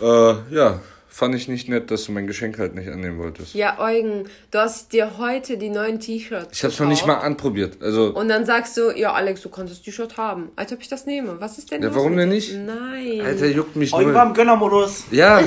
Äh, 0.00 0.34
ja, 0.54 0.78
fand 1.12 1.34
ich 1.34 1.46
nicht 1.46 1.68
nett, 1.68 1.90
dass 1.90 2.04
du 2.04 2.12
mein 2.12 2.26
Geschenk 2.26 2.58
halt 2.58 2.74
nicht 2.74 2.88
annehmen 2.88 3.18
wolltest. 3.18 3.54
Ja, 3.54 3.78
Eugen, 3.78 4.28
du 4.50 4.58
hast 4.58 4.92
dir 4.94 5.18
heute 5.18 5.58
die 5.58 5.68
neuen 5.68 6.00
T-Shirts 6.00 6.56
Ich 6.56 6.64
habe 6.64 6.72
es 6.72 6.80
noch 6.80 6.88
nicht 6.88 7.06
mal 7.06 7.16
anprobiert. 7.16 7.82
Also 7.82 8.14
Und 8.14 8.28
dann 8.28 8.46
sagst 8.46 8.76
du, 8.78 8.90
ja, 8.96 9.12
Alex, 9.12 9.42
du 9.42 9.50
kannst 9.50 9.72
das 9.72 9.82
T-Shirt 9.82 10.16
haben. 10.16 10.50
Als 10.56 10.72
ob 10.72 10.80
ich 10.80 10.88
das 10.88 11.04
nehme. 11.04 11.38
Was 11.38 11.58
ist 11.58 11.70
denn 11.70 11.82
Ja, 11.82 11.88
los 11.88 11.96
warum 11.96 12.16
denn 12.16 12.30
nicht? 12.30 12.54
Nein. 12.54 13.20
Alter, 13.24 13.46
juckt 13.46 13.76
mich 13.76 13.92
Eugen 13.92 14.14
war 14.14 14.26
im 14.26 14.32
Gönnermodus. 14.32 15.04
Ja, 15.10 15.40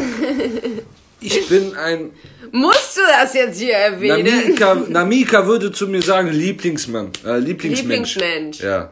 ich 1.19 1.47
bin 1.49 1.75
ein 1.75 2.11
Musst 2.51 2.97
du 2.97 3.01
das 3.19 3.33
jetzt 3.33 3.59
hier 3.59 3.73
erwähnen? 3.73 4.23
Namika, 4.25 4.75
Namika 4.89 5.47
würde 5.47 5.71
zu 5.71 5.87
mir 5.87 6.01
sagen 6.03 6.29
Lieblingsmann, 6.29 7.09
äh, 7.25 7.39
Lieblingsmensch. 7.39 8.15
Lieblingsmensch. 8.15 8.59
Ja, 8.61 8.91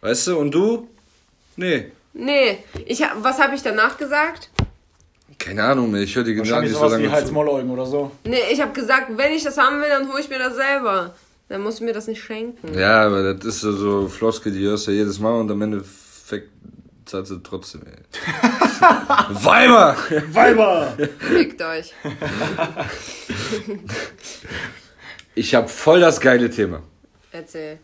weißt 0.00 0.28
du? 0.28 0.38
Und 0.38 0.50
du? 0.52 0.88
Nee. 1.56 1.92
Nee, 2.14 2.58
ich, 2.86 3.02
hab- 3.02 3.22
was 3.22 3.38
habe 3.38 3.54
ich 3.54 3.62
danach 3.62 3.98
gesagt? 3.98 4.48
Keine 5.40 5.64
Ahnung 5.64 5.90
mehr, 5.90 6.02
ich 6.02 6.14
höre 6.14 6.22
die 6.22 6.34
genau 6.34 6.44
Wahrscheinlich 6.44 6.72
nicht 6.72 6.80
so 6.80 6.86
lange 6.86 7.02
wie 7.02 7.08
zu. 7.08 7.12
Hals-Maul-Eugen 7.12 7.70
oder 7.70 7.86
so. 7.86 8.12
Nee, 8.24 8.42
ich 8.52 8.60
habe 8.60 8.72
gesagt, 8.72 9.06
wenn 9.16 9.32
ich 9.32 9.42
das 9.42 9.56
haben 9.56 9.80
will, 9.80 9.88
dann 9.88 10.06
hole 10.12 10.20
ich 10.20 10.28
mir 10.28 10.38
das 10.38 10.54
selber. 10.54 11.14
Dann 11.48 11.62
musst 11.62 11.80
du 11.80 11.84
mir 11.84 11.94
das 11.94 12.06
nicht 12.06 12.22
schenken. 12.22 12.78
Ja, 12.78 13.06
aber 13.06 13.34
das 13.34 13.46
ist 13.46 13.60
so, 13.62 13.72
so 13.72 14.08
Floskel, 14.08 14.52
die 14.52 14.60
hörst 14.60 14.86
du 14.86 14.92
jedes 14.92 15.18
Mal 15.18 15.40
und 15.40 15.50
am 15.50 15.62
Endeffekt 15.62 16.50
zahlt 17.06 17.26
sie 17.26 17.42
trotzdem, 17.42 17.82
ey. 17.86 17.96
Weiber! 19.44 19.96
Weiber! 20.32 20.96
Fickt 21.18 21.62
euch. 21.62 21.92
Ich 25.34 25.54
habe 25.54 25.68
voll 25.68 26.00
das 26.00 26.20
geile 26.20 26.50
Thema. 26.50 26.82
Erzähl. 27.32 27.78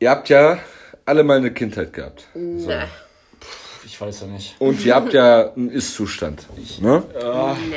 Ihr 0.00 0.10
habt 0.10 0.28
ja 0.28 0.58
alle 1.04 1.22
mal 1.22 1.36
eine 1.36 1.52
Kindheit 1.52 1.92
gehabt. 1.92 2.26
Nee. 2.34 2.66
Ich 4.00 4.06
weiß 4.06 4.20
ja 4.22 4.26
nicht. 4.28 4.54
Und 4.58 4.82
ihr 4.86 4.94
habt 4.94 5.12
ja 5.12 5.52
einen 5.54 5.68
Ist-Zustand. 5.70 6.46
Ne? 6.80 7.02
Nee. 7.68 7.76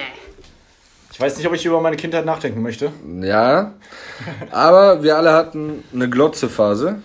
Ich 1.12 1.20
weiß 1.20 1.36
nicht, 1.38 1.46
ob 1.46 1.54
ich 1.54 1.66
über 1.66 1.82
meine 1.82 1.98
Kindheit 1.98 2.26
nachdenken 2.26 2.62
möchte. 2.62 2.94
Ja. 3.22 3.74
Aber 4.50 5.04
wir 5.04 5.18
alle 5.18 5.34
hatten 5.34 5.84
eine 5.94 6.10
Glotze-Phase. 6.10 7.02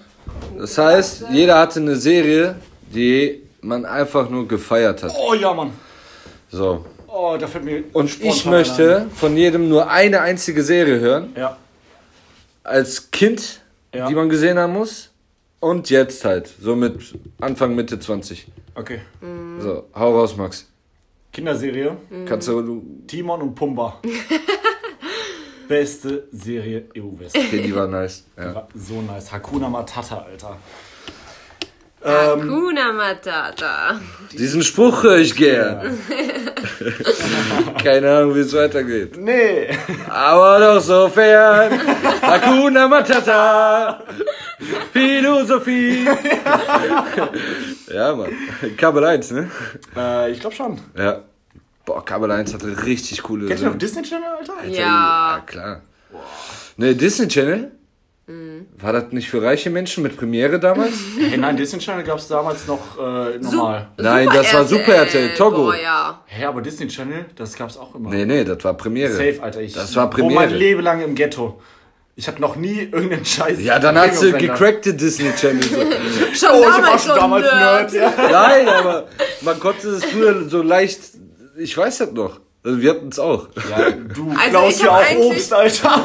Das 0.57 0.79
heißt, 0.79 1.25
jeder 1.33 1.59
hatte 1.59 1.81
eine 1.81 1.97
Serie, 1.97 2.55
die 2.95 3.43
man 3.61 3.85
einfach 3.87 4.31
nur 4.31 4.47
gefeiert 4.47 5.03
hat. 5.03 5.13
Oh 5.19 5.35
ja, 5.35 5.53
Mann. 5.53 5.73
So. 6.51 6.87
Oh, 7.09 7.37
da 7.41 7.49
fällt 7.49 7.65
mir 7.65 7.83
Und 7.95 8.23
ich 8.23 8.45
möchte 8.47 8.99
ein. 9.01 9.11
von 9.11 9.37
jedem 9.37 9.69
nur 9.69 9.91
eine 9.91 10.21
einzige 10.21 10.63
Serie 10.63 11.01
hören. 11.01 11.33
Ja. 11.37 11.57
als 12.63 13.11
Kind, 13.11 13.63
Ja. 13.93 14.07
die 14.07 14.15
man 14.15 14.29
gesehen 14.29 14.59
haben 14.61 14.75
muss. 14.75 15.11
Und 15.59 15.91
jetzt 15.91 16.25
halt, 16.25 16.49
so 16.63 16.77
mit 16.77 17.15
Anfang, 17.41 17.75
Mitte 17.75 17.99
20. 17.99 18.47
Okay. 18.79 19.01
So, 19.21 19.89
hau 19.93 20.17
raus, 20.17 20.37
Max. 20.37 20.71
Kinderserie. 21.33 21.97
Kannst 22.27 22.47
du, 22.47 22.63
du 22.63 22.83
Timon 23.09 23.43
und 23.43 23.55
Pumba. 23.57 24.01
Beste 25.69 26.29
Serie 26.31 26.89
EU-West. 26.97 27.37
okay, 27.37 27.61
die 27.61 27.75
war 27.75 27.89
nice. 27.89 28.25
Ja. 28.37 28.55
War 28.55 28.69
so 28.75 29.03
nice. 29.03 29.33
Hakuna 29.33 29.69
Matata, 29.69 30.19
Alter. 30.19 30.57
Ähm, 32.05 32.43
Hakuna 32.43 32.93
Matata. 32.93 34.01
Diesen 34.33 34.63
Spruch 34.63 35.03
höre 35.03 35.19
ich 35.19 35.35
gern. 35.35 35.99
Keine 37.83 38.17
Ahnung, 38.19 38.35
wie 38.37 38.41
es 38.41 38.53
weitergeht. 38.55 39.17
nee. 39.17 39.69
Aber 40.09 40.59
doch 40.61 40.81
sofern. 40.81 41.81
Hakuna 42.23 42.87
Matata. 42.87 44.03
Philosophie. 44.93 46.07
ja, 47.93 48.15
Mann. 48.15 48.31
Kabel 48.77 49.05
1, 49.05 49.31
ne? 49.33 49.51
Äh, 49.97 50.31
ich 50.31 50.41
glaube 50.41 50.55
schon. 50.55 50.79
Ja. 50.97 51.23
Boah, 51.85 52.05
Kabel 52.05 52.31
1 52.31 52.55
hatte 52.55 52.85
richtig 52.85 53.23
coole 53.23 53.47
Kennst 53.47 53.65
du 53.65 53.69
noch. 53.69 53.79
Disney 53.79 54.03
Channel, 54.03 54.29
Alter? 54.39 54.69
Ja. 54.69 55.43
klar. 55.47 55.83
Ne, 56.77 56.95
Disney 56.95 57.27
Channel? 57.29 57.73
War 58.79 58.93
das 58.93 59.11
nicht 59.13 59.31
für 59.31 59.43
reiche 59.43 59.71
Menschen 59.71 60.03
mit 60.03 60.17
Premiere 60.17 60.61
damals? 60.61 60.93
Hey, 61.19 61.39
nein, 61.39 61.57
Disney 61.57 61.79
Channel 61.79 62.05
gab 62.05 62.19
es 62.19 62.29
damals 62.29 62.67
noch 62.67 62.99
äh, 62.99 63.39
normal. 63.39 63.89
Nein, 63.97 64.29
das 64.33 64.53
war 64.53 64.65
Super 64.65 64.95
RTL, 64.95 65.35
Togo. 65.35 65.65
Boah, 65.65 65.77
ja. 65.77 66.23
Hä, 66.27 66.45
aber 66.45 66.61
Disney 66.61 66.89
Channel, 66.89 67.27
das 67.37 67.57
gab's 67.57 67.77
auch 67.77 67.95
immer. 67.95 68.11
Nee, 68.11 68.25
nee, 68.25 68.45
das 68.45 68.63
war 68.65 68.75
Premiere. 68.75 69.13
Safe, 69.13 69.43
Alter. 69.43 69.61
Ich 69.63 69.73
Das 69.73 69.97
war 69.97 70.13
wohne 70.13 70.35
mein 70.35 70.49
Premiere. 70.49 70.59
Leben 70.59 70.83
lang 70.83 71.03
im 71.03 71.15
Ghetto. 71.15 71.61
Ich 72.17 72.27
hatte 72.29 72.41
noch 72.41 72.57
nie 72.57 72.81
irgendeinen 72.81 73.25
Scheiß. 73.25 73.63
Ja, 73.63 73.79
dann 73.79 73.97
hat 73.97 74.15
sie 74.15 74.33
gecrackte 74.33 74.93
Disney 74.95 75.33
Channel. 75.35 75.63
So. 75.63 75.77
Schon 76.35 76.49
Oh, 76.53 76.61
ich 76.61 76.67
war 76.67 76.81
damals 76.81 77.05
schon 77.05 77.17
damals 77.17 77.45
Nerd. 77.45 77.93
Nerd, 77.93 78.17
ja. 78.19 78.31
Nein, 78.31 78.69
aber 78.69 79.09
man 79.43 79.61
konnte 79.61 79.89
es 79.89 80.05
früher 80.05 80.49
so 80.49 80.63
leicht 80.63 81.01
ich 81.59 81.77
weiß 81.77 81.99
das 81.99 82.13
noch. 82.13 82.41
Also 82.65 82.81
wir 82.83 82.91
hatten 82.91 83.09
es 83.09 83.19
auch. 83.19 83.49
Ja, 83.71 83.91
du 83.91 84.31
Also 84.31 84.51
klaust 84.51 84.79
ich 84.79 84.85
ja 84.85 84.91
auch 84.97 85.17
Obst, 85.19 85.53
Alter. 85.53 86.03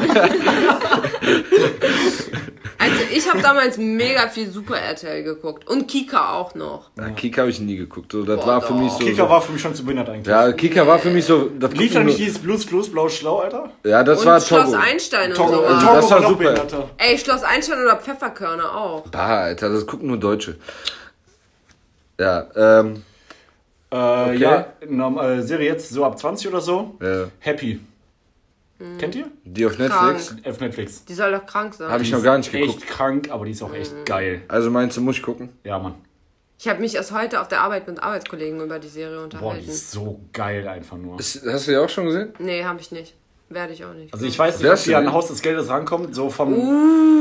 Also 2.76 2.96
ich 3.14 3.26
habe 3.28 3.40
damals 3.40 3.78
mega 3.78 4.28
viel 4.28 4.50
Super 4.50 4.76
RTL 4.76 5.22
geguckt. 5.22 5.66
Und 5.68 5.88
Kika 5.88 6.34
auch 6.34 6.54
noch. 6.54 6.90
Na, 6.96 7.08
Kika 7.10 7.42
habe 7.42 7.50
ich 7.50 7.60
nie 7.60 7.76
geguckt. 7.76 8.12
So, 8.12 8.24
das 8.24 8.40
Boah, 8.40 8.46
war 8.46 8.62
für 8.62 8.74
mich 8.74 8.92
so. 8.92 8.98
Kika 8.98 9.24
so 9.24 9.30
war 9.30 9.40
für 9.40 9.52
mich 9.52 9.62
schon 9.62 9.74
zu 9.74 9.84
behindert 9.84 10.10
eigentlich. 10.10 10.26
ja, 10.26 10.52
Kika 10.52 10.86
war 10.86 10.98
für 10.98 11.10
mich 11.10 11.24
so. 11.24 11.50
Das 11.58 11.72
Lief 11.72 11.92
da 11.92 12.00
gucken 12.00 12.06
nicht 12.06 12.18
dieses 12.18 12.38
Blues 12.40 12.66
Clues 12.66 12.90
Blau 12.90 13.08
Schlau, 13.08 13.38
Alter? 13.38 13.70
Ja, 13.84 14.02
das 14.02 14.20
Und 14.20 14.26
war 14.26 14.40
Schloss 14.40 14.66
Togo. 14.66 14.76
Einstein 14.76 15.30
und 15.30 15.36
Togo, 15.36 15.54
so. 15.54 15.62
also 15.64 15.80
Togo 15.80 15.94
das 15.94 16.10
war 16.10 16.22
super. 16.22 16.34
behinderter. 16.34 16.90
Ey, 16.98 17.16
Schloss 17.18 17.42
Einstein 17.42 17.78
oder 17.82 17.96
Pfefferkörner 17.96 18.76
auch. 18.76 19.06
Bah, 19.08 19.44
Alter, 19.44 19.70
das 19.70 19.86
gucken 19.86 20.08
nur 20.08 20.18
Deutsche. 20.18 20.56
Ja, 22.20 22.46
ähm. 22.54 23.02
Äh, 23.94 24.36
ja, 24.36 24.66
norm- 24.88 25.18
äh, 25.18 25.42
Serie 25.42 25.68
jetzt 25.68 25.90
so 25.90 26.04
ab 26.04 26.18
20 26.18 26.48
oder 26.48 26.60
so. 26.60 26.96
Ja. 27.00 27.26
Happy. 27.38 27.80
Kennt 28.98 29.14
ihr? 29.14 29.26
Die 29.44 29.64
auf 29.64 29.76
Krank. 29.76 30.14
Netflix. 30.14 30.46
Auf 30.46 30.60
Netflix. 30.60 31.04
Die 31.04 31.14
soll 31.14 31.30
doch 31.32 31.46
krank 31.46 31.74
sein. 31.74 31.88
Habe 31.90 32.02
ich 32.02 32.08
Die 32.08 32.12
noch 32.12 32.18
ist 32.18 32.24
gar 32.24 32.36
nicht 32.36 32.50
geguckt. 32.52 32.82
Echt 32.82 32.86
krank, 32.88 33.30
aber 33.30 33.44
die 33.44 33.52
ist 33.52 33.62
auch 33.62 33.72
echt 33.72 33.94
geil. 34.04 34.42
Also 34.48 34.70
meinst 34.70 34.96
du, 34.96 35.00
muss 35.00 35.16
ich 35.16 35.22
gucken? 35.22 35.50
Ja, 35.62 35.78
Mann. 35.78 35.94
Ich 36.58 36.68
habe 36.68 36.80
mich 36.80 36.94
erst 36.94 37.12
heute 37.12 37.40
auf 37.40 37.48
der 37.48 37.60
Arbeit 37.60 37.86
mit 37.86 38.02
Arbeitskollegen 38.02 38.60
über 38.60 38.78
die 38.78 38.88
Serie 38.88 39.16
Boah, 39.16 39.28
die 39.28 39.36
unterhalten. 39.36 39.68
ist 39.68 39.90
so 39.92 40.20
geil 40.32 40.66
einfach 40.66 40.96
nur. 40.96 41.18
Ist, 41.20 41.46
hast 41.46 41.66
du 41.68 41.70
die 41.72 41.76
auch 41.76 41.88
schon 41.88 42.06
gesehen? 42.06 42.32
Nee, 42.38 42.64
habe 42.64 42.80
ich 42.80 42.90
nicht. 42.90 43.14
Werde 43.50 43.72
ich 43.74 43.84
auch 43.84 43.92
nicht. 43.92 44.12
Also 44.12 44.24
ich 44.26 44.38
weiß 44.38 44.58
nicht, 44.58 44.86
Wer 44.88 44.98
ob 44.98 45.06
an? 45.06 45.12
Haus 45.12 45.28
des 45.28 45.40
Geldes 45.42 45.68
rankommt, 45.68 46.14
so 46.14 46.30
vom 46.30 46.54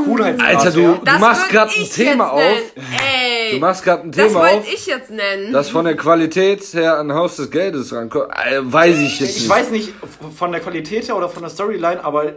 Coolheitsgrad 0.06 0.56
Alter, 0.56 0.72
du- 0.72 0.82
her. 0.82 1.02
Das 1.06 1.20
machst 1.20 1.42
würd 1.44 1.52
grad 1.52 1.70
ein 1.76 1.82
ich 1.84 1.90
Thema 1.92 2.24
jetzt 2.26 2.32
auf. 2.34 2.40
nennen. 2.40 2.88
Ey, 3.12 3.52
Du 3.54 3.60
machst 3.60 3.84
gerade 3.84 4.04
ein 4.04 4.12
das 4.12 4.28
Thema 4.28 4.40
wollte 4.40 4.56
auf, 4.58 4.74
ich 4.74 4.86
jetzt 4.88 5.10
nennen. 5.12 5.54
das 5.54 5.70
von 5.70 5.86
der 5.86 5.96
Qualität 5.98 6.64
her 6.74 6.98
an 6.98 7.14
Haus 7.14 7.36
des 7.36 7.52
Geldes 7.52 7.94
rankommt. 7.94 8.30
Äh, 8.32 8.60
weiß 8.64 8.98
ich 9.00 9.20
jetzt 9.20 9.30
Ich 9.36 9.44
nicht. 9.44 9.50
weiß 9.50 9.70
nicht 9.72 9.94
von 10.36 10.52
der 10.52 10.62
Qualität 10.62 11.08
her 11.08 11.18
oder 11.18 11.30
von 11.30 11.44
der 11.44 11.50
Storyline, 11.52 12.04
aber 12.04 12.34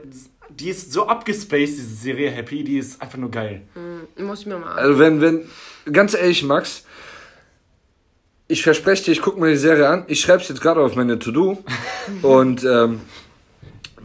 die 0.51 0.69
ist 0.71 0.93
so 0.93 1.07
abgespaced, 1.07 1.77
diese 1.79 1.95
Serie 1.95 2.31
Happy, 2.31 2.65
die 2.65 2.79
ist 2.79 3.01
einfach 3.01 3.19
nur 3.19 3.31
geil. 3.31 3.63
Muss 4.19 4.41
ich 4.41 4.47
mir 4.47 4.59
mal 4.59 4.73
an. 4.73 4.79
Also 4.79 4.99
wenn, 4.99 5.21
wenn, 5.21 5.49
ganz 5.93 6.15
ehrlich, 6.15 6.43
Max, 6.43 6.85
ich 8.49 8.63
verspreche 8.63 9.05
dir, 9.05 9.13
ich 9.13 9.23
gucke 9.23 9.41
mir 9.41 9.51
die 9.51 9.57
Serie 9.57 9.89
an. 9.89 10.05
Ich 10.09 10.21
schreibe 10.21 10.43
es 10.43 10.49
jetzt 10.49 10.61
gerade 10.61 10.81
auf 10.81 10.95
meine 10.97 11.19
To-Do. 11.19 11.59
und 12.23 12.65
ähm, 12.65 13.01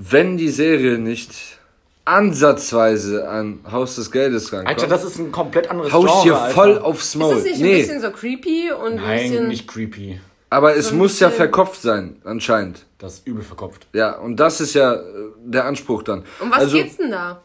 wenn 0.09 0.37
die 0.37 0.49
Serie 0.49 0.97
nicht 0.97 1.59
ansatzweise 2.05 3.29
an 3.29 3.59
Haus 3.71 3.95
des 3.95 4.11
Geldes 4.11 4.51
rankommt, 4.51 4.69
Alter, 4.69 4.87
das 4.87 5.03
ist 5.03 5.19
ein 5.19 5.31
komplett 5.31 5.69
anderes 5.69 5.93
hau 5.93 6.05
ich 6.05 6.11
Genre, 6.11 6.23
dir 6.23 6.37
Alter. 6.37 6.53
voll 6.55 6.77
aufs 6.79 7.05
Ist 7.09 7.15
Maul. 7.15 7.35
das 7.35 7.43
nicht 7.43 7.55
ein 7.57 7.61
nee, 7.61 7.81
bisschen 7.81 8.01
so 8.01 8.11
creepy 8.11 8.71
und 8.71 8.93
ein 8.93 8.95
Nein, 8.95 9.29
bisschen. 9.29 9.47
nicht 9.47 9.67
creepy. 9.67 10.19
aber 10.49 10.75
es 10.75 10.87
so 10.87 10.95
ein 10.95 10.97
muss 10.97 11.19
ja 11.19 11.29
verkopft 11.29 11.81
sein, 11.81 12.15
anscheinend. 12.23 12.85
Das 12.97 13.15
ist 13.15 13.27
übel 13.27 13.43
verkopft. 13.43 13.87
Ja, 13.93 14.17
und 14.17 14.37
das 14.37 14.59
ist 14.61 14.73
ja 14.73 14.95
äh, 14.95 15.01
der 15.43 15.65
Anspruch 15.65 16.03
dann. 16.03 16.23
Um 16.39 16.49
was 16.51 16.59
also, 16.59 16.77
geht's 16.77 16.97
denn 16.97 17.11
da? 17.11 17.41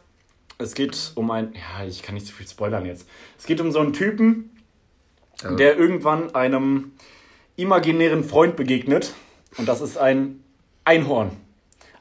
Es 0.58 0.74
geht 0.74 1.12
um 1.14 1.30
ein. 1.30 1.52
Ja, 1.54 1.84
ich 1.86 2.02
kann 2.02 2.14
nicht 2.14 2.26
so 2.26 2.32
viel 2.32 2.48
spoilern 2.48 2.86
jetzt. 2.86 3.06
Es 3.38 3.44
geht 3.44 3.60
um 3.60 3.72
so 3.72 3.80
einen 3.80 3.92
Typen, 3.92 4.50
der 5.58 5.76
irgendwann 5.76 6.34
einem 6.34 6.92
imaginären 7.56 8.24
Freund 8.24 8.56
begegnet. 8.56 9.12
Und 9.58 9.68
das 9.68 9.82
ist 9.82 9.98
ein 9.98 10.42
Einhorn. 10.84 11.30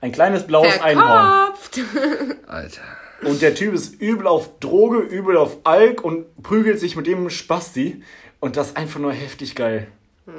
Ein 0.06 0.12
kleines 0.12 0.46
blaues 0.46 0.80
Einhorn. 0.82 1.56
Verkopft. 1.56 1.80
Alter. 2.48 2.82
Und 3.24 3.42
der 3.42 3.56
Typ 3.56 3.74
ist 3.74 4.00
übel 4.00 4.28
auf 4.28 4.60
Droge, 4.60 5.00
übel 5.00 5.36
auf 5.36 5.58
Alk 5.64 6.04
und 6.04 6.44
prügelt 6.44 6.80
sich 6.80 6.96
mit 6.96 7.08
dem 7.08 7.32
Spasti. 7.32 8.04
Und 8.40 8.56
das 8.56 8.68
ist 8.68 8.78
einfach 8.78 9.00
nur 9.00 9.12
heftig 9.12 9.56
geil. 9.56 9.88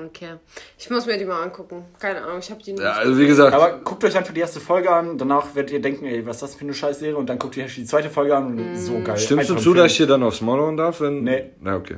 Okay. 0.06 0.34
Ich 0.78 0.88
muss 0.88 1.06
mir 1.06 1.18
die 1.18 1.24
mal 1.24 1.42
angucken. 1.42 1.84
Keine 1.98 2.22
Ahnung, 2.22 2.38
ich 2.38 2.48
habe 2.48 2.62
die 2.62 2.74
nicht. 2.74 2.82
Ja, 2.82 2.92
also 2.92 3.18
wie 3.18 3.26
gesagt, 3.26 3.54
Aber 3.54 3.78
guckt 3.78 4.04
euch 4.04 4.16
einfach 4.16 4.32
die 4.32 4.38
erste 4.38 4.60
Folge 4.60 4.88
an, 4.88 5.18
danach 5.18 5.56
werdet 5.56 5.72
ihr 5.72 5.82
denken, 5.82 6.06
ey, 6.06 6.24
was 6.24 6.36
ist 6.36 6.42
das 6.42 6.54
für 6.54 6.60
eine 6.60 6.74
Scheißserie? 6.74 7.16
Und 7.16 7.28
dann 7.28 7.40
guckt 7.40 7.56
ihr 7.56 7.64
euch 7.64 7.74
die 7.74 7.86
zweite 7.86 8.08
Folge 8.08 8.36
an 8.36 8.46
und 8.46 8.76
so 8.78 9.00
geil. 9.00 9.18
stimmst 9.18 9.50
du 9.50 9.54
zu, 9.54 9.58
empfehlen. 9.58 9.76
dass 9.78 9.90
ich 9.90 9.96
hier 9.96 10.06
dann 10.06 10.22
aufs 10.22 10.40
Maul 10.42 10.60
hauen 10.60 10.76
darf? 10.76 11.00
Wenn... 11.00 11.24
Nee. 11.24 11.50
Na, 11.60 11.74
okay. 11.74 11.96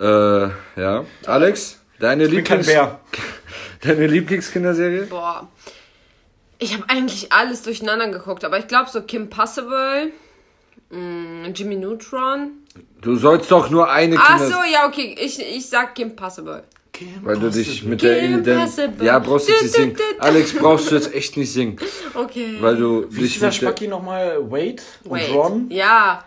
Äh, 0.00 0.48
ja. 0.80 1.04
Alex, 1.26 1.80
deine 2.00 2.24
Ich 2.24 2.30
bin 2.30 2.42
kein 2.42 2.58
Lieblings... 2.58 2.66
Bär. 2.66 3.00
Deine 3.82 4.06
Lieblingskinderserie? 4.08 5.02
Boah. 5.06 5.48
Ich 6.58 6.72
habe 6.72 6.84
eigentlich 6.88 7.32
alles 7.32 7.62
durcheinander 7.62 8.08
geguckt, 8.08 8.44
aber 8.44 8.58
ich 8.58 8.66
glaube 8.66 8.88
so 8.90 9.02
Kim 9.02 9.28
Possible, 9.28 10.12
mh, 10.90 11.48
Jimmy 11.54 11.76
Neutron. 11.76 12.52
Du 13.00 13.16
sollst 13.16 13.50
doch 13.50 13.70
nur 13.70 13.90
eine 13.90 14.16
Ach 14.18 14.38
Kinder... 14.38 14.46
so, 14.46 14.72
ja, 14.72 14.86
okay. 14.86 15.16
Ich, 15.18 15.38
ich 15.38 15.68
sag 15.68 15.94
Kim 15.94 16.16
Possible. 16.16 16.64
Weil 17.22 17.38
du 17.38 17.50
dich 17.50 17.82
mit 17.84 18.00
der... 18.00 18.20
Kim 18.20 18.42
Possible. 18.42 19.04
ja, 19.04 19.18
brauchst 19.18 19.48
du 19.48 19.52
jetzt 19.52 19.62
nicht 19.64 19.74
singen. 19.74 19.96
Alex, 20.18 20.54
brauchst 20.54 20.90
du 20.90 20.94
jetzt 20.94 21.14
echt 21.14 21.36
nicht 21.36 21.52
singen. 21.52 21.78
Okay. 22.14 22.56
Weil 22.60 22.76
du 22.76 23.06
Wie 23.10 23.24
ist 23.24 23.34
dich 23.34 23.42
mit 23.42 23.42
der... 23.42 23.52
Spacki 23.52 23.88
nochmal? 23.88 24.50
Wade 24.50 24.76
und 25.04 25.10
Wade. 25.20 25.32
Ron? 25.32 25.66
Ja. 25.70 26.24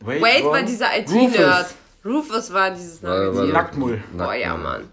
Wade, 0.00 0.20
Wade 0.20 0.42
Ron? 0.42 0.52
war 0.52 0.62
dieser 0.62 0.98
IT-Nerd. 0.98 1.66
Rufus. 2.04 2.30
Rufus 2.30 2.52
war 2.52 2.70
dieses 2.72 3.00
Nerd. 3.02 3.52
Nacktmull. 3.52 4.02
Boah, 4.16 4.34
ja, 4.34 4.56
Mann. 4.56 4.88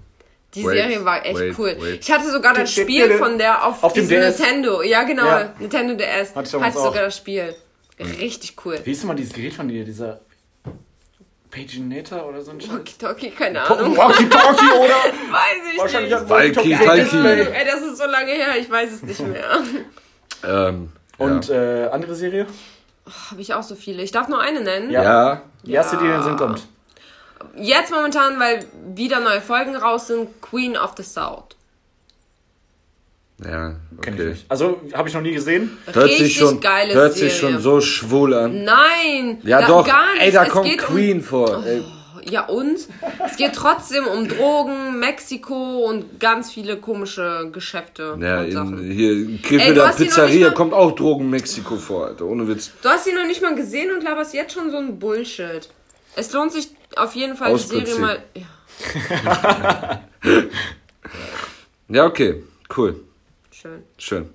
Die 0.55 0.63
Wade, 0.63 0.77
Serie 0.77 1.05
war 1.05 1.25
echt 1.25 1.35
Wade, 1.35 1.55
cool. 1.57 1.75
Wade. 1.77 1.99
Ich 2.01 2.11
hatte 2.11 2.31
sogar 2.31 2.53
das 2.53 2.71
Spiel 2.71 3.11
von 3.17 3.37
der 3.37 3.65
auf, 3.65 3.83
Auf 3.83 3.93
dem 3.93 4.07
DS. 4.07 4.39
Nintendo. 4.39 4.81
Ja, 4.81 5.03
genau. 5.03 5.25
Ja. 5.25 5.53
Nintendo 5.59 5.93
DS. 5.95 6.33
Hatte 6.35 6.47
ich 6.57 6.63
Hatte 6.63 6.77
sogar 6.77 6.89
auch. 6.91 6.95
das 6.95 7.17
Spiel. 7.17 7.53
Richtig 7.99 8.55
cool. 8.65 8.79
Wie 8.83 8.91
ist 8.91 9.01
denn 9.01 9.07
mal 9.07 9.15
dieses 9.15 9.33
Gerät 9.33 9.53
von 9.53 9.67
dir? 9.67 9.83
Dieser 9.85 10.19
Paginator 11.49 12.25
oder 12.27 12.41
so 12.41 12.51
ein 12.51 12.59
Scheiß? 12.59 12.71
Walkie-Talkie, 12.71 13.29
keine 13.31 13.61
Ahnung. 13.61 13.95
Walkie-Talkie 13.95 14.71
oder? 14.77 14.93
Weiß 15.31 15.73
ich 15.73 15.79
Wahrscheinlich 15.79 16.13
nicht. 16.13 16.29
Walkie-Talkie. 16.29 17.51
Ey, 17.53 17.65
das 17.65 17.81
ist 17.81 17.97
so 17.97 18.05
lange 18.05 18.31
her, 18.31 18.57
ich 18.59 18.69
weiß 18.69 18.91
es 18.91 19.03
nicht 19.03 19.19
mehr. 19.21 19.43
Ähm, 20.47 20.91
Und 21.17 21.47
ja. 21.47 21.55
äh, 21.55 21.87
andere 21.87 22.13
Serie? 22.13 22.45
Habe 23.31 23.41
ich 23.41 23.53
auch 23.55 23.63
so 23.63 23.73
viele. 23.73 24.03
Ich 24.03 24.11
darf 24.11 24.27
nur 24.27 24.39
eine 24.39 24.61
nennen. 24.61 24.91
Ja. 24.91 25.01
ja. 25.03 25.41
Die 25.63 25.71
erste, 25.71 25.97
die 25.97 26.05
in 26.05 26.11
den 26.11 26.21
Sinn 26.23 26.35
kommt. 26.35 26.67
Jetzt 27.55 27.91
momentan, 27.91 28.39
weil 28.39 28.65
wieder 28.95 29.19
neue 29.19 29.41
Folgen 29.41 29.75
raus 29.75 30.07
sind, 30.07 30.41
Queen 30.41 30.75
of 30.77 30.93
the 30.97 31.03
South. 31.03 31.43
Ja, 33.43 33.75
Kenn 34.01 34.13
ich 34.13 34.19
okay. 34.21 34.29
nicht. 34.29 34.45
Also, 34.47 34.79
habe 34.93 35.09
ich 35.09 35.13
noch 35.13 35.21
nie 35.21 35.33
gesehen. 35.33 35.77
Hört 35.91 36.05
Richtig 36.05 36.27
sich 36.27 36.37
schon, 36.37 36.61
geile 36.61 36.93
hört 36.93 37.13
Serie. 37.15 37.29
sich 37.29 37.39
schon 37.39 37.59
so 37.59 37.81
schwul 37.81 38.33
an. 38.33 38.63
Nein! 38.63 39.39
Ja 39.43 39.59
ga- 39.59 39.67
doch, 39.67 39.85
Gar 39.85 40.13
nicht. 40.13 40.21
ey, 40.23 40.31
da 40.31 40.43
es 40.45 40.49
kommt 40.49 40.77
Queen 40.77 41.21
vor. 41.21 41.61
Ey. 41.65 41.79
Um, 41.81 41.85
ja 42.23 42.45
und? 42.47 42.77
Es 43.25 43.35
geht 43.35 43.53
trotzdem 43.53 44.07
um 44.07 44.29
Drogen, 44.29 44.99
Mexiko 44.99 45.85
und 45.85 46.17
ganz 46.17 46.49
viele 46.53 46.77
komische 46.77 47.49
Geschäfte 47.51 48.17
Ja, 48.21 48.39
und 48.39 48.51
Sachen. 48.53 48.91
hier 48.91 49.11
in 49.11 49.33
Ey, 49.35 49.41
Krefeld 49.41 49.69
du 49.71 49.73
der 49.75 49.87
hast 49.89 49.99
die 49.99 50.03
noch 50.05 50.09
Pizzeria 50.15 50.49
kommt 50.51 50.73
auch 50.73 50.93
Drogen 50.95 51.29
Mexiko 51.29 51.75
vor, 51.75 52.07
Alter. 52.07 52.23
Ohne 52.25 52.47
Witz. 52.47 52.71
Du 52.81 52.87
hast 52.87 53.03
sie 53.03 53.11
noch 53.13 53.25
nicht 53.27 53.41
mal 53.41 53.53
gesehen 53.53 53.91
und 53.93 54.01
laberst 54.01 54.33
jetzt 54.33 54.53
schon 54.53 54.71
so 54.71 54.77
ein 54.77 54.97
Bullshit. 54.97 55.67
Es 56.15 56.31
lohnt 56.31 56.53
sich 56.53 56.69
auf 56.97 57.15
jeden 57.15 57.35
Fall, 57.35 57.51
Aus 57.51 57.67
die 57.67 57.79
Serie 57.79 57.83
Prinzip. 57.95 58.01
mal... 58.01 58.23
Ja, 58.33 60.01
Ja, 61.87 62.05
okay. 62.05 62.43
Cool. 62.75 62.99
schön. 63.51 63.83
Schön. 63.97 64.29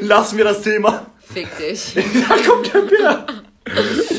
Lassen 0.00 0.38
wir 0.38 0.44
das 0.52 0.62
Thema. 0.62 1.06
Fick 1.20 1.48
dich. 1.58 1.94
Da 2.28 2.36
kommt 2.36 2.72
der 2.72 2.80
Bär. 2.80 3.26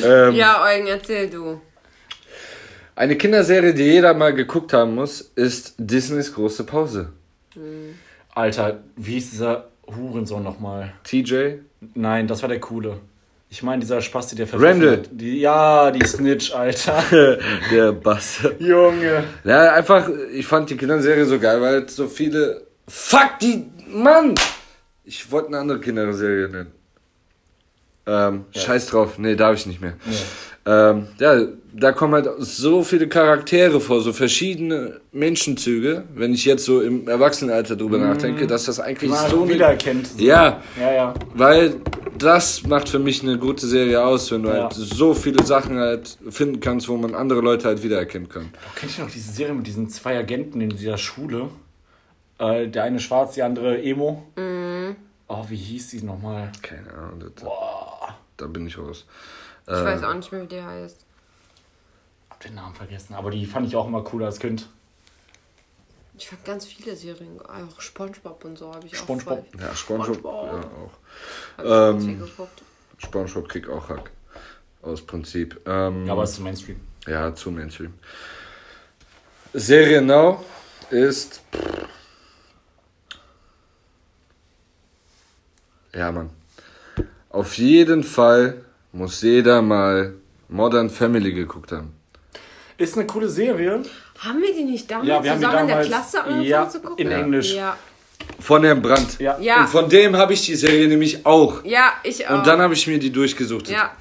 Ähm, 0.03 0.35
Ja, 0.35 0.63
Eugen, 0.63 0.87
erzähl 0.87 1.29
du. 1.29 1.61
Eine 2.95 3.17
Kinderserie, 3.17 3.73
die 3.73 3.83
jeder 3.83 4.13
mal 4.13 4.33
geguckt 4.33 4.71
haben 4.73 4.95
muss, 4.95 5.19
ist 5.21 5.75
Disneys 5.77 6.33
große 6.33 6.63
Pause. 6.63 7.09
Alter, 8.33 8.79
wie 8.95 9.13
hieß 9.15 9.31
dieser 9.31 9.69
Hurensohn 9.87 10.43
nochmal? 10.43 10.93
TJ? 11.03 11.55
Nein, 11.93 12.27
das 12.27 12.41
war 12.41 12.49
der 12.49 12.59
coole. 12.59 12.99
Ich 13.55 13.63
meine, 13.63 13.79
dieser 13.79 14.01
Spasti, 14.01 14.35
der 14.35 14.51
Randall. 14.51 14.97
hat. 14.97 15.09
Die, 15.11 15.39
ja, 15.39 15.89
die 15.89 16.05
Snitch, 16.05 16.51
Alter. 16.53 17.01
Der 17.71 17.93
Bastard. 17.93 18.59
Junge. 18.59 19.23
Ja, 19.45 19.71
einfach, 19.71 20.09
ich 20.33 20.45
fand 20.45 20.69
die 20.69 20.75
Kinderserie 20.75 21.23
so 21.23 21.39
geil, 21.39 21.61
weil 21.61 21.87
so 21.87 22.09
viele. 22.09 22.67
Fuck 22.85 23.39
die. 23.41 23.65
Mann! 23.87 24.35
Ich 25.05 25.31
wollte 25.31 25.47
eine 25.47 25.59
andere 25.59 25.79
Kinderserie 25.79 26.49
nennen. 26.49 26.71
Ähm, 28.05 28.43
Scheiß 28.53 28.87
drauf. 28.87 29.17
Nee, 29.19 29.37
darf 29.37 29.55
ich 29.55 29.65
nicht 29.67 29.79
mehr. 29.79 29.93
Ähm, 30.67 31.07
ja, 31.19 31.41
da 31.73 31.91
kommen 31.91 32.13
halt 32.15 32.27
so 32.39 32.83
viele 32.83 33.07
Charaktere 33.07 33.79
vor, 33.79 34.01
so 34.01 34.13
verschiedene 34.13 34.99
Menschenzüge, 35.11 36.05
wenn 36.15 36.33
ich 36.33 36.43
jetzt 36.45 36.65
so 36.65 36.81
im 36.81 37.07
Erwachsenenalter 37.07 37.75
drüber 37.75 37.99
nachdenke, 37.99 38.47
dass 38.47 38.65
das 38.65 38.79
eigentlich 38.79 39.11
Mal 39.11 39.29
so. 39.29 39.47
wiedererkennt. 39.47 40.07
So. 40.07 40.23
Ja, 40.23 40.61
Ja, 40.79 40.91
ja. 40.91 41.13
weil 41.35 41.75
das 42.17 42.63
macht 42.63 42.89
für 42.89 42.97
mich 42.97 43.21
eine 43.21 43.37
gute 43.37 43.67
Serie 43.67 44.03
aus, 44.03 44.31
wenn 44.31 44.41
du 44.43 44.49
Ja. 44.49 44.63
halt 44.63 44.73
so 44.73 45.13
viele 45.13 45.43
Sachen 45.45 45.77
halt 45.77 46.17
finden 46.29 46.59
kannst, 46.61 46.87
wo 46.89 46.97
man 46.97 47.13
andere 47.13 47.41
Leute 47.41 47.67
halt 47.67 47.83
wiedererkennen 47.83 48.27
kann. 48.29 48.49
Kennt 48.75 48.97
ihr 48.97 49.03
noch 49.03 49.11
diese 49.11 49.31
Serie 49.33 49.53
mit 49.53 49.67
diesen 49.67 49.89
zwei 49.89 50.17
Agenten 50.17 50.61
in 50.61 50.69
dieser 50.69 50.97
Schule? 50.97 51.49
Äh, 52.39 52.67
der 52.69 52.83
eine 52.83 52.99
schwarz, 52.99 53.35
die 53.35 53.43
andere 53.43 53.81
emo. 53.83 54.23
Oh, 55.27 55.45
wie 55.49 55.55
hieß 55.55 55.89
die 55.89 56.01
nochmal? 56.03 56.51
Keine 56.61 56.91
Ahnung, 56.93 57.19
das, 57.19 57.43
Boah, 57.43 58.15
da 58.37 58.47
bin 58.47 58.65
ich 58.67 58.77
raus. 58.77 59.05
Ich 59.67 59.73
weiß 59.73 60.03
auch 60.03 60.13
nicht 60.13 60.31
mehr, 60.31 60.43
wie 60.43 60.47
der 60.47 60.65
heißt. 60.65 61.05
hab 62.29 62.39
den 62.41 62.55
Namen 62.55 62.75
vergessen. 62.75 63.15
Aber 63.15 63.31
die 63.31 63.45
fand 63.45 63.67
ich 63.67 63.75
auch 63.75 63.87
immer 63.87 64.03
cool 64.13 64.23
als 64.23 64.39
Kind. 64.39 64.67
Ich 66.17 66.29
fand 66.29 66.45
ganz 66.45 66.65
viele 66.65 66.95
Serien, 66.95 67.41
auch 67.41 67.81
Spongebob 67.81 68.45
und 68.45 68.57
so 68.57 68.73
habe 68.73 68.85
ich 68.87 68.95
SpongeBob. 68.95 69.39
auch 69.39 69.51
voll. 69.51 69.61
Ja, 69.61 69.75
Spongebob. 69.75 70.15
SpongeBob. 70.15 70.63
Ja, 71.59 71.65
auch. 71.65 71.93
Ähm. 71.93 72.27
Spongebob 72.99 73.49
kriegt 73.49 73.69
auch 73.69 73.89
Hack. 73.89 74.11
Aus 74.81 75.01
Prinzip. 75.01 75.59
Ähm, 75.65 76.05
Ja, 76.05 76.13
aber 76.13 76.23
es 76.23 76.31
ist 76.33 76.39
Mainstream. 76.39 76.79
Ja, 77.07 77.33
zu 77.33 77.51
Mainstream. 77.51 77.93
Serie 79.53 80.01
Now 80.01 80.43
ist. 80.91 81.41
Ja, 85.93 86.11
Mann. 86.11 86.29
Auf 87.29 87.57
jeden 87.57 88.03
Fall 88.03 88.64
muss 88.95 89.21
jeder 89.21 89.61
mal 89.61 90.13
Modern 90.49 90.89
Family 90.89 91.33
geguckt 91.33 91.71
haben. 91.71 91.93
Ist 92.77 92.97
eine 92.97 93.05
coole 93.07 93.29
Serie. 93.29 93.83
Haben 94.19 94.41
wir 94.41 94.53
die 94.53 94.63
nicht 94.63 94.89
damals 94.89 95.07
Ja, 95.07 95.23
wir 95.23 95.31
haben 95.31 95.39
die 95.39 95.45
zusammen 95.45 95.61
in 95.61 95.67
der 95.67 95.75
damals- 95.75 95.87
Klasse 95.87 96.17
angefangen 96.23 96.43
ja, 96.47 96.69
zu 96.69 96.79
gucken? 96.81 97.05
in 97.05 97.11
Englisch. 97.11 97.53
Ja. 97.53 97.77
Von 98.39 98.63
Herrn 98.63 98.81
Brandt. 98.81 99.19
Ja. 99.19 99.37
Ja. 99.39 99.61
Und 99.61 99.67
von 99.69 99.89
dem 99.89 100.15
habe 100.15 100.33
ich 100.33 100.45
die 100.45 100.55
Serie 100.55 100.87
nämlich 100.87 101.25
auch. 101.25 101.63
Ja, 101.63 101.93
ich 102.03 102.27
auch. 102.27 102.37
Und 102.37 102.47
dann 102.47 102.59
habe 102.61 102.73
ich 102.73 102.87
mir 102.87 102.97
die 102.99 103.11
durchgesucht. 103.11 103.69
Ja. 103.69 103.91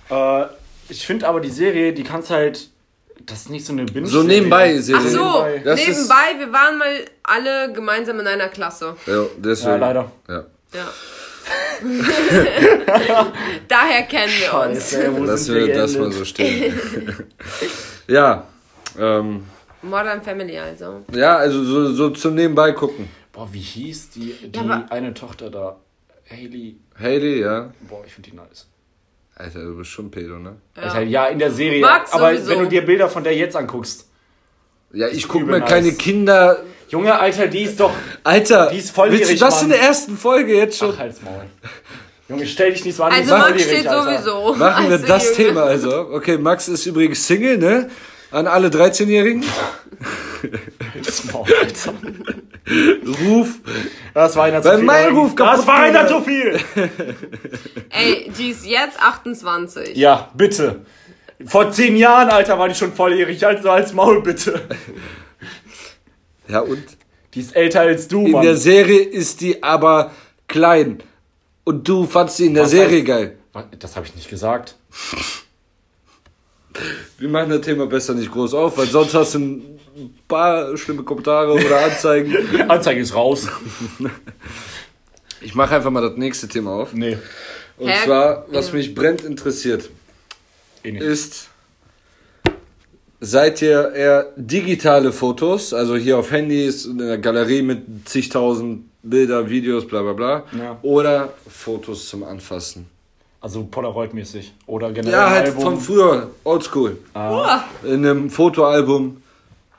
Äh, 0.42 0.46
ich 0.88 1.06
finde 1.06 1.26
aber 1.28 1.40
die 1.40 1.50
Serie, 1.50 1.92
die 1.92 2.04
kannst 2.04 2.30
halt. 2.30 2.68
Das 3.26 3.38
ist 3.42 3.50
nicht 3.50 3.64
so 3.64 3.72
eine 3.72 3.84
Binge. 3.84 4.06
So 4.06 4.22
nebenbei 4.22 4.74
Ach 4.78 4.82
Serie. 4.82 5.08
so, 5.10 5.18
Nebenbei. 5.18 5.62
Das 5.64 5.80
ist- 5.80 5.88
nebenbei, 5.88 6.38
wir 6.38 6.52
waren 6.52 6.78
mal 6.78 7.04
alle 7.22 7.72
gemeinsam 7.72 8.20
in 8.20 8.26
einer 8.26 8.48
Klasse. 8.48 8.96
Ja, 9.06 9.24
deswegen. 9.38 9.70
Ja, 9.72 9.76
leider. 9.76 10.12
Ja. 10.28 10.44
Ja. 10.74 10.88
Daher 13.68 14.02
kennen 14.04 14.32
wir 14.40 14.54
uns. 14.70 14.90
Scheiße, 14.90 15.36
sind 15.38 15.54
wir 15.56 15.66
wir 15.66 15.74
das 15.74 15.96
mal 15.96 16.12
so 16.12 16.24
stehen. 16.24 16.74
ja. 18.08 18.46
Ähm, 18.98 19.44
Modern 19.82 20.22
Family 20.22 20.58
also. 20.58 21.04
ja, 21.12 21.36
also 21.36 21.62
so, 21.64 21.92
so 21.92 22.10
zum 22.10 22.34
Nebenbei 22.36 22.72
gucken. 22.72 23.08
Boah, 23.32 23.48
wie 23.52 23.58
hieß 23.60 24.10
die, 24.10 24.32
die 24.50 24.58
aber- 24.58 24.86
eine 24.90 25.12
Tochter 25.12 25.50
da? 25.50 25.76
Haley. 26.30 26.76
Haley, 26.98 27.40
ja. 27.40 27.72
Boah, 27.88 28.02
ich 28.06 28.12
finde 28.14 28.30
die 28.30 28.36
nice. 28.36 28.66
Alter, 29.36 29.64
du 29.64 29.76
bist 29.76 29.90
schon 29.90 30.10
Pedo, 30.10 30.38
ne? 30.38 30.56
Alter, 30.76 31.02
ja, 31.02 31.26
in 31.26 31.38
der 31.40 31.50
Serie. 31.50 31.80
Max 31.80 32.12
aber 32.12 32.30
sowieso. 32.36 32.50
wenn 32.50 32.58
du 32.60 32.68
dir 32.68 32.82
Bilder 32.86 33.08
von 33.08 33.24
der 33.24 33.34
jetzt 33.36 33.56
anguckst. 33.56 34.08
Ja, 34.92 35.08
ich 35.08 35.18
Ist 35.18 35.28
guck 35.28 35.42
übel 35.42 35.58
mir 35.58 35.66
keine 35.66 35.88
nice. 35.88 35.98
Kinder. 35.98 36.62
Junge, 36.94 37.18
Alter, 37.18 37.48
die 37.48 37.62
ist 37.62 37.80
doch. 37.80 37.90
Alter, 38.22 38.70
Die 38.72 38.78
ist 38.78 38.90
volljährig, 38.92 39.28
willst 39.28 39.42
du 39.42 39.46
das 39.46 39.62
in 39.62 39.68
Mann. 39.68 39.78
der 39.78 39.88
ersten 39.88 40.16
Folge 40.16 40.54
jetzt 40.56 40.78
schon? 40.78 40.92
Ach, 40.94 40.98
halt's 41.00 41.20
Maul. 41.22 41.42
Junge, 42.28 42.46
stell 42.46 42.72
dich 42.72 42.84
nicht 42.84 42.96
so 42.96 43.02
an. 43.02 43.12
Also 43.12 43.36
Max 43.36 43.62
steht 43.62 43.86
Alter. 43.88 44.18
sowieso. 44.18 44.54
Machen 44.54 44.86
wir 44.86 44.92
als 44.96 45.04
das 45.06 45.24
Junge. 45.24 45.36
Thema 45.36 45.62
also. 45.64 46.08
Okay, 46.12 46.38
Max 46.38 46.68
ist 46.68 46.86
übrigens 46.86 47.26
Single, 47.26 47.58
ne? 47.58 47.90
An 48.30 48.46
alle 48.46 48.68
13-Jährigen. 48.68 49.44
Halt's 50.94 51.24
Maul, 51.32 51.46
Alter. 51.60 51.94
Ruf. 53.24 53.48
Das 54.14 54.36
war 54.36 54.44
einer 54.44 54.62
zu 54.62 54.68
Weil 54.68 54.76
viel. 54.78 54.86
mein. 54.86 55.14
Ruf 55.16 55.34
kaputt 55.34 55.58
Das 55.58 55.66
war 55.66 55.76
einer 55.80 56.06
zu 56.06 56.20
viel. 56.22 56.58
Ey, 57.90 58.30
die 58.38 58.50
ist 58.50 58.64
jetzt 58.66 58.98
28. 59.00 59.96
Ja, 59.96 60.30
bitte. 60.34 60.80
Vor 61.44 61.70
zehn 61.72 61.96
Jahren, 61.96 62.28
Alter, 62.30 62.58
war 62.58 62.68
die 62.68 62.74
schon 62.74 62.92
volljährig. 62.94 63.44
Also 63.46 63.70
als 63.70 63.92
Maul, 63.92 64.22
bitte. 64.22 64.62
Ja, 66.48 66.60
und? 66.60 66.82
Die 67.34 67.40
ist 67.40 67.54
älter 67.56 67.80
als 67.80 68.06
du, 68.08 68.26
In 68.26 68.32
Mann. 68.32 68.42
der 68.42 68.56
Serie 68.56 69.00
ist 69.00 69.40
die 69.40 69.62
aber 69.62 70.12
klein. 70.46 71.02
Und 71.64 71.88
du 71.88 72.04
fandst 72.06 72.36
sie 72.36 72.46
in 72.46 72.54
der 72.54 72.64
Was 72.64 72.70
Serie 72.70 73.02
heißt- 73.02 73.06
geil. 73.06 73.36
Das 73.78 73.96
habe 73.96 74.06
ich 74.06 74.14
nicht 74.14 74.28
gesagt. 74.28 74.76
Wir 77.18 77.28
machen 77.28 77.50
das 77.50 77.60
Thema 77.60 77.86
besser 77.86 78.14
nicht 78.14 78.32
groß 78.32 78.54
auf, 78.54 78.76
weil 78.76 78.86
sonst 78.86 79.14
hast 79.14 79.34
du 79.34 79.38
ein 79.38 79.78
paar 80.26 80.76
schlimme 80.76 81.04
Kommentare 81.04 81.52
oder 81.52 81.84
Anzeigen. 81.84 82.34
Anzeige 82.68 83.00
ist 83.00 83.14
raus. 83.14 83.46
Ich 85.40 85.54
mache 85.54 85.76
einfach 85.76 85.90
mal 85.90 86.00
das 86.00 86.16
nächste 86.16 86.48
Thema 86.48 86.72
auf. 86.72 86.92
Nee, 86.92 87.16
Und 87.76 87.88
Hä? 87.88 88.04
zwar, 88.04 88.46
was 88.50 88.72
mich 88.72 88.92
brennt 88.94 89.22
interessiert, 89.22 89.88
eh 90.82 90.90
ist, 90.98 91.48
seid 93.24 93.62
ihr 93.62 93.92
eher 93.92 94.26
digitale 94.36 95.12
Fotos, 95.12 95.72
also 95.74 95.96
hier 95.96 96.18
auf 96.18 96.30
Handys, 96.30 96.84
in 96.86 96.98
der 96.98 97.18
Galerie 97.18 97.62
mit 97.62 98.08
zigtausend 98.08 98.84
Bilder, 99.02 99.48
Videos, 99.48 99.86
bla 99.86 100.02
bla 100.02 100.12
bla, 100.12 100.44
Ja. 100.58 100.78
oder 100.82 101.32
Fotos 101.48 102.08
zum 102.08 102.22
Anfassen? 102.24 102.86
Also 103.40 103.68
Polaroid-mäßig. 103.70 104.52
Oder 104.66 104.90
generell 104.92 105.12
Ja, 105.12 105.30
halt 105.30 105.46
Album. 105.48 105.62
von 105.62 105.80
früher, 105.80 106.30
oldschool. 106.44 106.96
Ah. 107.12 107.64
In 107.82 108.06
einem 108.06 108.30
Fotoalbum 108.30 109.22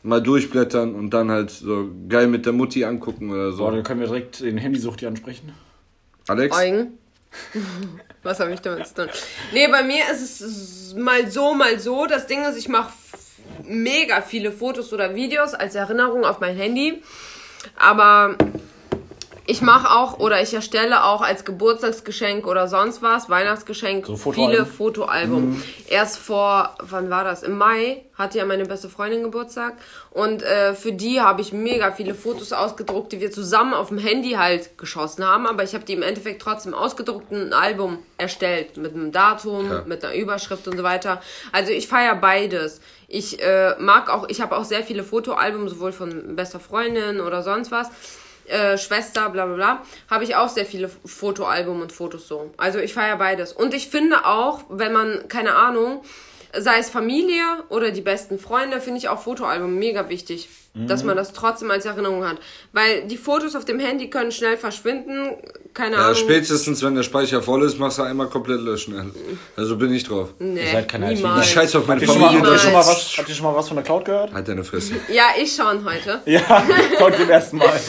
mal 0.04 0.22
durchblättern 0.22 0.93
und 0.93 1.10
dann 1.10 1.32
halt 1.32 1.50
so 1.50 1.88
geil 2.08 2.28
mit 2.28 2.46
der 2.46 2.54
Mutti 2.54 2.86
angucken 2.86 3.32
oder 3.32 3.52
so. 3.52 3.64
Boah, 3.64 3.72
dann 3.72 3.82
können 3.84 4.02
wir 4.02 4.08
direkt 4.08 4.41
den 4.41 4.60
Handysucht 4.60 5.00
hier 5.00 5.10
ansprechen. 5.10 5.52
Alex? 6.28 6.56
Eugen. 6.56 7.00
Was 8.24 8.39
habe 8.39 8.54
ich 8.54 8.62
damit 8.62 8.88
zu 8.88 8.93
tun? 8.93 9.08
Nee, 9.52 9.68
bei 9.68 9.84
mir 9.84 10.04
ist 10.12 10.41
es 10.41 10.93
mal 10.96 11.30
so, 11.30 11.54
mal 11.56 11.80
so. 11.80 12.06
Das 12.06 12.28
Ding 12.28 12.43
ist, 12.46 12.58
ich 12.58 12.70
mache 12.70 12.91
mega 13.64 14.22
viele 14.22 14.52
Fotos 14.52 14.93
oder 14.93 15.16
Videos 15.16 15.54
als 15.54 15.76
Erinnerung 15.76 16.26
auf 16.26 16.39
mein 16.39 16.56
Handy. 16.56 17.02
Aber 17.78 18.36
ich 19.48 19.62
mache 19.62 19.91
auch 19.91 20.20
oder 20.20 20.41
ich 20.41 20.54
erstelle 20.54 21.04
auch 21.04 21.22
als 21.22 21.46
Geburtstagsgeschenk 21.46 22.48
oder 22.48 22.68
sonst 22.68 23.02
was, 23.02 23.30
Weihnachtsgeschenk, 23.30 24.06
So 24.06 24.18
Fotoalben? 24.18 24.56
viele 24.56 24.66
Fotoalbum. 24.66 25.64
Erst 25.88 26.18
vor, 26.18 26.76
wann 26.80 27.10
war 27.10 27.24
das? 27.24 27.43
Im 27.43 27.58
Mai 27.58 28.04
hatte 28.18 28.38
ja 28.38 28.46
meine 28.46 28.66
beste 28.66 28.89
Freundin 28.89 29.24
Geburtstag. 29.24 29.74
Und 30.12 30.41
äh, 30.41 30.74
für 30.74 30.93
die 30.93 31.22
habe 31.22 31.41
ich 31.41 31.52
mega 31.54 31.91
viele 31.91 32.16
Fotos 32.16 32.54
ausgedruckt, 32.54 33.12
die 33.12 33.20
wir 33.20 33.32
zusammen 33.32 33.74
auf 33.74 33.89
dem 33.89 33.98
Handy 33.98 34.32
halt 34.32 34.78
geschossen 34.78 35.26
haben. 35.26 35.46
Aber 35.48 35.64
ich 35.64 35.74
habe 35.74 35.84
die 35.86 35.93
im 35.93 36.02
Endeffekt 36.02 36.41
trotzdem 36.41 36.74
ausgedruckt 36.74 37.32
und 37.32 37.38
ein 37.48 37.54
Album 37.54 38.00
erstellt. 38.18 38.78
Mit 38.78 38.93
einem 38.93 39.12
Datum, 39.12 39.70
Ja. 39.70 39.84
mit 39.86 40.04
einer 40.04 40.16
Überschrift 40.16 40.68
und 40.68 40.78
so 40.78 40.84
weiter. 40.84 41.22
Also 41.52 41.72
ich 41.72 41.88
feiere 41.88 42.16
beides. 42.16 42.80
Ich 43.08 43.41
äh, 43.43 43.76
mag 43.80 44.10
auch, 44.10 44.28
ich 44.30 44.41
habe 44.41 44.58
auch 44.58 44.64
sehr 44.64 44.82
viele 44.84 45.04
Fotoalben, 45.04 45.68
sowohl 45.70 45.91
von 45.91 46.36
bester 46.36 46.60
Freundin 46.60 47.20
oder 47.20 47.43
sonst 47.43 47.70
was. 47.72 47.89
Äh, 48.48 48.78
Schwester, 48.78 49.30
bla 49.30 49.46
bla 49.46 49.56
bla, 49.56 49.82
habe 50.10 50.24
ich 50.24 50.36
auch 50.36 50.50
sehr 50.50 50.66
viele 50.66 50.89
Fotoalbum 51.04 51.82
und 51.82 51.91
Fotos 51.91 52.28
so. 52.28 52.52
Also 52.58 52.80
ich 52.80 52.93
feiere 52.93 53.18
beides. 53.18 53.54
Und 53.54 53.74
ich 53.74 53.88
finde 53.88 54.26
auch, 54.26 54.66
wenn 54.70 54.93
man, 54.93 55.28
keine 55.28 55.56
Ahnung, 55.56 56.04
sei 56.56 56.78
es 56.78 56.89
Familie 56.89 57.43
oder 57.70 57.91
die 57.91 58.02
besten 58.02 58.38
Freunde, 58.38 58.82
finde 58.82 59.00
ich 59.00 59.10
auch 59.10 59.20
Fotoalbum 59.20 59.76
mega 59.76 60.10
wichtig. 60.10 60.48
Dass 60.78 61.03
man 61.05 61.15
das 61.15 61.32
trotzdem 61.32 61.71
als 61.71 61.86
Erinnerung 61.86 62.28
hat. 62.28 62.38
Weil 62.73 63.07
die 63.07 63.15
Fotos 63.15 63.55
auf 63.55 63.63
dem 63.63 63.80
Handy 63.80 64.09
können 64.09 64.34
schnell 64.34 64.57
verschwinden. 64.57 65.30
Keine 65.73 65.95
Ja, 65.95 66.01
Ahnung. 66.07 66.15
spätestens 66.15 66.84
wenn 66.84 66.95
der 66.95 67.03
Speicher 67.03 67.41
voll 67.41 67.63
ist, 67.63 67.80
machst 67.80 67.97
du 67.97 68.01
einmal 68.03 68.28
komplett 68.28 68.59
löschen. 68.59 69.13
Also 69.55 69.78
bin 69.78 69.93
ich 69.93 70.03
drauf. 70.03 70.30
Nee, 70.39 70.61
Ihr 70.65 70.71
seid 70.71 70.89
keine 70.89 71.13
niemals. 71.13 71.45
Ich 71.47 71.53
scheiß 71.53 71.76
auf 71.78 71.88
meine 71.88 72.01
Habt 72.01 72.07
ihr, 72.09 72.13
schon 72.13 72.21
mal, 72.21 72.28
Familie. 72.28 72.45
habt, 72.51 72.57
ihr 72.57 72.59
schon 72.59 72.73
mal 72.73 72.80
Niemals. 72.82 72.97
was, 72.97 73.17
habt 73.17 73.30
ihr 73.30 73.36
schon 73.36 73.45
mal 73.45 73.55
was 73.55 73.67
von 73.69 73.78
der 73.78 73.84
Cloud 73.86 74.05
gehört? 74.05 74.34
Halt 74.34 74.47
deine 74.49 74.63
Fresse. 74.65 74.93
Ja, 75.07 75.28
ich 75.41 75.55
schon 75.55 75.86
heute. 75.86 76.21
Ja, 76.26 76.63
heute 76.99 77.17
zum 77.19 77.30
ersten 77.30 77.57
Mal. 77.57 77.71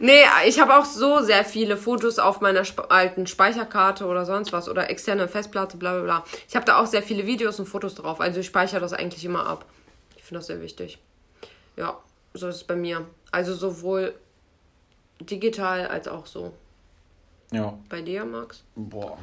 Nee, 0.00 0.22
ich 0.46 0.60
habe 0.60 0.76
auch 0.76 0.84
so 0.84 1.20
sehr 1.22 1.44
viele 1.44 1.76
Fotos 1.76 2.18
auf 2.20 2.40
meiner 2.40 2.60
Sp 2.62 2.86
alten 2.88 3.26
Speicherkarte 3.26 4.04
oder 4.06 4.24
sonst 4.26 4.52
was 4.52 4.68
oder 4.68 4.90
externe 4.90 5.26
Festplatte, 5.26 5.76
bla 5.76 5.94
bla 5.94 6.02
bla. 6.02 6.24
Ich 6.48 6.54
habe 6.54 6.64
da 6.66 6.78
auch 6.78 6.86
sehr 6.86 7.02
viele 7.02 7.26
Videos 7.26 7.58
und 7.58 7.66
Fotos 7.66 7.94
drauf. 7.96 8.20
Also 8.20 8.40
ich 8.40 8.46
speichere 8.46 8.80
das 8.80 8.92
eigentlich 8.92 9.24
immer 9.24 9.46
ab. 9.46 9.64
Ich 10.16 10.22
finde 10.22 10.38
das 10.38 10.46
sehr 10.46 10.60
wichtig. 10.60 10.98
Ja, 11.76 11.98
so 12.34 12.48
ist 12.48 12.56
es 12.56 12.64
bei 12.64 12.76
mir. 12.76 13.06
Also 13.30 13.54
sowohl 13.54 14.14
digital 15.20 15.86
als 15.88 16.08
auch 16.08 16.26
so. 16.26 16.52
Ja, 17.52 17.78
Bei 17.88 18.02
dir, 18.02 18.24
Max? 18.24 18.64
boah. 18.74 19.18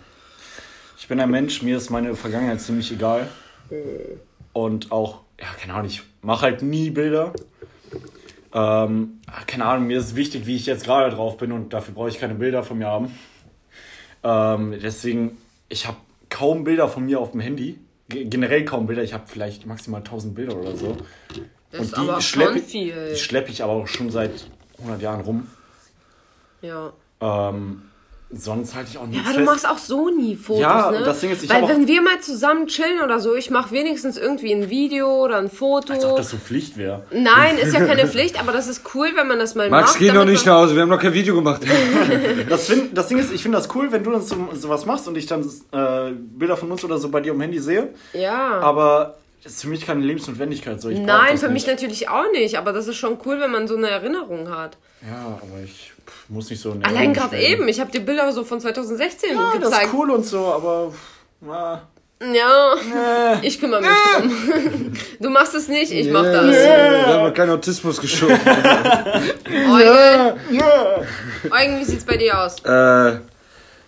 Ich 0.97 1.07
bin 1.07 1.19
ein 1.19 1.29
Mensch, 1.29 1.61
mir 1.61 1.75
ist 1.77 1.89
meine 1.89 2.15
Vergangenheit 2.15 2.61
ziemlich 2.61 2.91
egal. 2.91 3.27
Und 4.53 4.91
auch, 4.91 5.21
ja, 5.39 5.47
keine 5.59 5.73
Ahnung, 5.73 5.87
ich 5.87 6.03
mache 6.21 6.43
halt 6.43 6.61
nie 6.61 6.89
Bilder. 6.91 7.33
Ähm, 8.53 9.19
keine 9.47 9.65
Ahnung, 9.65 9.87
mir 9.87 9.97
ist 9.99 10.15
wichtig, 10.15 10.45
wie 10.45 10.55
ich 10.55 10.65
jetzt 10.65 10.85
gerade 10.85 11.13
drauf 11.13 11.37
bin 11.37 11.51
und 11.51 11.73
dafür 11.73 11.93
brauche 11.93 12.09
ich 12.09 12.19
keine 12.19 12.35
Bilder 12.35 12.63
von 12.63 12.77
mir 12.77 12.87
haben. 12.87 13.17
Ähm, 14.23 14.79
deswegen, 14.81 15.37
ich 15.69 15.87
habe 15.87 15.97
kaum 16.29 16.63
Bilder 16.63 16.87
von 16.87 17.03
mir 17.05 17.19
auf 17.19 17.31
dem 17.31 17.41
Handy. 17.41 17.79
Ge- 18.07 18.25
Generell 18.25 18.63
kaum 18.63 18.87
Bilder. 18.87 19.03
Ich 19.03 19.13
habe 19.13 19.23
vielleicht 19.27 19.65
maximal 19.65 19.99
1000 19.99 20.33
Bilder 20.35 20.55
oder 20.55 20.75
so. 20.77 20.95
Das 21.73 21.79
Und 21.81 21.85
ist 21.87 21.97
die 21.97 22.01
aber 22.09 22.21
schlepp 22.21 22.47
schon 22.49 22.57
ich- 22.57 22.63
viel. 22.65 23.09
Die 23.13 23.19
schleppe 23.19 23.51
ich 23.51 23.61
aber 23.63 23.73
auch 23.73 23.87
schon 23.87 24.09
seit 24.11 24.31
100 24.79 25.01
Jahren 25.01 25.21
rum. 25.21 25.47
Ja. 26.61 26.93
Ähm, 27.19 27.81
sonst 28.31 28.73
halte 28.75 28.89
ich 28.91 28.97
auch 28.97 29.05
nichts 29.07 29.25
Aber 29.27 29.33
du 29.39 29.45
fest. 29.45 29.63
machst 29.63 29.67
auch 29.69 29.77
so 29.77 30.09
nie 30.09 30.35
Fotos, 30.35 30.61
Ja, 30.61 30.91
ne? 30.91 31.01
das 31.03 31.19
Ding 31.19 31.31
ist, 31.31 31.43
ich 31.43 31.49
Weil 31.49 31.67
wenn 31.67 31.87
wir 31.87 32.01
mal 32.01 32.19
zusammen 32.21 32.67
chillen 32.67 33.01
oder 33.03 33.19
so, 33.19 33.35
ich 33.35 33.49
mache 33.49 33.71
wenigstens 33.71 34.17
irgendwie 34.17 34.53
ein 34.53 34.69
Video 34.69 35.23
oder 35.23 35.37
ein 35.37 35.49
Foto. 35.49 35.93
Als 35.93 36.05
ob 36.05 36.17
das 36.17 36.29
so 36.29 36.37
Pflicht 36.37 36.77
wäre. 36.77 37.03
Nein, 37.11 37.57
ist 37.57 37.73
ja 37.73 37.79
keine 37.85 38.07
Pflicht, 38.07 38.39
aber 38.39 38.51
das 38.51 38.67
ist 38.67 38.81
cool, 38.95 39.09
wenn 39.15 39.27
man 39.27 39.39
das 39.39 39.55
mal 39.55 39.69
Max, 39.69 39.91
macht. 39.91 39.99
geh 39.99 40.11
noch 40.11 40.25
nicht 40.25 40.45
nach 40.45 40.55
Hause, 40.55 40.75
wir 40.75 40.83
haben 40.83 40.89
noch 40.89 41.01
kein 41.01 41.13
Video 41.13 41.33
gemacht. 41.35 41.61
Das, 42.49 42.67
find, 42.67 42.95
das 42.97 43.07
Ding 43.07 43.17
ist, 43.17 43.31
ich 43.33 43.41
finde 43.41 43.57
das 43.57 43.73
cool, 43.75 43.91
wenn 43.91 44.03
du 44.03 44.11
das 44.11 44.29
so, 44.29 44.35
sowas 44.53 44.85
machst 44.85 45.07
und 45.07 45.17
ich 45.17 45.25
dann 45.25 45.41
äh, 45.71 46.11
Bilder 46.11 46.55
von 46.57 46.71
uns 46.71 46.83
oder 46.83 46.97
so 46.97 47.09
bei 47.09 47.19
dir 47.21 47.31
am 47.33 47.41
Handy 47.41 47.59
sehe. 47.59 47.89
Ja. 48.13 48.59
Aber 48.59 49.17
ist 49.45 49.61
für 49.61 49.67
mich 49.67 49.85
keine 49.85 50.01
Lebensnotwendigkeit. 50.05 50.79
So. 50.81 50.89
Ich 50.89 50.99
Nein, 50.99 51.31
das 51.33 51.41
für 51.41 51.49
mich 51.49 51.65
nicht. 51.65 51.73
natürlich 51.75 52.09
auch 52.09 52.31
nicht, 52.31 52.57
aber 52.57 52.71
das 52.73 52.87
ist 52.87 52.95
schon 52.97 53.17
cool, 53.25 53.39
wenn 53.39 53.51
man 53.51 53.67
so 53.67 53.75
eine 53.75 53.89
Erinnerung 53.89 54.49
hat. 54.49 54.77
Ja, 55.01 55.39
aber 55.41 55.61
ich 55.63 55.91
pff, 56.07 56.29
muss 56.29 56.49
nicht 56.49 56.61
so... 56.61 56.71
eine 56.71 56.85
Allein 56.85 57.13
gerade 57.13 57.37
eben, 57.37 57.67
ich 57.67 57.79
habe 57.79 57.91
dir 57.91 58.01
Bilder 58.01 58.31
so 58.31 58.43
von 58.43 58.59
2016 58.61 59.31
Ja, 59.35 59.51
das 59.59 59.63
gezeigt. 59.69 59.85
ist 59.87 59.93
cool 59.93 60.11
und 60.11 60.25
so, 60.25 60.45
aber... 60.45 60.93
Na, 61.41 61.81
Ja, 62.21 62.73
äh, 63.41 63.45
ich 63.45 63.59
kümmere 63.59 63.81
mich 63.81 63.89
drum. 64.15 64.93
Du 65.19 65.29
machst 65.29 65.55
es 65.55 65.67
nicht, 65.67 65.91
ich 65.91 66.09
mach 66.09 66.23
das. 66.23 66.45
Wir 66.51 67.07
haben 67.07 67.27
noch 67.27 67.33
keinen 67.33 67.51
Autismus 67.51 67.99
geschoben. 67.99 68.39
Eugen, 69.47 70.39
ja. 70.51 71.01
Eugen, 71.51 71.79
wie 71.79 71.83
sieht's 71.83 72.05
bei 72.05 72.17
dir 72.17 72.39
aus? 72.41 72.55
äh, 72.63 73.17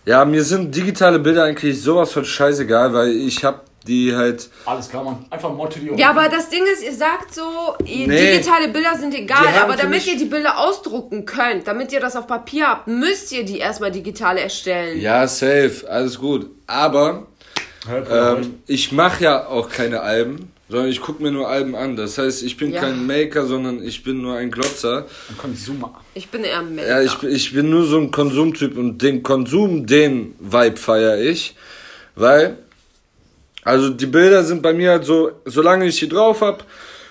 ja, 0.07 0.23
mir 0.23 0.43
sind 0.43 0.75
digitale 0.75 1.17
Bilder 1.19 1.43
eigentlich 1.45 1.81
sowas 1.81 2.11
von 2.11 2.23
scheißegal, 2.25 2.93
weil 2.93 3.09
ich 3.09 3.43
hab 3.43 3.65
die 3.87 4.15
halt. 4.15 4.49
Alles 4.65 4.89
klar, 4.89 5.03
Mann. 5.03 5.25
Einfach 5.29 5.53
Motte 5.53 5.79
die 5.79 5.89
Ja, 5.99 6.09
aber 6.09 6.27
das 6.29 6.49
Ding 6.49 6.63
ist, 6.65 6.83
ihr 6.83 6.93
sagt 6.93 7.33
so, 7.33 7.75
Nee. 7.83 8.07
digitale 8.07 8.69
Bilder 8.69 8.97
sind 8.97 9.13
egal, 9.13 9.47
aber 9.61 9.75
damit 9.75 10.05
ihr 10.07 10.17
die 10.17 10.25
Bilder 10.25 10.57
ausdrucken 10.59 11.25
könnt, 11.25 11.67
damit 11.67 11.91
ihr 11.91 11.99
das 11.99 12.15
auf 12.15 12.27
Papier 12.27 12.67
habt, 12.67 12.87
müsst 12.87 13.31
ihr 13.31 13.43
die 13.45 13.59
erstmal 13.59 13.91
digital 13.91 14.37
erstellen. 14.37 14.99
Ja, 14.99 15.27
safe, 15.27 15.83
alles 15.89 16.17
gut. 16.19 16.47
Aber 16.67 17.27
ähm, 18.11 18.55
ich 18.67 18.91
mache 18.91 19.23
ja 19.23 19.45
auch 19.47 19.69
keine 19.69 20.01
Alben, 20.01 20.51
sondern 20.69 20.89
ich 20.89 20.99
gucke 21.01 21.21
mir 21.21 21.29
nur 21.31 21.47
Alben 21.47 21.75
an. 21.75 21.95
Das 21.95 22.17
heißt, 22.17 22.41
ich 22.41 22.57
bin 22.57 22.71
Ja. 22.73 22.81
kein 22.81 23.05
Maker, 23.05 23.45
sondern 23.45 23.83
ich 23.83 24.01
bin 24.01 24.21
nur 24.23 24.35
ein 24.35 24.49
Glotzer. 24.49 25.05
Konsumer. 25.37 26.01
Ich 26.15 26.29
bin 26.29 26.43
eher 26.43 26.59
ein 26.59 26.73
Maker. 26.73 26.87
Ja, 26.87 27.01
ich, 27.03 27.13
bin- 27.19 27.29
ich 27.35 27.53
bin 27.53 27.69
nur 27.69 27.85
so 27.85 27.99
ein 27.99 28.09
Konsumtyp 28.09 28.75
und 28.77 28.99
den 29.03 29.21
Konsum, 29.21 29.85
den 29.85 30.33
Vibe 30.39 30.77
feiere 30.77 31.19
ich, 31.19 31.55
weil, 32.15 32.57
also 33.65 33.89
die 33.89 34.05
Bilder 34.05 34.43
sind 34.43 34.61
bei 34.61 34.71
mir 34.73 34.91
halt 34.91 35.03
so, 35.05 35.31
solange 35.43 35.85
ich 35.87 35.99
die 35.99 36.07
drauf 36.07 36.39
hab 36.41 36.63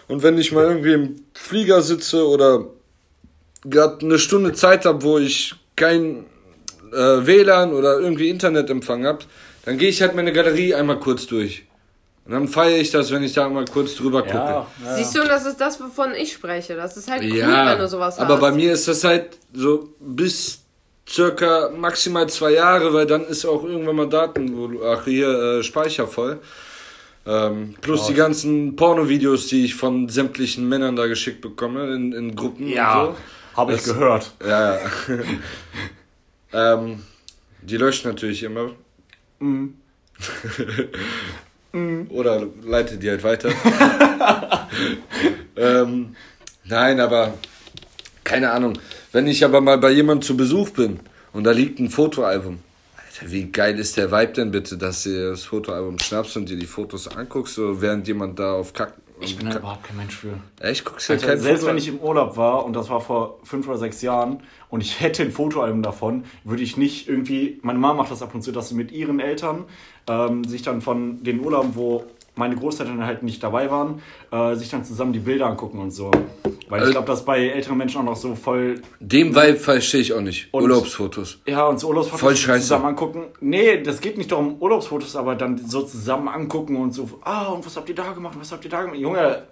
und 0.08 0.22
wenn 0.22 0.38
ich 0.38 0.50
mal 0.52 0.64
irgendwie 0.64 0.92
im 0.94 1.16
Flieger 1.34 1.82
sitze 1.82 2.26
oder 2.26 2.64
gerade 3.64 4.04
eine 4.04 4.18
Stunde 4.18 4.52
Zeit 4.54 4.86
habe, 4.86 5.02
wo 5.02 5.18
ich 5.18 5.54
kein 5.76 6.24
äh, 6.92 6.96
WLAN 7.26 7.72
oder 7.74 7.98
irgendwie 7.98 8.28
Internetempfang 8.30 9.04
hab, 9.06 9.24
dann 9.64 9.78
gehe 9.78 9.88
ich 9.88 10.00
halt 10.00 10.14
meine 10.14 10.32
Galerie 10.32 10.74
einmal 10.74 10.98
kurz 11.00 11.26
durch. 11.26 11.64
Und 12.26 12.32
dann 12.32 12.48
feiere 12.48 12.78
ich 12.78 12.90
das, 12.90 13.10
wenn 13.10 13.22
ich 13.22 13.34
da 13.34 13.48
mal 13.48 13.66
kurz 13.66 13.96
drüber 13.96 14.22
gucke. 14.22 14.34
Ja, 14.34 14.66
ja. 14.84 14.96
Siehst 14.96 15.14
du, 15.14 15.20
und 15.22 15.28
das 15.28 15.44
ist 15.44 15.60
das, 15.60 15.78
wovon 15.80 16.14
ich 16.14 16.32
spreche. 16.32 16.74
Das 16.74 16.96
ist 16.96 17.10
halt 17.10 17.22
cool, 17.22 17.36
Ja, 17.36 17.72
wenn 17.72 17.78
du 17.78 17.88
sowas 17.88 18.18
aber 18.18 18.34
hast. 18.34 18.40
bei 18.40 18.52
mir 18.52 18.72
ist 18.72 18.88
das 18.88 19.04
halt 19.04 19.36
so 19.52 19.90
bis 20.00 20.63
circa 21.08 21.70
maximal 21.76 22.28
zwei 22.28 22.52
Jahre, 22.52 22.92
weil 22.92 23.06
dann 23.06 23.24
ist 23.24 23.44
auch 23.44 23.62
irgendwann 23.64 23.96
mal 23.96 24.08
Daten, 24.08 24.78
ach 24.84 25.04
hier, 25.04 25.28
äh, 25.28 25.62
Speicher 25.62 26.06
voll. 26.06 26.40
Ähm, 27.26 27.74
plus 27.80 28.06
die 28.06 28.14
ganzen 28.14 28.76
Pornovideos, 28.76 29.46
die 29.46 29.64
ich 29.64 29.74
von 29.74 30.08
sämtlichen 30.10 30.68
Männern 30.68 30.94
da 30.96 31.06
geschickt 31.06 31.40
bekomme, 31.40 31.94
in, 31.94 32.12
in 32.12 32.36
Gruppen 32.36 32.68
ja 32.68 33.04
und 33.04 33.16
habe 33.56 33.72
ich 33.72 33.78
Das- 33.82 33.94
gehört. 33.94 34.32
so. 34.40 34.46
Ja, 34.46 34.74
ja. 34.78 34.80
ähm, 36.74 37.02
die 37.62 37.76
löscht 37.78 38.04
natürlich 38.04 38.42
immer. 38.42 38.72
Mhm. 39.38 39.74
Oder 42.10 42.46
leite 42.62 42.98
die 42.98 43.10
halt 43.10 43.24
weiter. 43.24 43.50
ähm, 45.56 46.14
nein, 46.64 47.00
aber 47.00 47.34
keine 48.22 48.50
Ahnung. 48.52 48.78
Wenn 49.14 49.28
ich 49.28 49.44
aber 49.44 49.60
mal 49.60 49.78
bei 49.78 49.92
jemandem 49.92 50.22
zu 50.22 50.36
Besuch 50.36 50.70
bin 50.70 50.98
und 51.32 51.44
da 51.44 51.52
liegt 51.52 51.78
ein 51.78 51.88
Fotoalbum. 51.88 52.58
Alter, 52.96 53.30
wie 53.30 53.44
geil 53.44 53.78
ist 53.78 53.96
der 53.96 54.10
Vibe 54.10 54.32
denn 54.32 54.50
bitte, 54.50 54.76
dass 54.76 55.04
du 55.04 55.30
das 55.30 55.44
Fotoalbum 55.44 56.00
schnappst 56.00 56.36
und 56.36 56.48
dir 56.48 56.56
die 56.56 56.66
Fotos 56.66 57.06
anguckst, 57.06 57.54
so 57.54 57.80
während 57.80 58.08
jemand 58.08 58.40
da 58.40 58.54
auf 58.54 58.72
Kack. 58.72 58.94
Ich 59.20 59.36
bin 59.36 59.48
da 59.48 59.58
überhaupt 59.58 59.84
kein 59.84 59.98
Mensch 59.98 60.16
für. 60.16 60.40
Echt, 60.58 60.84
guckst 60.84 61.08
du 61.08 61.12
dir 61.12 61.20
Alter, 61.20 61.28
kein 61.28 61.38
selbst 61.38 61.60
Foto 61.60 61.70
wenn 61.70 61.78
ich 61.78 61.86
im 61.86 61.98
Urlaub 62.00 62.36
war 62.36 62.64
und 62.64 62.72
das 62.72 62.90
war 62.90 63.00
vor 63.00 63.38
fünf 63.44 63.68
oder 63.68 63.78
sechs 63.78 64.02
Jahren 64.02 64.42
und 64.68 64.80
ich 64.80 64.98
hätte 64.98 65.22
ein 65.22 65.30
Fotoalbum 65.30 65.84
davon, 65.84 66.24
würde 66.42 66.64
ich 66.64 66.76
nicht 66.76 67.08
irgendwie. 67.08 67.60
Meine 67.62 67.78
Mama 67.78 68.02
macht 68.02 68.10
das 68.10 68.20
ab 68.20 68.34
und 68.34 68.42
zu, 68.42 68.50
dass 68.50 68.70
sie 68.70 68.74
mit 68.74 68.90
ihren 68.90 69.20
Eltern 69.20 69.66
ähm, 70.08 70.42
sich 70.42 70.62
dann 70.62 70.80
von 70.80 71.22
den 71.22 71.38
Urlauben, 71.38 71.76
wo 71.76 72.04
meine 72.36 72.56
Großeltern 72.56 73.04
halt 73.06 73.22
nicht 73.22 73.42
dabei 73.42 73.70
waren, 73.70 74.02
äh, 74.32 74.54
sich 74.56 74.68
dann 74.70 74.84
zusammen 74.84 75.12
die 75.12 75.20
Bilder 75.20 75.46
angucken 75.46 75.78
und 75.78 75.90
so. 75.92 76.10
Weil 76.68 76.78
ich 76.80 76.86
Also- 76.86 76.92
glaube, 76.92 77.06
dass 77.06 77.24
bei 77.24 77.46
älteren 77.48 77.76
Menschen 77.78 78.00
auch 78.00 78.04
noch 78.04 78.16
so 78.16 78.34
voll. 78.34 78.80
Dem 78.98 79.34
Vibe 79.36 79.56
verstehe 79.58 80.00
ich 80.00 80.12
auch 80.12 80.20
nicht. 80.20 80.48
Und- 80.52 80.62
Urlaubsfotos. 80.64 81.38
Ja, 81.46 81.66
und 81.66 81.78
so 81.78 81.88
Urlaubsfotos 81.88 82.20
Voll 82.20 82.34
so 82.34 82.42
scheiße. 82.42 82.62
zusammen 82.62 82.86
angucken. 82.86 83.24
Nee, 83.40 83.82
das 83.82 84.00
geht 84.00 84.18
nicht 84.18 84.32
darum, 84.32 84.56
Urlaubsfotos, 84.60 85.14
aber 85.14 85.34
dann 85.36 85.58
so 85.58 85.82
zusammen 85.82 86.26
angucken 86.28 86.76
und 86.76 86.92
so, 86.92 87.08
ah, 87.22 87.46
und 87.48 87.64
was 87.64 87.76
habt 87.76 87.88
ihr 87.88 87.94
da 87.94 88.12
gemacht? 88.12 88.34
Was 88.40 88.50
habt 88.50 88.64
ihr 88.64 88.70
da 88.70 88.82
gemacht? 88.82 88.98
Junge, 88.98 89.42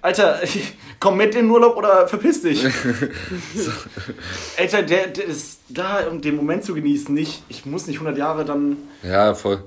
Alter, 0.00 0.40
komm 1.00 1.16
mit 1.16 1.34
in 1.34 1.46
den 1.46 1.50
Urlaub 1.50 1.76
oder 1.76 2.06
verpiss 2.06 2.42
dich. 2.42 2.64
Alter, 4.58 4.82
der, 4.82 5.08
der 5.08 5.24
ist 5.24 5.60
da, 5.68 6.06
um 6.10 6.20
den 6.20 6.36
Moment 6.36 6.64
zu 6.64 6.74
genießen, 6.74 7.14
nicht, 7.14 7.42
ich 7.48 7.66
muss 7.66 7.86
nicht 7.86 7.96
100 7.96 8.16
Jahre 8.18 8.44
dann. 8.44 8.76
Ja, 9.02 9.34
voll. 9.34 9.62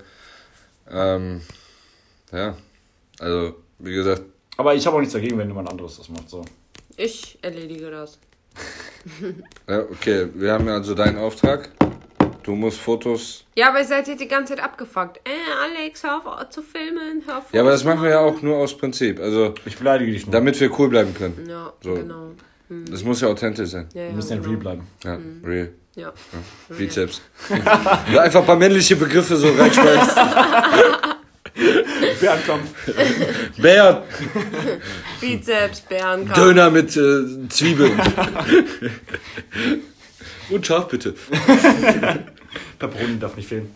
Ähm, 0.90 1.42
ja. 2.36 2.56
Also, 3.20 3.56
wie 3.80 3.94
gesagt, 3.94 4.24
Aber 4.58 4.76
ich 4.76 4.86
habe 4.86 4.96
auch 4.98 5.00
nichts 5.00 5.14
dagegen, 5.14 5.38
wenn 5.38 5.48
jemand 5.48 5.70
anderes 5.70 5.98
das 5.98 6.10
macht. 6.10 6.30
So. 6.30 6.44
Ich 6.98 7.38
erledige 7.42 7.90
das. 7.92 8.20
ja, 9.68 9.80
okay, 9.82 10.28
wir 10.34 10.54
haben 10.54 10.68
ja 10.68 10.74
also 10.76 10.94
deinen 10.96 11.18
Auftrag. 11.18 11.70
Du 12.44 12.54
musst 12.54 12.80
Fotos. 12.80 13.44
Ja, 13.56 13.70
aber 13.70 13.80
ihr 13.80 13.86
seid 13.86 14.06
hier 14.06 14.16
die 14.18 14.28
ganze 14.28 14.54
Zeit 14.56 14.64
abgefuckt. 14.64 15.18
Äh, 15.26 15.32
Alex, 15.64 16.04
hör 16.04 16.18
auf 16.18 16.50
zu 16.50 16.62
filmen, 16.62 17.24
hör 17.26 17.40
auf. 17.40 17.46
Ja, 17.52 17.62
aber 17.62 17.72
das 17.72 17.84
machen 17.84 18.04
wir 18.04 18.10
ja 18.12 18.20
auch 18.20 18.42
nur 18.42 18.58
aus 18.58 18.78
Prinzip. 18.78 19.20
Also, 19.20 19.56
Ich 19.66 19.78
beleidige 19.78 20.12
dich 20.12 20.26
nur. 20.26 20.32
damit 20.34 20.60
wir 20.60 20.78
cool 20.80 20.90
bleiben 20.90 21.14
können. 21.16 21.46
Ja, 21.50 21.74
So. 21.82 21.96
genau. 21.96 22.32
Das 22.90 23.04
muss 23.04 23.22
ja 23.22 23.28
authentisch 23.30 23.70
sein. 23.70 23.88
Ja, 23.94 24.02
ja, 24.04 24.08
Wir 24.10 24.16
müssen 24.16 24.30
ja 24.32 24.36
genau. 24.38 24.50
real 24.50 24.58
bleiben. 24.60 24.88
Ja, 25.04 25.20
real. 25.44 25.70
Ja. 25.96 26.14
Bizeps. 26.70 27.22
Ja, 28.14 28.22
Einfach 28.22 28.42
ein 28.42 28.46
paar 28.46 28.56
männliche 28.58 28.96
Begriffe 28.96 29.36
so 29.38 29.48
reinschmeißen. 29.50 30.16
Bärenkampf. 32.20 32.70
Bär, 33.58 34.04
Bizeps, 35.22 35.82
Bärenkampf. 35.82 36.34
Döner 36.34 36.70
mit 36.70 36.96
äh, 36.96 37.48
Zwiebeln. 37.50 38.00
Und 40.50 40.66
scharf 40.66 40.88
bitte. 40.88 41.16
Peperoni 42.78 43.20
darf 43.20 43.36
nicht 43.36 43.50
fehlen. 43.50 43.74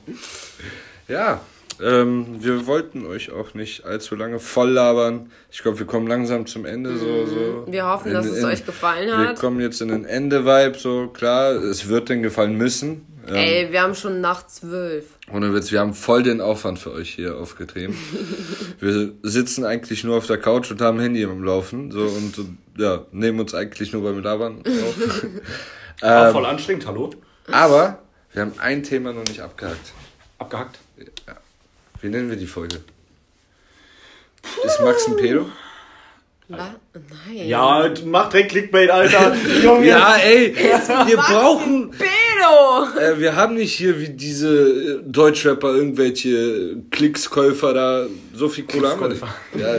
Ja, 1.08 1.42
ähm, 1.82 2.38
wir 2.44 2.66
wollten 2.68 3.06
euch 3.06 3.32
auch 3.32 3.54
nicht 3.54 3.86
allzu 3.86 4.16
lange 4.16 4.40
voll 4.40 4.70
labern. 4.72 5.32
Ich 5.52 5.62
glaube, 5.62 5.80
wir 5.80 5.86
kommen 5.86 6.08
langsam 6.08 6.46
zum 6.46 6.66
Ende. 6.66 6.98
So, 6.98 7.26
so. 7.26 7.66
Wir 7.68 7.86
hoffen, 7.88 8.10
In- 8.10 8.14
dass 8.14 8.26
es 8.26 8.40
in- 8.40 8.46
euch 8.46 8.66
gefallen 8.66 9.08
Wir 9.08 9.18
hat. 9.30 9.40
kommen 9.40 9.60
jetzt 9.62 9.82
in 9.82 9.88
den 9.90 10.06
Ende-Vibe, 10.06 10.78
so 10.78 11.08
klar. 11.08 11.52
Es 11.54 11.88
wird 11.88 12.10
denn 12.10 12.22
gefallen 12.24 12.56
müssen. 12.56 13.06
Ähm, 13.28 13.36
Ey, 13.36 13.68
wir 13.72 13.82
haben 13.84 13.94
schon 13.96 14.22
nach 14.22 14.48
zwölf. 14.48 15.06
Ohne 15.32 15.54
Witz, 15.54 15.72
wir 15.72 15.80
haben 15.82 15.94
voll 15.94 16.24
den 16.24 16.42
Aufwand 16.42 16.80
für 16.80 16.92
euch 16.92 17.12
hier 17.14 17.38
aufgetrieben. 17.38 17.96
wir 18.80 19.12
sitzen 19.22 19.66
eigentlich 19.66 20.04
nur 20.04 20.18
auf 20.18 20.26
der 20.26 20.38
Couch 20.38 20.72
und 20.72 20.82
haben 20.82 21.00
Handy 21.00 21.22
im 21.22 21.44
Laufen. 21.44 21.92
So 21.92 22.02
und 22.02 22.34
ja, 22.78 23.06
nehmen 23.12 23.40
uns 23.40 23.54
eigentlich 23.54 23.94
nur 23.94 24.04
beim 24.04 24.20
Labern 24.24 24.64
auf. 24.66 25.22
War 26.02 26.32
voll 26.32 26.46
anstrengend, 26.46 26.88
hallo? 26.88 27.12
Aber 27.52 28.00
wir 28.34 28.42
haben 28.44 28.54
ein 28.60 28.84
Thema 28.84 29.12
noch 29.14 29.26
nicht 29.26 29.42
abgehakt. 29.42 29.94
Abgehackt. 30.40 30.80
Wie 32.02 32.10
nennen 32.10 32.30
wir 32.30 32.38
die 32.38 32.48
Folge? 32.48 32.82
Ist 34.64 34.82
Max 34.82 35.08
ein 35.08 35.18
Pedo? 35.18 35.50
Was? 36.48 36.70
Nein. 36.94 37.48
Ja, 37.48 37.94
mach 38.06 38.30
direkt 38.30 38.52
Clickbait, 38.52 38.90
Alter. 38.90 39.36
Junge. 39.64 39.86
Ja, 39.86 40.16
ey, 40.16 40.56
wir 40.56 41.18
brauchen. 41.18 41.92
Pedo! 41.92 43.00
Äh, 43.00 43.20
wir 43.20 43.36
haben 43.36 43.56
nicht 43.56 43.76
hier 43.76 44.00
wie 44.00 44.10
diese 44.10 44.98
äh, 44.98 45.00
Deutschrapper 45.04 45.76
irgendwelche 45.76 46.78
Klickskäufer 46.90 47.74
da. 47.74 48.08
So 48.34 48.50
viel 48.50 48.64
Kohle 48.64 48.90
haben 48.90 49.02
wir 49.02 49.10
nicht. 49.10 49.24
Ja, 49.56 49.78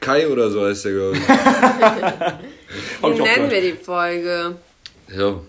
Kai 0.00 0.28
oder 0.28 0.50
so 0.50 0.64
heißt 0.64 0.86
der, 0.86 0.92
glaube 0.92 1.16
ich. 1.16 1.28
Wie 3.02 3.08
nennen 3.08 3.24
gehört. 3.24 3.50
wir 3.50 3.60
die 3.60 3.72
Folge? 3.72 4.56
Ja. 5.14 5.40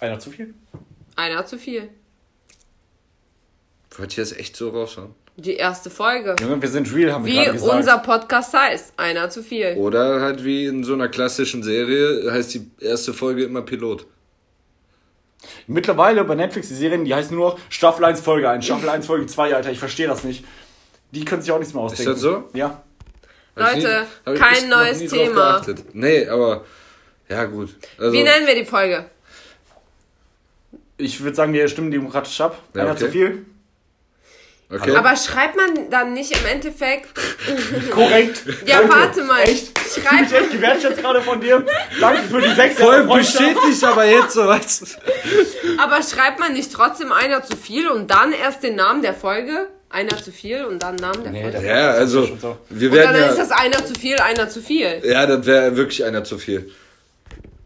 Einer 0.00 0.18
zu 0.18 0.30
viel? 0.30 0.54
Einer 1.16 1.46
zu 1.46 1.58
viel. 1.58 1.88
Wollt 3.98 4.16
ihr 4.16 4.22
das 4.24 4.32
echt 4.32 4.56
so 4.56 4.70
raushauen? 4.70 5.14
Die 5.36 5.54
erste 5.54 5.90
Folge. 5.90 6.36
Junge, 6.40 6.60
wir 6.60 6.68
sind 6.68 6.92
real, 6.94 7.12
haben 7.12 7.24
wir 7.24 7.32
Wie 7.32 7.36
gerade 7.36 7.52
gesagt. 7.52 7.74
unser 7.74 7.98
Podcast 7.98 8.54
heißt. 8.54 8.94
Einer 8.96 9.28
zu 9.30 9.42
viel. 9.42 9.74
Oder 9.76 10.20
halt 10.20 10.44
wie 10.44 10.66
in 10.66 10.82
so 10.84 10.94
einer 10.94 11.08
klassischen 11.08 11.62
Serie 11.62 12.30
heißt 12.30 12.54
die 12.54 12.70
erste 12.80 13.12
Folge 13.12 13.44
immer 13.44 13.62
Pilot. 13.62 14.06
Mittlerweile 15.66 16.24
bei 16.24 16.34
Netflix 16.34 16.68
die 16.68 16.74
Serien, 16.74 17.04
die 17.04 17.14
heißen 17.14 17.36
nur 17.36 17.50
noch 17.50 17.58
Staffel 17.68 18.04
1 18.04 18.20
Folge 18.20 18.48
1, 18.48 18.64
Staffel 18.64 18.88
1 18.88 19.06
Folge 19.06 19.26
2, 19.26 19.54
Alter, 19.54 19.70
ich 19.70 19.78
verstehe 19.78 20.08
das 20.08 20.24
nicht. 20.24 20.44
Die 21.12 21.24
können 21.24 21.42
sich 21.42 21.52
auch 21.52 21.58
nichts 21.58 21.74
mehr 21.74 21.82
ausdenken. 21.82 22.12
das 22.12 22.20
so? 22.20 22.48
Ja. 22.52 22.82
Leute, 23.54 24.06
ich 24.26 24.38
kein 24.38 24.68
neues 24.68 25.00
nie 25.00 25.08
Thema. 25.08 25.62
Nee, 25.92 26.26
aber 26.26 26.64
ja 27.28 27.44
gut. 27.44 27.74
Also, 27.98 28.12
Wie 28.12 28.22
nennen 28.22 28.46
wir 28.46 28.54
die 28.54 28.64
Folge? 28.64 29.06
Ich 30.98 31.22
würde 31.22 31.36
sagen, 31.36 31.52
wir 31.52 31.68
stimmen 31.68 31.90
demokratisch 31.90 32.40
ab. 32.40 32.58
Ja, 32.74 32.82
Einer 32.82 32.92
okay. 32.92 33.00
zu 33.00 33.10
viel. 33.10 33.46
Okay. 34.68 34.96
Aber 34.96 35.14
schreibt 35.14 35.56
man 35.56 35.90
dann 35.90 36.12
nicht 36.12 36.32
im 36.32 36.44
Endeffekt. 36.44 37.08
Korrekt. 37.90 38.42
Ja, 38.66 38.80
Danke. 38.80 38.94
warte 38.94 39.22
mal. 39.22 39.42
Echt? 39.42 39.78
Ich 39.78 40.02
Schreibt, 40.02 40.32
echt 40.32 40.50
gewertschätzt 40.50 41.00
gerade 41.00 41.22
von 41.22 41.40
dir. 41.40 41.64
Danke 42.00 42.22
für 42.22 42.40
die 42.40 42.52
sechs 42.52 42.80
Voll 42.80 43.04
bestätigt 43.04 43.84
aber 43.84 44.04
jetzt 44.04 44.32
so, 44.32 44.42
du. 44.42 44.50
aber 45.78 46.02
schreibt 46.02 46.40
man 46.40 46.52
nicht 46.52 46.72
trotzdem 46.72 47.12
einer 47.12 47.44
zu 47.44 47.56
viel 47.56 47.88
und 47.88 48.10
dann 48.10 48.32
erst 48.32 48.64
den 48.64 48.74
Namen 48.74 49.02
der 49.02 49.14
Folge? 49.14 49.68
Einer 49.88 50.16
zu 50.16 50.32
viel 50.32 50.64
und 50.64 50.82
dann 50.82 50.96
Namen 50.96 51.22
der 51.22 51.32
Folge? 51.32 51.64
Ja, 51.64 51.90
also, 51.92 52.26
so. 52.26 52.58
wir 52.68 52.90
Und 52.90 52.96
dann 52.96 53.14
werden 53.14 53.30
ist 53.30 53.38
ja. 53.38 53.44
das 53.44 53.52
einer 53.52 53.86
zu 53.86 53.94
viel, 53.94 54.18
einer 54.18 54.48
zu 54.48 54.60
viel. 54.60 55.00
Ja, 55.04 55.26
das 55.26 55.46
wäre 55.46 55.76
wirklich 55.76 56.04
einer 56.04 56.24
zu 56.24 56.38
viel. 56.38 56.72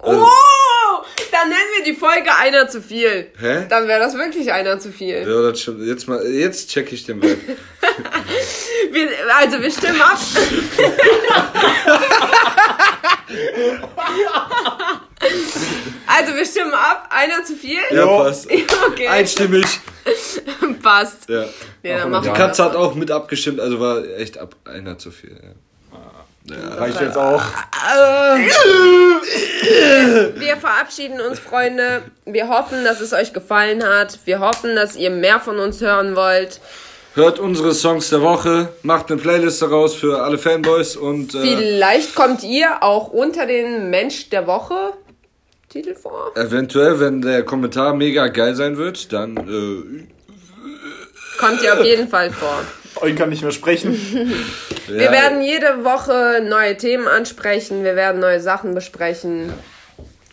Oh! 0.02 0.26
Dann 1.32 1.48
nennen 1.48 1.60
wir 1.78 1.84
die 1.84 1.94
Folge 1.98 2.34
einer 2.36 2.68
zu 2.68 2.80
viel. 2.82 3.30
Hä? 3.38 3.66
Dann 3.68 3.88
wäre 3.88 4.00
das 4.00 4.16
wirklich 4.16 4.52
einer 4.52 4.78
zu 4.78 4.92
viel. 4.92 5.26
Ja, 5.28 5.50
das 5.50 5.60
stimmt. 5.60 5.86
Jetzt 5.86 6.08
mal, 6.08 6.24
jetzt 6.26 6.70
check 6.70 6.92
ich 6.92 7.04
den 7.04 7.22
Vibe. 7.22 7.40
Wir, 8.92 9.08
also 9.38 9.60
wir 9.60 9.70
stimmen 9.70 10.00
ab. 10.00 10.18
also 16.06 16.34
wir 16.34 16.44
stimmen 16.44 16.74
ab. 16.74 17.08
Einer 17.10 17.44
zu 17.44 17.54
viel? 17.54 17.78
Ja, 17.90 18.06
passt. 18.06 18.48
Okay, 18.88 19.06
Einstimmig. 19.06 19.66
passt. 20.82 21.28
Ja. 21.28 21.44
Nee, 21.82 21.96
dann 21.96 22.10
machen 22.10 22.24
Die 22.24 22.36
Katze 22.36 22.64
hat 22.64 22.74
auch 22.74 22.94
mit 22.94 23.10
abgestimmt, 23.10 23.60
also 23.60 23.78
war 23.78 24.04
echt 24.04 24.38
ab 24.38 24.56
einer 24.64 24.98
zu 24.98 25.10
viel. 25.10 25.38
Ja. 25.40 25.50
Reicht 26.52 27.00
jetzt 27.00 27.16
auch. 27.16 27.42
Wir 30.34 30.56
verabschieden 30.56 31.20
uns, 31.20 31.38
Freunde. 31.38 32.02
Wir 32.24 32.48
hoffen, 32.48 32.84
dass 32.84 33.00
es 33.00 33.12
euch 33.12 33.32
gefallen 33.32 33.82
hat. 33.84 34.18
Wir 34.24 34.40
hoffen, 34.40 34.74
dass 34.76 34.96
ihr 34.96 35.10
mehr 35.10 35.40
von 35.40 35.58
uns 35.58 35.80
hören 35.80 36.16
wollt. 36.16 36.60
Hört 37.14 37.40
unsere 37.40 37.74
Songs 37.74 38.08
der 38.10 38.22
Woche, 38.22 38.68
macht 38.82 39.10
eine 39.10 39.20
Playlist 39.20 39.60
daraus 39.60 39.96
für 39.96 40.22
alle 40.22 40.38
Fanboys 40.38 40.94
und 40.94 41.34
äh, 41.34 41.40
Vielleicht 41.40 42.14
kommt 42.14 42.44
ihr 42.44 42.82
auch 42.84 43.08
unter 43.08 43.46
den 43.46 43.90
Mensch 43.90 44.30
der 44.30 44.46
Woche 44.46 44.92
Titel 45.68 45.96
vor. 45.96 46.30
eventuell, 46.36 47.00
wenn 47.00 47.20
der 47.20 47.42
Kommentar 47.44 47.94
mega 47.94 48.28
geil 48.28 48.54
sein 48.54 48.76
wird, 48.76 49.12
dann 49.12 49.36
äh, 49.36 50.06
Kommt 51.38 51.62
ihr 51.62 51.72
auf 51.74 51.84
jeden 51.84 52.06
Fall 52.08 52.30
vor. 52.30 52.60
Euch 52.96 53.16
kann 53.16 53.30
nicht 53.30 53.42
mehr 53.42 53.52
sprechen. 53.52 53.92
Wir 54.86 55.04
ja, 55.04 55.12
werden 55.12 55.42
jede 55.42 55.84
Woche 55.84 56.42
neue 56.44 56.76
Themen 56.76 57.06
ansprechen. 57.06 57.84
Wir 57.84 57.94
werden 57.94 58.20
neue 58.20 58.40
Sachen 58.40 58.74
besprechen. 58.74 59.52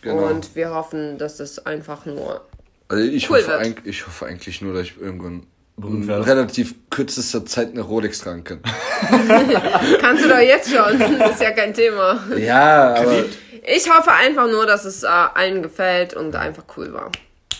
genau. 0.01 0.27
Und 0.27 0.55
wir 0.55 0.71
hoffen, 0.71 1.19
dass 1.19 1.39
es 1.39 1.63
einfach 1.63 2.05
nur. 2.07 2.41
also 2.87 3.03
ich, 3.03 3.29
cool 3.29 3.37
hoffe, 3.37 3.59
wird. 3.59 3.85
ich 3.85 4.07
hoffe 4.07 4.25
eigentlich 4.25 4.61
nur, 4.61 4.73
dass 4.73 4.83
ich 4.83 4.99
irgendwann 4.99 5.45
Berühmt 5.79 6.05
in 6.05 6.11
relativ 6.11 6.73
kürzester 6.89 7.45
Zeit 7.45 7.69
eine 7.69 7.81
Rolex 7.81 8.21
tragen 8.21 8.43
kann. 8.43 8.61
Kannst 10.01 10.25
du 10.25 10.29
doch 10.29 10.39
jetzt 10.39 10.71
schon. 10.71 10.99
ist 10.99 11.39
ja 11.39 11.51
kein 11.51 11.71
Thema. 11.71 12.19
Ja, 12.35 12.95
aber 12.95 13.25
Ich 13.63 13.87
hoffe 13.87 14.11
einfach 14.11 14.47
nur, 14.47 14.65
dass 14.65 14.85
es 14.85 15.03
äh, 15.03 15.07
allen 15.07 15.61
gefällt 15.61 16.15
und 16.15 16.35
einfach 16.35 16.63
cool 16.77 16.93
war. 16.93 17.11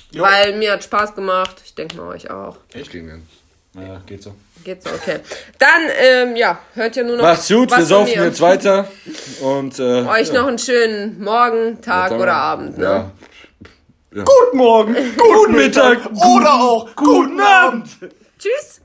Jo. 0.10 0.24
Weil 0.24 0.58
mir 0.58 0.72
hat 0.72 0.84
Spaß 0.84 1.14
gemacht. 1.14 1.62
Ich 1.64 1.76
denke 1.76 1.98
mal 1.98 2.08
euch 2.08 2.32
auch. 2.32 2.58
ich 2.74 2.90
ging 2.90 3.08
dann. 3.08 3.22
Naja, 3.74 4.02
geht 4.08 4.24
so. 4.24 4.34
Geht 4.68 4.84
so, 4.84 4.90
okay. 4.90 5.20
Dann, 5.60 5.84
ähm, 5.98 6.36
ja, 6.36 6.60
hört 6.74 6.98
ihr 6.98 7.06
nur 7.06 7.16
noch. 7.16 7.24
Macht's 7.24 7.48
gut, 7.48 7.72
was 7.72 7.80
wir 7.80 7.86
saufen 7.86 8.22
jetzt 8.22 8.42
weiter 8.42 8.86
und 9.40 9.80
äh, 9.80 10.02
Euch 10.06 10.28
ja. 10.28 10.34
noch 10.34 10.48
einen 10.50 10.60
schönen 10.60 11.24
Morgen, 11.24 11.80
Tag 11.82 12.10
Dann- 12.10 12.20
oder 12.20 12.34
Abend, 12.34 12.78
ne? 12.78 13.10
Ja. 14.14 14.24
Guten 14.26 14.58
Morgen, 14.58 14.96
guten 15.18 15.56
Mittag, 15.56 16.00
oder 16.12 16.54
auch 16.56 16.94
guten 16.98 17.40
Abend. 17.40 17.88
Tschüss! 18.38 18.77